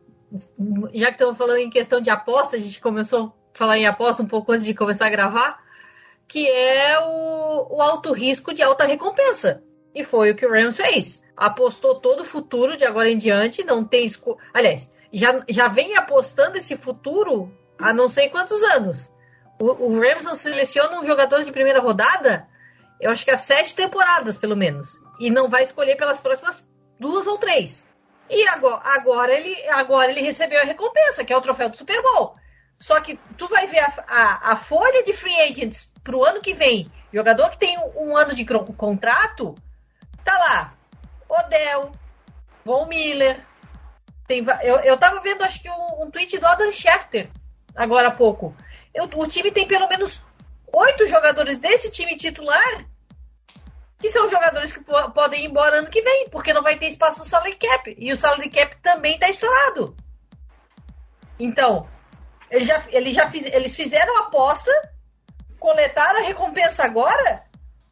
[0.94, 4.28] já que estamos falando em questão de aposta, a gente começou falar em aposta um
[4.28, 5.64] pouco antes de começar a gravar,
[6.28, 9.64] que é o, o alto risco de alta recompensa.
[9.94, 11.24] E foi o que o Rams fez.
[11.36, 14.38] Apostou todo o futuro de agora em diante, não tem esco...
[14.54, 19.12] Aliás, já, já vem apostando esse futuro há não sei quantos anos.
[19.60, 22.48] O, o Rams não seleciona um jogador de primeira rodada
[23.00, 25.00] eu acho que há sete temporadas, pelo menos.
[25.20, 26.66] E não vai escolher pelas próximas
[27.00, 27.86] duas ou três.
[28.30, 32.02] E agora, agora, ele, agora ele recebeu a recompensa, que é o troféu do Super
[32.02, 32.36] Bowl.
[32.80, 36.54] Só que tu vai ver a, a, a folha de free agents pro ano que
[36.54, 36.92] vem.
[37.12, 38.46] Jogador que tem um, um ano de
[38.78, 39.56] contrato,
[40.24, 40.74] tá lá.
[41.30, 41.92] Odell,
[42.64, 43.44] Von Miller.
[44.28, 47.30] Tem, eu, eu tava vendo, acho que um, um tweet do Adam Schefter,
[47.76, 48.56] agora há pouco.
[48.94, 50.22] Eu- o time tem pelo menos
[50.74, 52.86] oito jogadores desse time titular
[54.00, 56.88] que são jogadores que po- podem ir embora ano que vem, porque não vai ter
[56.88, 57.96] espaço no salary cap.
[57.98, 59.96] E o salary cap também tá estourado.
[61.40, 61.88] Então,
[62.50, 64.72] eles já, eles já fiz, eles fizeram a aposta,
[65.60, 67.44] coletaram a recompensa agora.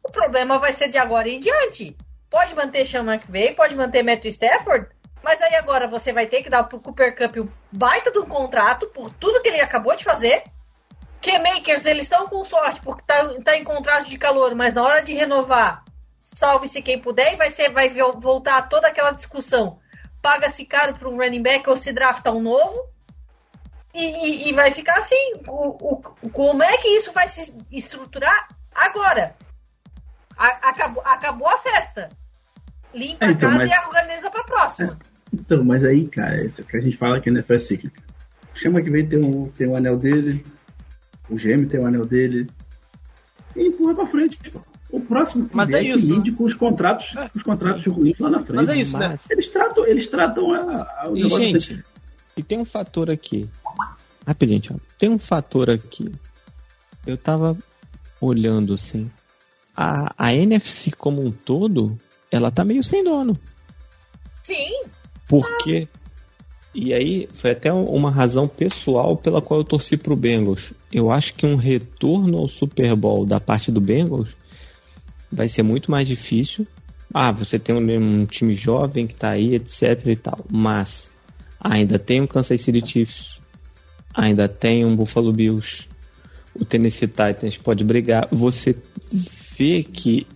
[0.02, 1.96] O problema vai ser de agora em diante.
[2.30, 4.88] Pode manter Sean McVay, pode manter Matthew Stafford,
[5.22, 8.26] mas aí agora você vai ter que dar pro Cooper Cup um baita de um
[8.26, 10.44] contrato por tudo que ele acabou de fazer
[11.24, 15.02] K-Makers, eles estão com sorte porque tá, tá em contrato de calor, mas na hora
[15.02, 15.82] de renovar,
[16.22, 17.88] salve-se quem puder e vai, ser, vai
[18.20, 19.78] voltar toda aquela discussão.
[20.20, 22.93] Paga-se caro para um running back ou se drafta um novo?
[23.94, 25.34] E, e, e vai ficar assim.
[25.46, 25.96] O, o,
[26.30, 29.34] como é que isso vai se estruturar agora?
[30.36, 32.08] A, acabou, acabou a festa.
[32.92, 34.98] Limpa É, então, a casa mas- e organiza para a próxima.
[35.32, 38.02] Então, mas aí, cara, isso que a gente fala que a NFL é cíclica.
[38.54, 40.44] Chama que vem ter um, tem um anel dele,
[41.28, 42.46] o GM tem o anel dele,
[43.56, 44.38] e empurra pra frente.
[44.50, 44.60] pô.
[44.92, 46.12] O próximo que Mas vier é que isso.
[46.14, 48.54] lide com os contratos, os contratos ruins lá na frente.
[48.54, 49.18] Mas é isso, né?
[49.28, 51.84] Eles tratam, eles tratam a, a, o E, negócio gente,
[52.36, 53.48] e tem um fator aqui.
[54.26, 54.80] Rapidinho, Thiago.
[54.98, 56.10] Tem um fator aqui.
[57.06, 57.56] Eu tava
[58.20, 59.10] olhando assim.
[59.76, 61.98] A, a NFC como um todo,
[62.30, 63.36] ela tá meio sem dono.
[64.42, 64.82] Sim,
[65.28, 65.88] Porque.
[66.74, 70.72] E aí, foi até um- uma razão pessoal pela qual eu torci pro Bengals.
[70.92, 74.36] Eu acho que um retorno ao Super Bowl da parte do Bengals
[75.30, 76.66] vai ser muito mais difícil.
[77.12, 80.38] Ah, você tem um, um time jovem que tá aí, etc e tal.
[80.50, 81.08] Mas
[81.60, 83.40] ainda tem um Kansas City Chiefs.
[84.14, 85.86] Ainda tem um Buffalo Bills.
[86.54, 88.28] O Tennessee Titans pode brigar.
[88.30, 88.76] Você
[89.58, 90.26] vê que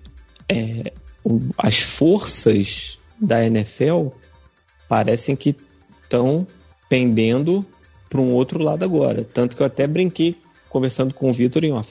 [0.49, 0.93] é,
[1.57, 4.09] as forças da NFL
[4.89, 5.55] parecem que
[6.03, 6.47] estão
[6.89, 7.65] pendendo
[8.09, 9.23] para um outro lado agora.
[9.23, 10.37] Tanto que eu até brinquei
[10.69, 11.91] conversando com o Vitor em off.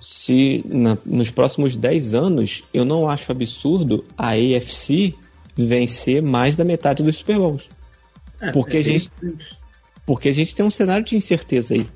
[0.00, 5.14] Se na- nos próximos 10 anos eu não acho absurdo a AFC
[5.56, 7.68] vencer mais da metade dos Super Bowls.
[8.40, 9.58] É, porque é a gente- isso.
[10.06, 11.86] Porque a gente tem um cenário de incerteza aí.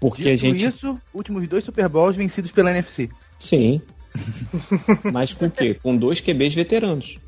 [0.00, 0.66] Porque a Dito gente.
[0.68, 3.10] isso, últimos dois Super Bowls vencidos pela NFC.
[3.38, 3.82] Sim.
[5.12, 5.74] Mas com o quê?
[5.74, 7.18] Com dois QBs veteranos.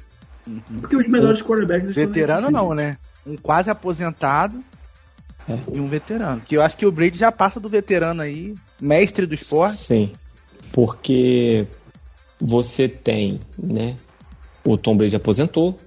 [0.80, 2.96] Porque os melhores quarterbacks estão Veterano não, né?
[3.26, 4.62] Um quase aposentado
[5.48, 5.56] É.
[5.72, 6.40] e um veterano.
[6.40, 9.76] Que eu acho que o Brady já passa do veterano aí, mestre do esporte.
[9.76, 10.12] Sim.
[10.72, 11.66] Porque
[12.40, 13.94] você tem, né?
[14.64, 15.78] O Tom Brady aposentou.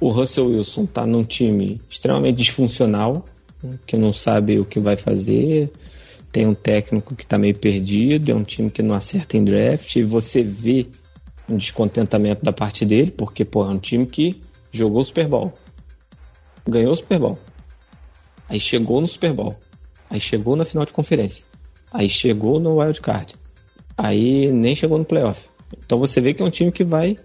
[0.00, 3.24] O Russell Wilson tá num time extremamente disfuncional,
[3.62, 5.70] né, que não sabe o que vai fazer.
[6.32, 9.94] Tem um técnico que tá meio perdido, é um time que não acerta em draft.
[9.96, 10.88] E você vê
[11.48, 14.40] um descontentamento da parte dele, porque, pô, é um time que
[14.72, 15.52] jogou o Super Bowl.
[16.66, 17.38] Ganhou o Super Bowl.
[18.48, 19.54] Aí chegou no Super Bowl.
[20.10, 21.44] Aí chegou na final de conferência.
[21.92, 23.34] Aí chegou no Wild Card.
[23.96, 25.44] Aí nem chegou no playoff.
[25.84, 27.16] Então você vê que é um time que vai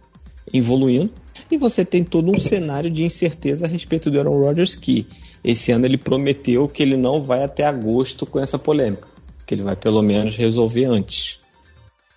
[0.54, 1.12] evoluindo.
[1.52, 5.08] E você tem todo um cenário de incerteza a respeito do Aaron Rodgers que
[5.44, 9.08] esse ano ele prometeu que ele não vai até agosto com essa polêmica.
[9.46, 11.40] Que ele vai pelo menos resolver antes.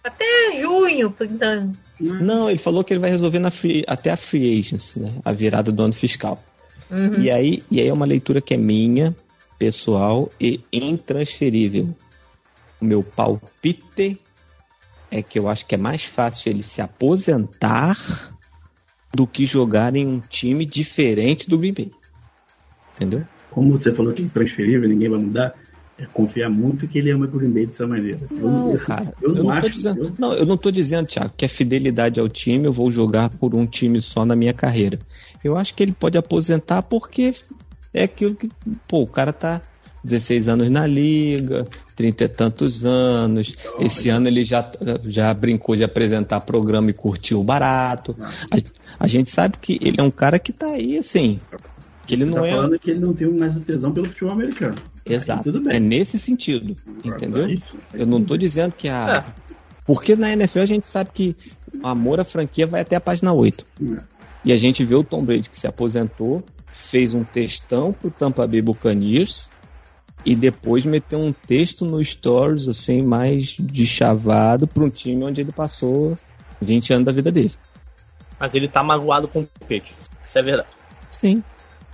[0.05, 1.73] até junho, então.
[1.99, 5.13] Não, ele falou que ele vai resolver na free- até a free agency, né?
[5.25, 6.43] A virada do ano fiscal.
[6.91, 7.15] Uhum.
[7.21, 9.15] E aí, e aí é uma leitura que é minha,
[9.59, 11.95] pessoal e intransferível.
[12.81, 14.21] O meu palpite
[15.11, 18.32] é que eu acho que é mais fácil ele se aposentar
[19.15, 21.91] do que jogar em um time diferente do Green Bay.
[22.97, 23.25] Entendeu?
[23.51, 25.53] Como você falou que é intransferível, ninguém vai mudar,
[25.99, 28.21] é confiar muito que ele ama o Green Bay dessa maneira.
[28.31, 29.13] Eu- Não, eu, cara.
[29.21, 29.71] Eu, não, tô acho.
[29.71, 32.91] dizendo, eu- não, eu não tô dizendo, Thiago, que a fidelidade ao time eu vou
[32.91, 34.99] jogar por um time só na minha carreira.
[35.45, 37.35] Eu acho que ele pode aposentar porque
[37.93, 38.49] é aquilo que,
[38.89, 39.61] pô, o cara tá
[40.05, 43.55] 16 anos na liga, 30 e tantos anos.
[43.79, 44.71] Esse ano ele já,
[45.05, 48.17] já brincou de apresentar programa e curtiu barato.
[48.21, 51.39] A, a gente sabe que ele é um cara que tá aí, assim.
[52.07, 52.51] Que ele Você não tá é.
[52.51, 54.77] falando que ele não tem mais tesão pelo futebol americano.
[55.07, 55.51] Exato.
[55.71, 56.77] É nesse sentido.
[57.05, 57.45] Entendeu?
[57.45, 57.77] É isso.
[57.95, 59.25] Eu não tô dizendo que a.
[59.85, 61.37] Porque na NFL a gente sabe que
[61.83, 63.65] o amor à franquia vai até a página 8.
[63.83, 64.03] É.
[64.45, 68.47] E a gente vê o Tom Brady que se aposentou, fez um textão pro Tampa
[68.47, 69.49] Bay Buccaneers
[70.25, 75.41] e depois meteu um texto no Stories, assim, mais de chavado para um time onde
[75.41, 76.17] ele passou
[76.61, 77.53] 20 anos da vida dele.
[78.39, 80.11] Mas ele tá magoado com o Patriots.
[80.27, 80.69] Isso é verdade.
[81.11, 81.43] Sim,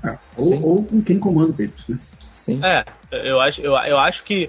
[0.02, 0.60] Ah, ou, Sim.
[0.62, 1.98] ou com quem comanda o Patriots, né?
[2.32, 2.60] sim.
[2.62, 2.84] É,
[3.28, 4.48] eu acho, eu, eu acho que.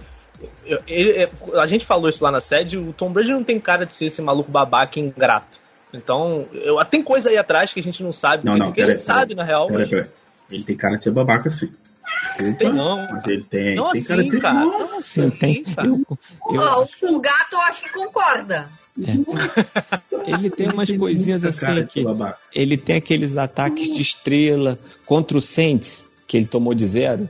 [0.66, 3.60] eu- ele- é, a gente falou isso lá na sede, o Tom Brady não tem
[3.60, 5.60] cara de ser esse maluco babaca ingrato.
[5.94, 8.86] Então, eu, tem coisa aí atrás que a gente não sabe, Não, não, que a
[8.86, 10.10] gente sabe, na real, Peraí, mas peraí.
[10.52, 11.72] Ele tem cara de ser babaca, sim.
[12.58, 13.08] Tem não.
[13.12, 13.76] Mas ele tem.
[13.76, 14.66] Não tem cara de cara.
[15.40, 15.56] Tem.
[15.56, 15.88] Sim, cara.
[15.88, 16.06] Eu,
[16.54, 18.70] eu, Ó, o gato eu acho que concorda.
[20.28, 22.06] ele tem umas coisinhas assim que
[22.54, 27.28] ele tem aqueles ataques de estrela contra o Saints, que ele tomou de zero.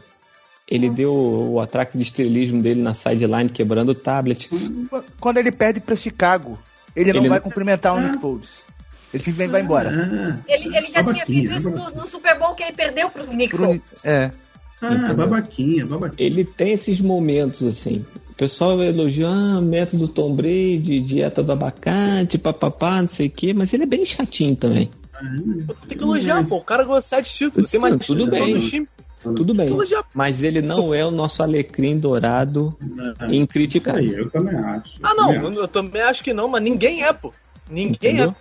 [0.68, 4.50] Ele deu o ataque de estrelismo dele na sideline, quebrando o tablet.
[5.20, 6.60] Quando ele perde pra Chicago,
[6.96, 8.50] ele não Ele- vai cumprimentar o Nick Foles.
[9.12, 9.90] Ele simplesmente vai embora.
[9.90, 13.10] Ah, Ele, ele já tinha Babaquinha, feito isso no, no Super Bowl que ele perdeu
[13.10, 13.82] pro Nick Pro- Foles.
[14.04, 14.30] É.
[14.82, 16.28] ah, babaquinha, babaquinha.
[16.28, 18.06] Ele tem esses momentos assim.
[18.38, 23.74] pessoal elogia ah, método Tom Brady, dieta do abacate, papapá, não sei o quê, mas
[23.74, 24.90] ele é bem chatinho também.
[25.88, 26.58] Tem que elogiar, pô.
[26.58, 27.70] O cara ganhou sete títulos.
[27.70, 28.54] Tem mais Tudo títulos bem.
[28.54, 28.88] todo time.
[29.22, 29.70] Tudo bem.
[30.14, 32.74] Mas ele não é o nosso alecrim dourado
[33.28, 33.98] em criticar.
[33.98, 34.92] Aí, eu também acho.
[35.04, 35.28] Ah, Eu não.
[35.34, 37.34] também Eu, eu também acho que não, mas ninguém é, pô.
[37.70, 38.30] Ninguém Entendeu?
[38.30, 38.34] é.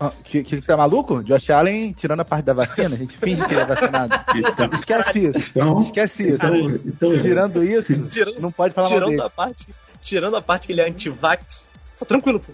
[0.00, 1.22] Ah, que, que você é maluco?
[1.22, 2.94] Josh Allen tirando a parte da vacina?
[2.94, 4.14] A gente finge que ele é vacinado.
[4.34, 5.50] Então, Esquece isso.
[5.50, 6.34] então, Esquece isso.
[6.36, 6.56] então,
[6.86, 9.22] então Tirando isso, Tirando- não pode falar mal Tirando dele.
[9.22, 9.66] a parte.
[10.02, 11.66] Tirando a parte que ele é anti-vax.
[11.98, 12.50] Tá tranquilo, pô.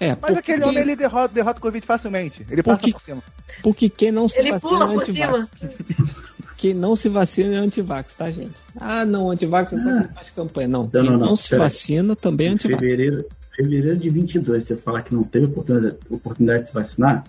[0.00, 2.46] É, Mas porque, aquele homem ele derrota, derrota o Covid facilmente.
[2.50, 3.22] Ele passa Porque- por cima.
[3.62, 5.50] porque quem não se Ele vacina pula é por antivax.
[5.58, 6.10] cima.
[6.56, 8.54] Quem não se vacina é antivax, tá, gente?
[8.80, 10.68] Ah, não, antivax é só quem faz campanha.
[10.68, 12.80] Não, Não, quem não, não, não, se pera vacina também é antivax.
[12.80, 13.26] fevereiro,
[13.56, 17.24] fevereiro de 22, você falar que não teve oportunidade, oportunidade de se vacinar,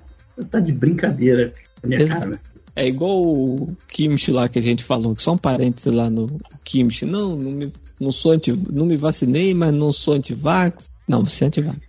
[0.49, 2.19] tá de brincadeira com a minha Exato.
[2.19, 2.31] cara.
[2.31, 2.39] né?
[2.75, 6.27] É igual o Kimchi lá que a gente falou, que só um parênteses lá no
[6.63, 7.05] Kimchi.
[7.05, 10.87] Não, não, me, não sou anti, não me vacinei, mas não sou antivax.
[11.07, 11.79] Não, você é antivax.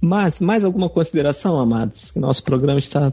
[0.00, 2.10] Mas, mais alguma consideração, amados?
[2.16, 3.12] Nosso programa está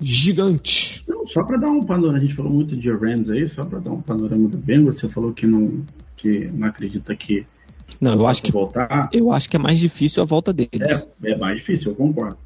[0.00, 1.04] gigante.
[1.08, 3.78] Não, só para dar um panorama, a gente falou muito de Rams aí, só para
[3.78, 5.84] dar um panorama do Bengals, você falou que não,
[6.16, 7.46] que não acredita que
[8.00, 9.08] Não, eu acho que, voltar.
[9.12, 10.70] eu acho que é mais difícil a volta dele.
[10.82, 12.38] É, é mais difícil, eu concordo.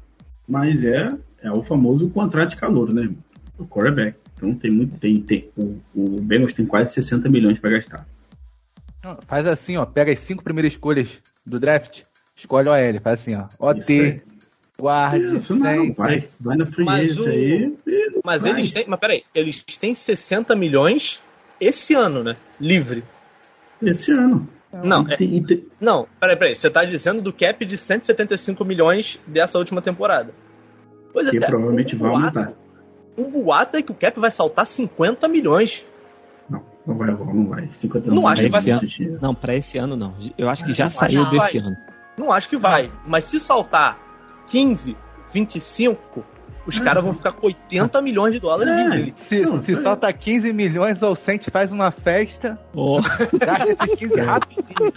[0.47, 1.09] Mas é,
[1.41, 3.09] é o famoso contrato de calor, né?
[3.57, 4.17] O quarterback.
[4.35, 4.97] Então tem muito.
[4.99, 8.07] Tem, tem, o, o Bengals tem quase 60 milhões para gastar.
[9.27, 9.85] Faz assim, ó.
[9.85, 11.07] Pega as cinco primeiras escolhas
[11.45, 12.01] do draft,
[12.35, 13.01] escolhe o OL.
[13.01, 13.47] Faz assim, ó.
[13.59, 14.21] OT,
[14.79, 15.93] guarde, Isso não, sempre.
[15.93, 17.75] vai, vai na free Mas agency o- aí.
[18.25, 18.51] Mas vai.
[18.51, 18.85] eles têm.
[18.87, 21.19] Mas peraí, eles têm 60 milhões
[21.59, 22.35] esse ano, né?
[22.59, 23.03] Livre.
[23.81, 24.47] Esse ano.
[24.83, 26.55] Não, E é- Não, peraí, peraí.
[26.55, 30.33] Você tá dizendo do cap de 175 milhões dessa última temporada.
[31.11, 32.53] Pois que é, provavelmente um vai boato, aumentar.
[33.17, 35.85] um boato é que o cap vai saltar 50 milhões.
[36.49, 37.69] Não, não vai, não vai.
[37.69, 39.19] 50 Não acho que vai ser.
[39.21, 40.15] Não, pra esse ano não.
[40.37, 41.67] Eu acho que já Não, saiu desse vai.
[41.67, 41.77] ano.
[42.17, 42.91] Não acho que vai.
[43.05, 43.99] Mas se saltar
[44.47, 44.97] 15,
[45.31, 46.25] 25,
[46.65, 48.95] os caras vão ficar com 80 milhões de dólares É.
[48.95, 49.13] livre.
[49.15, 52.57] Se, se solta 15 milhões, o Saints faz uma festa,
[53.39, 54.93] gasta esses 15 rapidinho.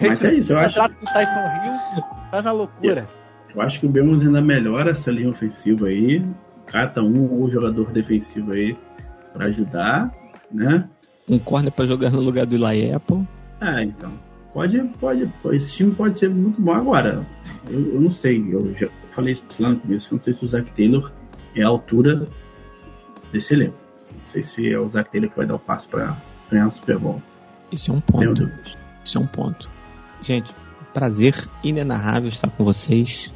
[0.00, 3.08] Mas é isso, eu acho, Contrato com o Tyson Hill, faz uma loucura.
[3.54, 6.24] eu acho que o Bengals ainda melhora essa linha ofensiva aí.
[6.66, 8.76] Cata um ou jogador defensivo aí
[9.32, 10.10] pra ajudar,
[10.50, 10.88] né?
[11.28, 13.22] um corner pra jogar no lugar do Eli Apple.
[13.60, 14.10] Ah, então.
[14.52, 17.24] Pode, pode, esse time pode ser muito bom agora.
[17.68, 20.44] Eu, eu não sei, eu já falei isso lá no começo, eu não sei se
[20.44, 21.12] o Zac Taylor
[21.54, 22.28] é a altura
[23.32, 23.76] desse elenco.
[24.10, 26.16] Não sei se é o Zac Taylor que vai dar o passo pra
[26.50, 27.22] ganhar o Super Bowl.
[27.70, 28.50] Isso é um ponto.
[29.04, 29.70] Isso é um ponto.
[30.22, 30.54] Gente,
[30.92, 33.32] prazer inenarrável estar com vocês.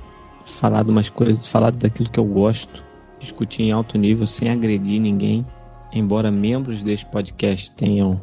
[0.47, 2.83] Falar de umas coisas, falar daquilo que eu gosto.
[3.19, 5.47] Discutir em alto nível sem agredir ninguém.
[5.93, 8.21] Embora membros deste podcast tenham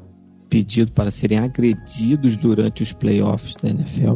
[0.49, 4.15] pedido para serem agredidos durante os playoffs da NFL.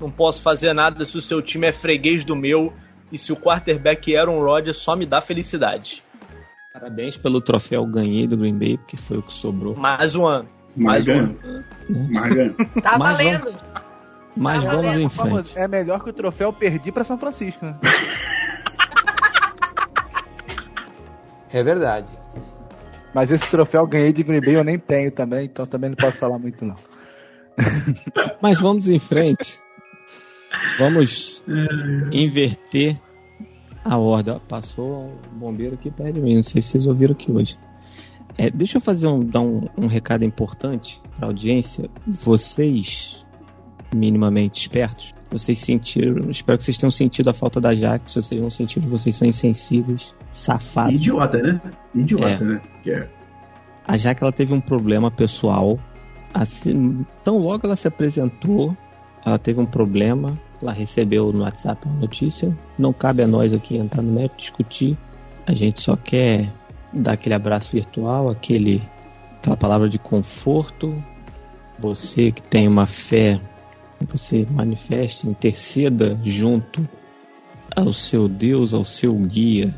[0.00, 2.72] Não posso fazer nada se o seu time é freguês do meu
[3.10, 6.02] e se o quarterback Aaron Rodgers só me dá felicidade.
[6.72, 9.74] Parabéns pelo troféu ganhei do Green Bay, porque foi o que sobrou.
[9.74, 10.48] Mais um ano.
[10.76, 11.64] Mais um Margan, ano.
[12.12, 12.54] Margan.
[12.82, 13.52] Tá Mas valendo.
[14.36, 15.00] Mas Tá vamos valendo.
[15.02, 15.58] em Vamos, frente.
[15.58, 17.64] é melhor que o troféu perdi pra São Francisco.
[17.64, 17.76] Né?
[21.50, 22.06] É verdade.
[23.14, 26.18] Mas esse troféu ganhei de Green Bay eu nem tenho também, então também não posso
[26.18, 26.76] falar muito não.
[28.42, 29.58] Mas vamos em frente.
[30.78, 31.42] Vamos
[32.12, 32.96] inverter
[33.84, 34.38] a ordem.
[34.48, 36.36] Passou um bombeiro aqui perto de mim.
[36.36, 37.58] Não sei se vocês ouviram aqui hoje.
[38.36, 41.90] É, deixa eu fazer um, dar um, um recado importante para a audiência.
[42.06, 43.24] Vocês,
[43.94, 46.30] minimamente espertos, vocês sentiram.
[46.30, 48.10] Espero que vocês tenham sentido a falta da Jaque.
[48.10, 50.94] Se vocês não sentiram, vocês são insensíveis, safados.
[50.94, 51.60] Idiota, né?
[51.94, 52.40] Idiota, É.
[52.44, 52.60] né?
[52.84, 53.08] Que é.
[53.86, 55.78] A Jaque ela teve um problema pessoal.
[56.32, 58.76] Assim, tão logo ela se apresentou,
[59.24, 60.38] ela teve um problema.
[60.60, 62.56] Ela recebeu no WhatsApp uma notícia.
[62.78, 64.96] Não cabe a nós aqui entrar no mérito discutir.
[65.46, 66.52] A gente só quer
[66.92, 68.82] dar aquele abraço virtual, aquele,
[69.38, 70.94] aquela palavra de conforto.
[71.78, 73.40] Você que tem uma fé,
[74.00, 76.86] você manifeste, interceda junto
[77.74, 79.74] ao seu Deus, ao seu guia,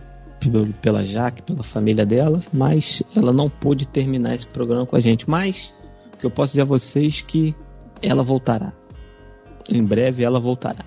[0.81, 5.29] pela Jaque, pela família dela, mas ela não pôde terminar esse programa com a gente.
[5.29, 5.75] Mas
[6.15, 7.55] o que eu posso dizer a vocês é que
[8.03, 8.73] ela voltará.
[9.71, 10.85] Em breve ela voltará.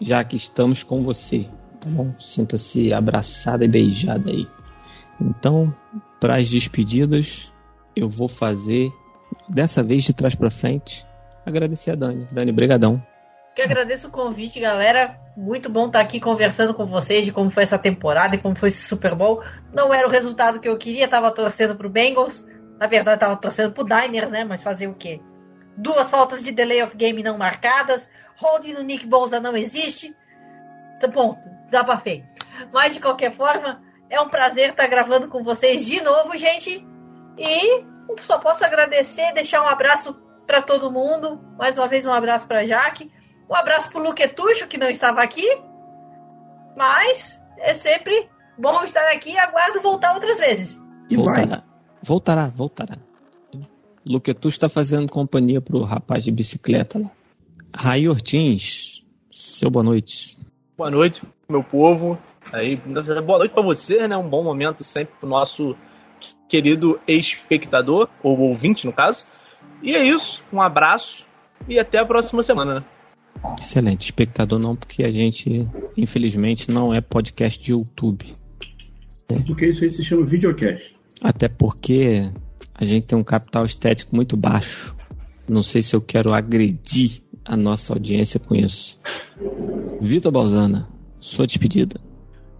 [0.00, 1.48] Já que estamos com você,
[1.80, 2.14] tá bom?
[2.20, 4.46] Sinta-se abraçada e beijada aí.
[5.20, 5.74] Então,
[6.20, 7.52] para as despedidas,
[7.96, 8.90] eu vou fazer
[9.48, 11.04] dessa vez de trás para frente.
[11.44, 12.28] Agradecer a Dani.
[12.30, 13.02] Dani, brigadão.
[13.54, 15.18] Que agradeço o convite, galera.
[15.36, 18.68] Muito bom estar aqui conversando com vocês de como foi essa temporada e como foi
[18.68, 19.42] esse Super Bowl.
[19.72, 22.44] Não era o resultado que eu queria, tava torcendo pro Bengals,
[22.78, 24.44] Na verdade, tava torcendo pro Diners, né?
[24.44, 25.20] Mas fazer o quê?
[25.76, 28.10] Duas faltas de delay of game não marcadas.
[28.36, 30.16] Holding no Nick Bolsa não existe.
[30.96, 31.48] Então, ponto.
[31.66, 32.24] Desabafei.
[32.72, 36.84] Mas, de qualquer forma, é um prazer estar gravando com vocês de novo, gente.
[37.38, 37.84] E
[38.20, 40.14] só posso agradecer, deixar um abraço
[40.46, 41.40] para todo mundo.
[41.58, 43.10] Mais uma vez, um abraço para Jaque.
[43.50, 45.46] Um abraço pro Luquetucho, que não estava aqui.
[46.76, 48.28] Mas é sempre
[48.58, 50.80] bom estar aqui e aguardo voltar outras vezes.
[51.10, 51.44] E vai.
[52.02, 52.48] Voltará.
[52.54, 52.98] Voltará,
[54.06, 57.10] Luquetucho está fazendo companhia pro rapaz de bicicleta lá.
[57.74, 60.38] Raí Ortins, seu boa noite.
[60.78, 62.16] Boa noite, meu povo.
[62.52, 64.16] Aí, boa noite para você, né?
[64.16, 65.74] Um bom momento sempre pro nosso
[66.48, 69.24] querido espectador, ou ouvinte, no caso.
[69.82, 71.26] E é isso, um abraço
[71.68, 72.84] e até a próxima semana, né?
[73.58, 74.02] Excelente.
[74.02, 78.34] Espectador não, porque a gente, infelizmente, não é podcast de YouTube.
[79.46, 80.94] Porque isso aí se chama videocast.
[81.20, 82.30] Até porque
[82.78, 84.94] a gente tem um capital estético muito baixo.
[85.48, 88.98] Não sei se eu quero agredir a nossa audiência com isso.
[90.00, 90.88] Vitor Balzana,
[91.18, 91.98] sua despedida.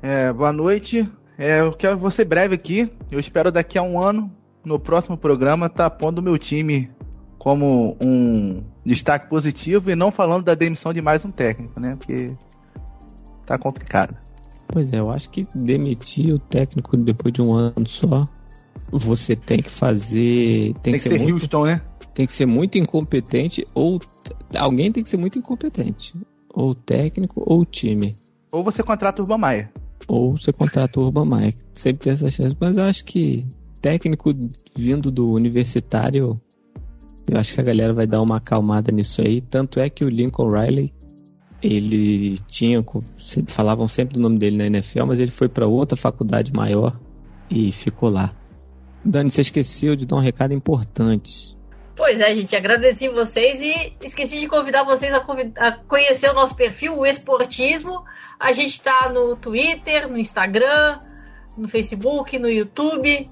[0.03, 1.07] É, boa noite.
[1.37, 2.91] É, eu quero ser breve aqui.
[3.11, 4.31] Eu espero daqui a um ano,
[4.65, 6.91] no próximo programa, tá pondo o meu time
[7.39, 11.95] como um destaque positivo e não falando da demissão de mais um técnico, né?
[11.97, 12.33] Porque
[13.45, 14.17] tá complicado.
[14.67, 18.27] Pois é, eu acho que demitir o técnico depois de um ano só,
[18.91, 20.75] você tem que fazer.
[20.83, 21.83] Tem, Tem, que ser, muito, Houston, né?
[22.15, 24.01] tem que ser muito incompetente, ou
[24.57, 26.15] alguém tem que ser muito incompetente.
[26.49, 28.17] Ou o técnico ou o time.
[28.51, 29.71] Ou você contrata o Urban Meyer.
[30.09, 31.55] Ou você contrata o Urban Meyer.
[31.75, 32.57] Sempre tem essa chance.
[32.59, 33.47] Mas eu acho que
[33.83, 34.35] técnico
[34.75, 36.41] vindo do universitário,
[37.29, 39.43] eu acho que a galera vai dar uma acalmada nisso aí.
[39.43, 40.95] Tanto é que o Lincoln Riley,
[41.63, 42.83] ele tinha,
[43.49, 46.99] falavam sempre do nome dele na NFL, mas ele foi para outra faculdade maior
[47.51, 48.35] e ficou lá.
[49.07, 51.57] Dani, você esqueceu de dar um recado importante.
[51.95, 55.25] Pois é, gente, agradeci vocês e esqueci de convidar vocês a,
[55.59, 58.05] a conhecer o nosso perfil, o Esportismo.
[58.39, 60.99] A gente tá no Twitter, no Instagram,
[61.57, 63.31] no Facebook, no YouTube.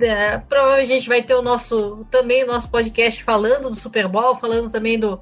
[0.00, 4.06] É, provavelmente a gente vai ter o nosso também o nosso podcast falando do Super
[4.06, 5.18] Bowl, falando também do,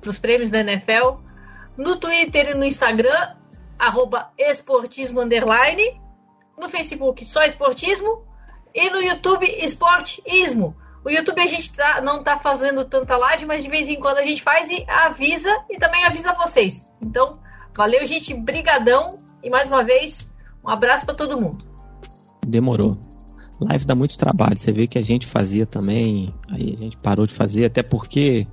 [0.00, 1.16] dos prêmios da NFL.
[1.76, 3.34] No Twitter e no Instagram,
[3.76, 6.00] arroba esportismo underline.
[6.56, 8.27] No Facebook, só esportismo.
[8.74, 10.76] E no YouTube, esportismo.
[11.04, 14.18] O YouTube a gente tá- não tá fazendo tanta live, mas de vez em quando
[14.18, 16.84] a gente faz e avisa e também avisa vocês.
[17.00, 17.38] Então,
[17.76, 20.30] valeu, gente, brigadão e mais uma vez,
[20.64, 21.64] um abraço para todo mundo.
[22.46, 22.98] Demorou.
[23.60, 24.56] Live dá muito trabalho.
[24.56, 28.46] Você vê que a gente fazia também, aí a gente parou de fazer, até porque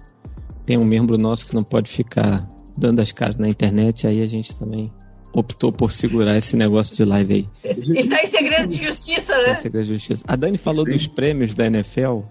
[0.65, 2.47] tem um membro nosso que não pode ficar
[2.77, 4.91] dando as caras na internet, aí a gente também
[5.35, 7.73] optou por segurar esse negócio de live aí.
[7.97, 9.49] Está em segredo de justiça, né?
[9.49, 10.23] Essa é a justiça.
[10.25, 12.21] A Dani falou dos prêmios da NFL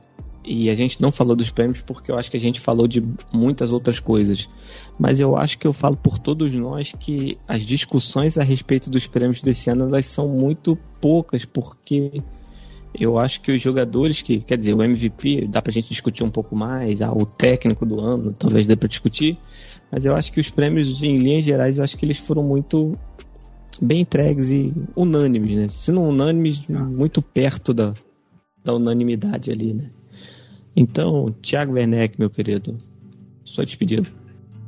[0.42, 3.04] e a gente não falou dos prêmios porque eu acho que a gente falou de
[3.30, 4.48] muitas outras coisas.
[4.98, 9.06] Mas eu acho que eu falo por todos nós que as discussões a respeito dos
[9.06, 12.22] prêmios desse ano elas são muito poucas porque
[12.98, 16.30] eu acho que os jogadores que, quer dizer, o MVP dá pra gente discutir um
[16.30, 19.36] pouco mais, ah, o técnico do ano talvez dê pra discutir,
[19.90, 22.96] mas eu acho que os prêmios em linhas gerais eu acho que eles foram muito
[23.80, 25.68] bem entregues e unânimes, né?
[25.68, 27.94] Se não unânimes, muito perto da,
[28.64, 29.90] da unanimidade ali, né?
[30.76, 32.76] Então, Thiago Werneck, meu querido,
[33.44, 34.08] sua despedida.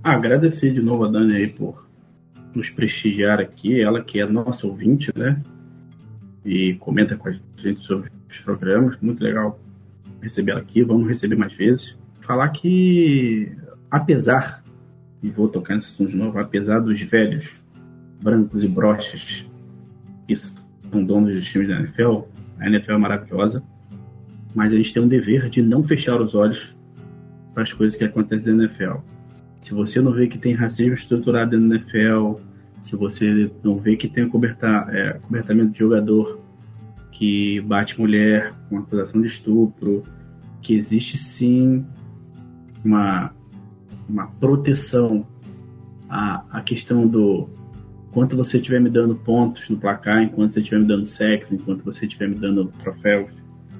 [0.03, 1.89] Ah, agradecer de novo a Dani aí por
[2.55, 5.43] nos prestigiar aqui, ela que é nossa ouvinte, né?
[6.45, 9.59] E comenta com a gente sobre os programas, muito legal
[10.23, 11.97] receber ela aqui, vamos receber mais vezes.
[12.21, 13.51] Falar que,
[13.91, 14.63] apesar,
[15.27, 17.51] e vou tocar nesse assunto de novo, apesar dos velhos
[18.23, 19.45] brancos e broches
[20.27, 22.21] que são donos dos times da NFL,
[22.61, 23.63] a NFL é maravilhosa,
[24.55, 26.75] mas a gente tem um dever de não fechar os olhos
[27.53, 28.99] para as coisas que acontecem na NFL.
[29.61, 32.35] Se você não vê que tem racismo estruturado na NFL,
[32.81, 36.41] se você não vê que tem é, cobertamento de jogador
[37.11, 40.05] que bate mulher com acusação de estupro,
[40.63, 41.85] que existe sim
[42.85, 43.33] uma,
[44.09, 45.27] uma proteção
[46.09, 47.49] à, à questão do
[48.13, 51.85] quanto você estiver me dando pontos no placar, enquanto você estiver me dando sexo, enquanto
[51.85, 53.31] você estiver me dando troféus,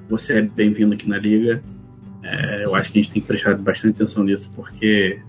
[0.09, 1.61] você é bem-vindo aqui na liga.
[2.21, 5.19] É, eu acho que a gente tem que prestar bastante atenção nisso, porque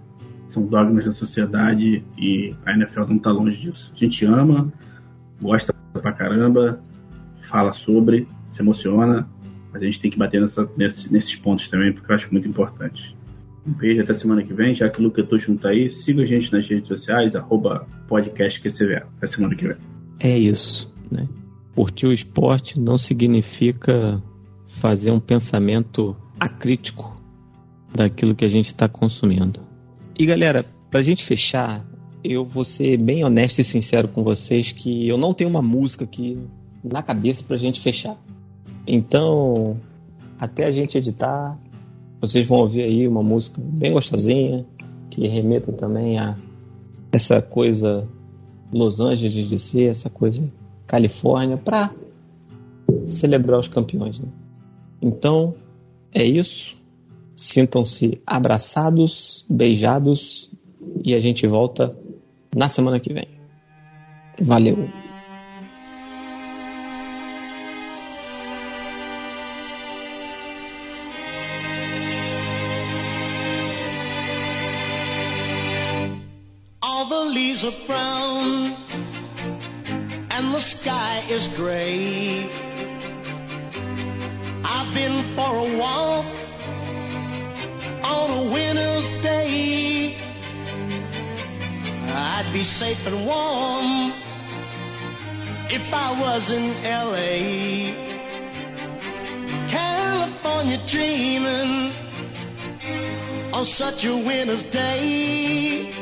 [0.48, 3.92] são dogmas da sociedade e a NFL não está longe disso.
[3.94, 4.72] A gente ama,
[5.40, 6.80] gosta pra caramba,
[7.42, 9.28] fala sobre, se emociona,
[9.72, 12.48] mas a gente tem que bater nessa, nesse, nesses pontos também, porque eu acho muito
[12.48, 13.16] importante.
[13.69, 16.27] Um beijo até semana que vem, já que o Luca não tá aí, siga a
[16.27, 19.07] gente nas redes sociais, arroba podcastQCVA.
[19.19, 19.77] Até semana que vem.
[20.19, 21.28] É isso, né?
[21.74, 24.23] Curtir o esporte não significa
[24.66, 27.20] fazer um pensamento acrítico
[27.95, 29.61] daquilo que a gente está consumindo.
[30.19, 31.85] E galera, pra gente fechar,
[32.24, 36.05] eu vou ser bem honesto e sincero com vocês que eu não tenho uma música
[36.05, 36.39] aqui
[36.82, 38.16] na cabeça pra gente fechar.
[38.86, 39.78] Então,
[40.39, 41.59] até a gente editar,
[42.20, 44.66] vocês vão ouvir aí uma música bem gostosinha,
[45.11, 46.36] que remeta também a
[47.12, 48.09] essa coisa
[48.73, 50.53] Los Angeles de ser, essa coisa
[50.86, 51.95] Califórnia, pra
[53.07, 54.19] celebrar os campeões.
[54.19, 54.28] Né?
[55.01, 55.55] Então,
[56.12, 56.77] é isso.
[57.36, 60.51] Sintam-se abraçados, beijados
[61.05, 61.97] e a gente volta
[62.55, 63.28] na semana que vem.
[64.40, 65.07] Valeu!
[77.60, 78.76] Leaves are brown
[80.30, 82.48] and the sky is gray.
[84.64, 86.26] I've been for a walk
[88.05, 90.16] on a winter's day.
[92.06, 94.12] I'd be safe and warm
[95.68, 97.93] if I was in LA.
[99.68, 101.93] California dreaming
[103.52, 105.97] on such a winter's day.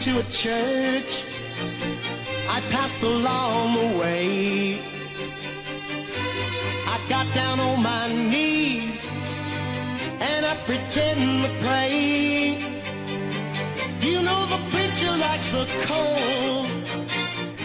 [0.00, 1.24] Into a church.
[2.48, 4.80] I passed along the way.
[6.86, 8.98] I got down on my knees
[10.20, 12.64] and I pretend to pray.
[14.00, 16.66] You know the preacher likes the cold.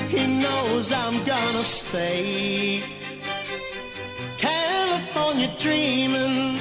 [0.10, 2.84] He knows I'm gonna stay.
[4.38, 6.60] California dreaming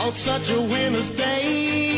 [0.00, 1.95] on such a winter's day.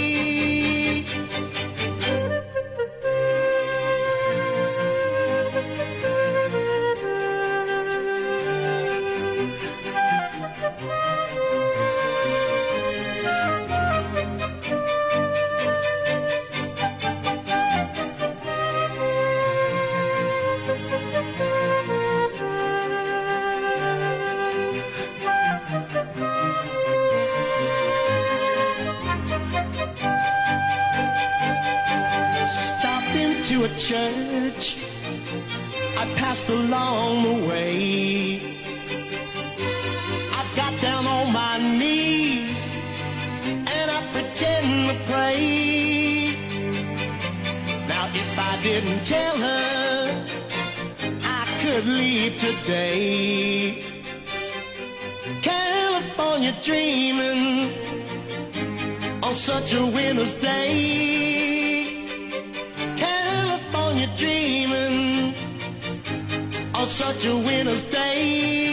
[33.78, 34.76] Church.
[35.96, 38.40] I passed along the way.
[40.32, 42.62] I got down on my knees
[43.46, 46.34] and I pretend to pray.
[47.86, 50.26] Now, if I didn't tell her,
[51.22, 53.84] I could leave today.
[55.42, 57.72] California dreaming
[59.22, 61.17] on such a winter's day.
[67.18, 68.68] Such a winter's day.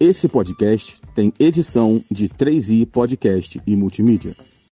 [0.00, 4.34] Esse podcast tem edição de 3i Podcast e Multimídia.